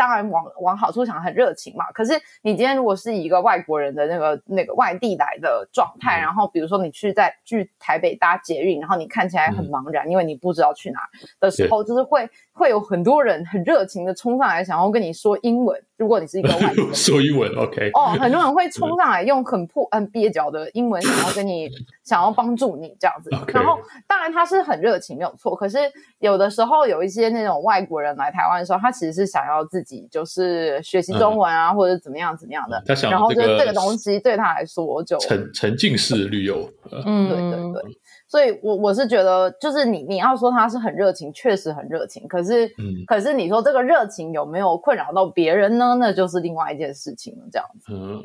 [0.00, 1.84] 当然，往往好处想，很热情嘛。
[1.92, 11.00] 可是你今天如果是一个外国人的那个那个外地来的状态，然后比如说你去在去台北搭捷运，然后你看起来很茫然，因为你不知道去哪
[11.38, 15.78] 的时候，就是会会有很多人很热情的冲上来，想要跟你说英文。
[15.98, 17.90] 如果你是一个外国人， 说英文，OK。
[17.92, 21.68] 哦，很多人会冲上来用很破、很蹩脚的英文，想要跟你
[22.02, 23.28] 想要帮助你这样子。
[23.48, 23.78] 然后，
[24.08, 25.54] 当然他是很热情，没有错。
[25.54, 25.78] 可是
[26.20, 29.89] 有的时候有一些那种外国人来台湾的时候，他其实是想要自己。
[30.10, 32.82] 就是学习中文啊，或者怎么样怎么样的。
[32.86, 36.68] 他想，然后就这个东西对他来说就沉沉浸式旅游。
[37.04, 37.98] 嗯，对对对。
[38.28, 42.28] 所以，我我是觉得，就是你你要说他是很热情，确实很热情。
[42.28, 45.96] 可是，嗯，可是你说这个热情有没有困扰到别人呢？
[45.98, 47.40] 那就是另外一件事情了。
[47.50, 47.92] 这样子。
[47.92, 48.22] 嗯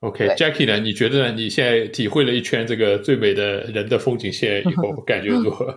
[0.00, 0.78] ，OK，OK，Jackie 呢？
[0.78, 1.32] 你觉得呢？
[1.32, 5.76] 你现在体会了一圈这个最美的人的风景线以后， 感觉如何？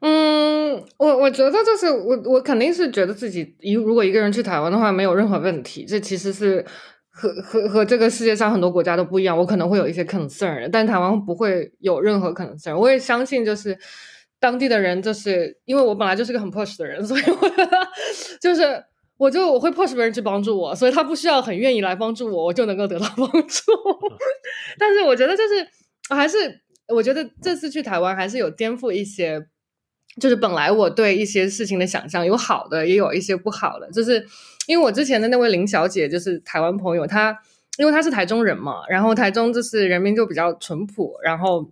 [0.00, 6.64] 嗯，我我觉得就是我我肯定是觉得自己一如果一个人去台湾的话没有任何问题，这其实是
[7.10, 9.36] 和和和这个世界上很多国家都不一样。
[9.36, 12.76] 我可能会有一些 concern，但台湾不会有任何 concern。
[12.76, 13.78] 我也相信就是
[14.38, 17.50] 当地的人，就是因为我本来就是个很 push 的人， 所以我
[18.40, 18.84] 就是
[19.16, 23.72] 我就我会 push 别人去帮助我，所以他不需要很愿意来帮助我，我就能够得到 帮助。
[24.78, 25.66] 但是我觉得就是
[26.14, 26.36] 还是
[26.88, 29.46] 我觉得这次去台湾还是有颠覆一些。
[30.18, 33.90] 就是本来我对一些事情的想象有好的，也有一些不好的。
[33.90, 34.26] 就是
[34.66, 37.38] 因为我之前的那位林小姐，就是台湾朋友，她
[37.76, 41.70] 因为她是台中人嘛，然后台中就是人民就比较淳朴，然后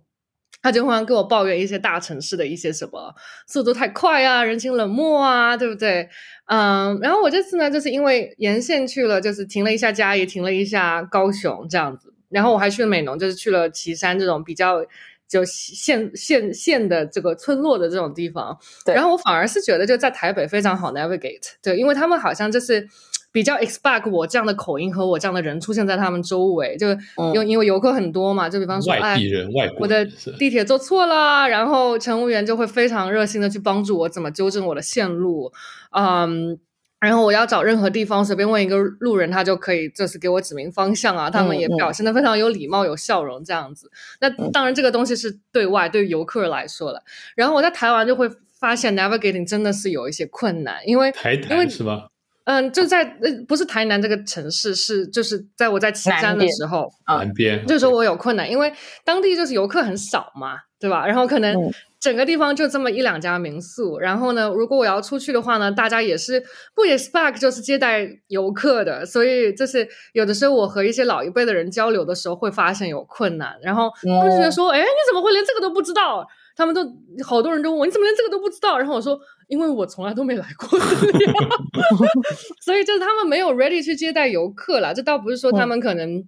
[0.61, 3.15] 她就会跟我抱怨一些大城市的一些什么
[3.47, 6.07] 速度太快啊，人情冷漠啊，对不对？
[6.45, 14.85] 嗯，然后我这次呢，就是因为沿线去了，就是停了一下嘉义，停了一下高雄这样子，然后我还去了美浓，就是去了旗山这种比较。
[15.27, 22.87] 就县县县的这个村落的这种地方，然后我反而是觉得就在台北非常好 navigate，对，因为他们好像就是
[23.31, 26.89] 比较 expect 我这样的口音和我这样的人出现在他们周围，就
[27.33, 30.05] 因为因为游客很多嘛，就比方说外地人、外国，我的
[30.37, 35.51] 地铁坐错了，然后乘务员就会非常热心的去帮助我怎么纠正我的线路，
[35.91, 36.59] 嗯。
[37.05, 41.29] 然后我要找任何地方，随便问一个路人，他就可以就是给我指明方向啊。
[41.29, 43.91] 他们也表现的非常有礼貌、有笑容这样子。
[44.19, 47.03] 那当然，这个东西是对外对游客来说了。
[47.35, 48.27] 然后我在台湾就会
[48.59, 52.07] 发现，navigating 真的是有一些困难，因为台台是吧？
[52.45, 58.73] 嗯，就在呃，不是台南这个城市，是就是在我在岐山的时候，南边，就说我有困难，因为
[59.03, 61.05] 当地就是游客很少嘛，对吧？
[61.05, 61.71] 然后可能。
[62.05, 66.39] 整个地方就这么一两家民宿，然后呢，如果我要出去的话呢，大家也是
[66.75, 76.23] 不 expect 就是接待游客的，所以就是有的时候我和一些老一辈的人交流的时候会发现有困难，然后他们觉得说，哎，你怎么会连这个都不知道？
[76.55, 76.85] 他们都
[77.25, 78.77] 好多人都问我，你怎么连这个都不知道？
[78.77, 80.79] 然后我说，因为我从来都没来过，
[82.63, 84.93] 所以就是他们没有 ready 去接待游客了。
[84.93, 86.23] 这倒不是说他们可能，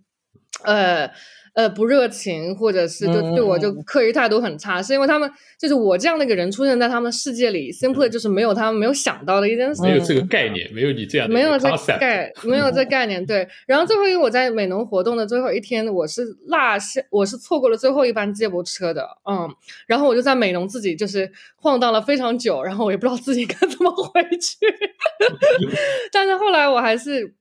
[0.63, 1.11] 呃。
[1.57, 5.27] 呃，不热情，或者是就对我就刻意态度很差，是因为他们
[5.59, 11.67] 就是我这样的一个人出现在他们世界里，simply 就是没有他们没有想到的一件事，没有这个概念，没有你这样的没有这
[11.97, 13.25] 概，没有这概念。
[13.25, 19.49] 对，然后最后因为我在美农活动的最后一天，我是落下，我是错过了最后一班接驳车的，嗯，
[19.87, 24.67] 然后我就在美农自己就是晃荡了非常久，然后我也不知道自己该 怎么回去，
[26.11, 27.33] 但是后来我还是。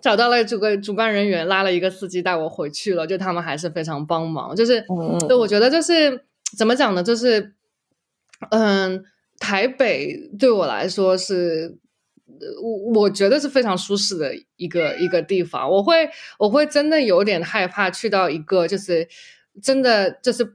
[0.00, 3.06] 找到了主个主办人员，拉了一个司机带我回去了。
[3.06, 4.84] 就他们还是非常帮忙，就是，
[5.28, 6.24] 对，我觉得就是
[6.56, 7.02] 怎么讲呢？
[7.02, 7.52] 就是，
[8.50, 9.04] 嗯，
[9.38, 11.78] 台北对我来说是，
[12.62, 15.70] 我我觉得是非常舒适的一个一个地方。
[15.70, 16.08] 我会
[16.38, 19.08] 我会真的有点害怕去到一个就是
[19.62, 20.54] 真的就是。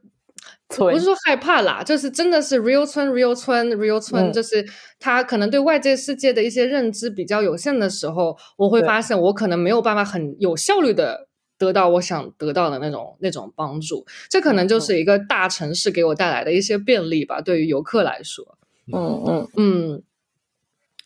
[0.78, 4.66] 不是说害怕啦，就是真的是 real 村，real 村，real 村，就是
[5.00, 11.28] 他可能对外界世界的一些认知比较有限的时候，我会发现我可能没有办法很有效率的
[11.58, 14.06] 得到我想得到的那种那种帮助。
[14.30, 18.58] 这可能就是一个大城市给我带来的一些便利吧，对于游客来说。
[18.94, 20.04] 嗯嗯嗯，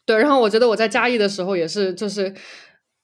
[0.06, 0.18] 对。
[0.18, 2.34] 然后我觉得我在嘉义的时候也是，就是。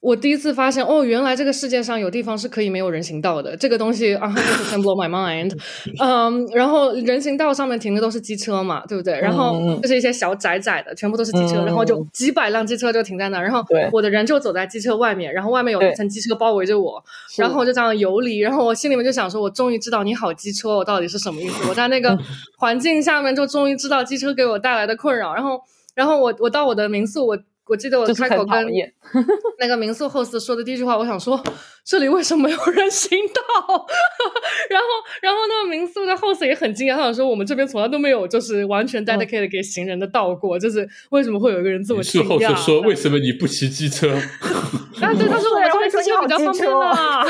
[0.04, 3.56] 我第一次发现，哦，原来这个世界上有地方是可以没有人行道的。
[3.56, 5.50] 这个东西啊，hundred blow my mind。
[5.98, 9.18] 嗯，然后人行道上面停的都是机车嘛，对不对？
[9.18, 17.02] 然后就是一些小窄窄的，全部都是机车，然后就几百辆机车就停在那儿，然后我的人就走在机车外面，然后外面有一层机车包围着我，
[17.38, 21.66] 然后我就这样游离，然后我心里面就想说，我终于知道你好机车，我到底是什么意思？
[21.70, 22.14] 我在那个
[22.58, 25.58] 环境下面就终于知道机车给我带来的困扰，然后，
[25.94, 27.38] 然后我我到我的民宿，我。
[27.66, 28.66] 我记得我开口跟
[29.58, 31.42] 那个民宿 host 说的第一句话，我想说
[31.84, 33.86] 这里为什么没有人行道？
[34.68, 34.86] 然后，
[35.22, 42.38] 然后那个民宿的 host 也很惊讶，他想说我们这边从来都没有就是完全 dedicated 给行人的道过，就是为什么会有一个人这么惊讶？
[42.38, 44.10] 民宿说为什么你不骑机车？
[45.00, 47.24] 啊，对，他说我这边骑车比较方便嘛。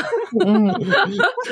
[0.45, 0.67] 嗯，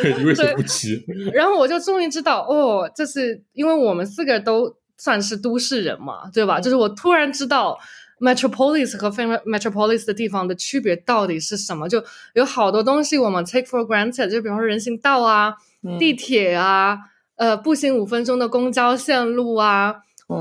[0.02, 1.02] 对，你为什么不骑？
[1.34, 6.60] 然后我就终于知道，哦，这是因为我们四个都算是都市人嘛，对吧？
[6.60, 7.80] 就是我突然知道。
[8.20, 11.90] Metropolis 和非 Metropolis 的地方的区别到底是什么？
[11.90, 12.04] 就
[12.34, 15.56] 有好多东西我们 take for granted，就比方说人行道啊、
[16.00, 16.98] 地铁啊、
[17.36, 19.96] 呃步行五分钟的公交线路啊、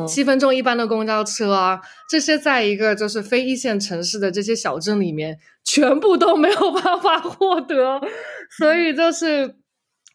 [0.06, 8.00] 七分钟一班的公交车啊，这些在一个就是非一线城市的这些小镇里面，全部都没有办法获得，
[8.58, 9.56] 所以就是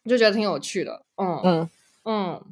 [0.08, 1.40] 就觉得挺有趣的，嗯。
[1.44, 1.70] 嗯。
[2.04, 2.42] 嗯。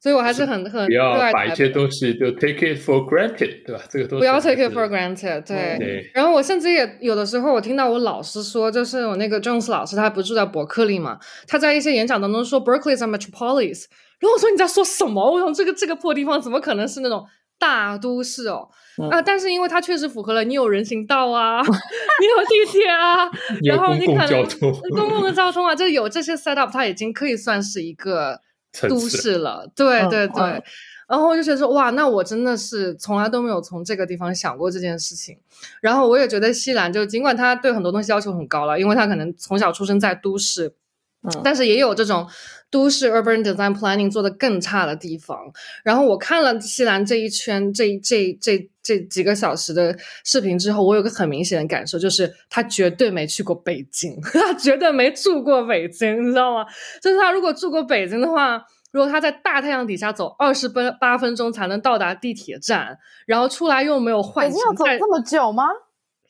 [0.00, 3.82] 所以我还是很很不要把一些东西就 take it for granted，对吧？
[3.90, 6.08] 这个东西不要 take it for granted，对。
[6.14, 11.18] 然后我甚至也有的时候，我听到我老师说，就是我那个 Jones 老师，他不住在伯克利嘛？
[11.48, 13.86] 他在一些演讲当中说 Berkeley is a metropolis。
[14.20, 15.32] 然后我说你在说什么？
[15.32, 17.26] 我说这个这个破地方怎么可能是那种
[17.58, 18.68] 大都市哦？
[19.10, 19.20] 啊！
[19.20, 23.28] 但是因为它确实符合了，你有人行道啊， 你有地铁啊，
[23.64, 24.46] 然后你可能
[24.90, 28.40] 公共的交通啊，就有这些 set up，它已经可以算是一个。
[28.88, 30.62] 都市了，对对对，
[31.08, 35.38] 然后我就觉得说，哇，那我真的是从来都没有从这个地方想过这件事情。
[35.80, 40.74] 然后我也觉得西兰，就尽管他对很多东西要求很高了，因为他可能从小出生在都市，
[41.22, 42.28] 嗯，但是也有这种
[42.70, 45.50] 都市 urban design planning 做的更差的地方。
[45.82, 49.94] 然后我看了西兰这一圈这这这这几个小时的
[50.24, 56.64] 视频之后，我有个很明显的感受，就是他绝对没去过北京， 他绝对没住过北京，你知道吗？
[57.02, 58.64] 就是他如果住过北京的话。
[58.90, 62.96] 如果他在大太阳底下走二十分八分钟才能到达地铁站，
[63.26, 65.64] 然后出来又没有换， 要走这么久吗？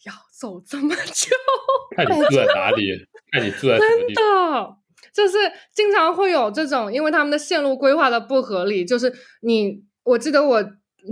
[0.04, 1.30] 要走这么久？
[1.96, 3.06] 看你住在哪里？
[3.30, 4.76] 看你住在真的
[5.14, 5.38] 就是
[5.72, 8.84] 经常会有这种，因为他们的线路规划的不合理。
[8.84, 10.64] 就是你，我记得我。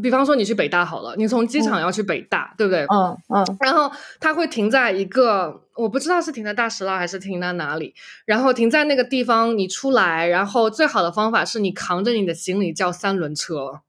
[0.02, 2.85] 比方说你去北大好了，你从机场要去北大，对不对？
[2.85, 3.56] 嗯嗯。
[3.60, 3.90] 然后
[4.20, 7.94] 它会停在一个，我不知道是停在大石栏还是停在哪里。
[8.24, 13.81] 然后停在那个地方，你出来，然后最好的方法是你扛着你的行李叫三轮车，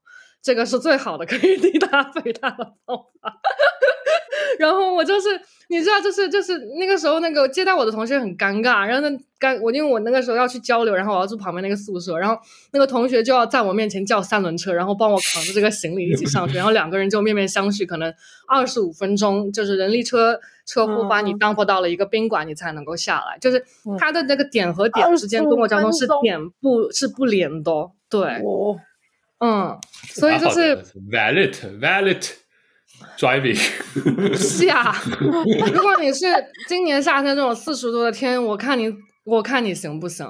[0.48, 3.38] 这个是最好的可以抵达 北大的方法。
[4.58, 5.28] 然后我就是，
[5.68, 8.86] 你知道，就是就是那个时候，那个接待我的同学很尴尬。
[8.86, 12.34] 然后那尴我因为我那个时候要去交流，然后我要住旁边那个宿舍，然后
[12.72, 18.12] 那个同学就要在我面前叫三轮车，然后帮我扛着这个行李一起上去，然后两个人就面面相觑，可能
[18.48, 23.38] 二十五分钟，就是人力车车夫把你 dump 到了一个宾馆，你才能够下来。
[23.38, 23.62] 就是
[23.98, 27.70] 他的那个点和点之间公共交通是点不是不连的，
[28.08, 28.42] 对，
[29.40, 29.78] 嗯，
[30.10, 32.24] 所以就是 valid valid。
[33.16, 33.54] driving
[34.36, 36.26] 是啊，如果你是
[36.68, 38.92] 今年夏天这种四十度的天，我看你，
[39.24, 40.26] 我看你行不行？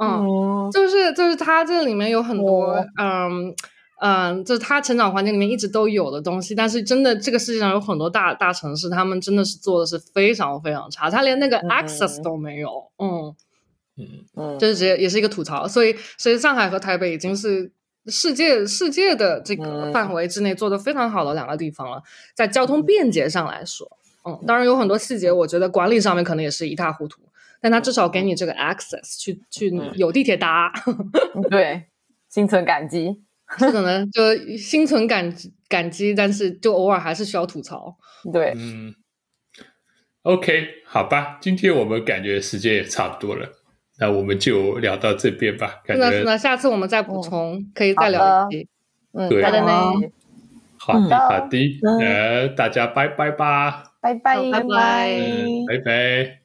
[0.00, 3.52] 嗯，就是就是它这里面有很多，嗯
[4.00, 12.70] 嗯，就是它成长环境里面一直都有的东西，但是真的这个世界上有很多大大城市，他们真的是做的是非常非常差，他连那个 access 都没有。
[12.98, 13.34] 嗯
[13.96, 14.06] 嗯
[14.36, 17.72] 嗯，就是直接也是一个吐槽，所以所以上海和台北已经是。
[18.06, 22.02] 世界世界的这个范围之内做的非常好的两个地方了，
[22.34, 23.86] 在交通便捷上来说，
[24.24, 27.20] 嗯，当然有很多细节，我觉得管理上面可能也是一塌糊涂，
[27.60, 30.72] 但他至少给你这个 access 去去有地铁搭，
[31.50, 31.84] 对，
[32.30, 35.34] 心存感激，可能就心存感
[35.68, 37.98] 感激，但是就偶尔还是需要吐槽，
[38.32, 38.94] 对，嗯
[40.22, 43.57] ，OK，好吧，今天我们感觉时间也差不多了。
[43.98, 45.82] 那我们就聊到这边吧。
[45.86, 48.68] 是的，是的，下次我们再补充，可以再聊一期。
[49.12, 49.60] 嗯，对，好的。
[49.60, 49.66] 呢，
[50.78, 51.58] 好的，好的，
[52.00, 55.18] 呃，大家拜拜吧，拜拜，拜拜，
[55.68, 56.37] 拜拜。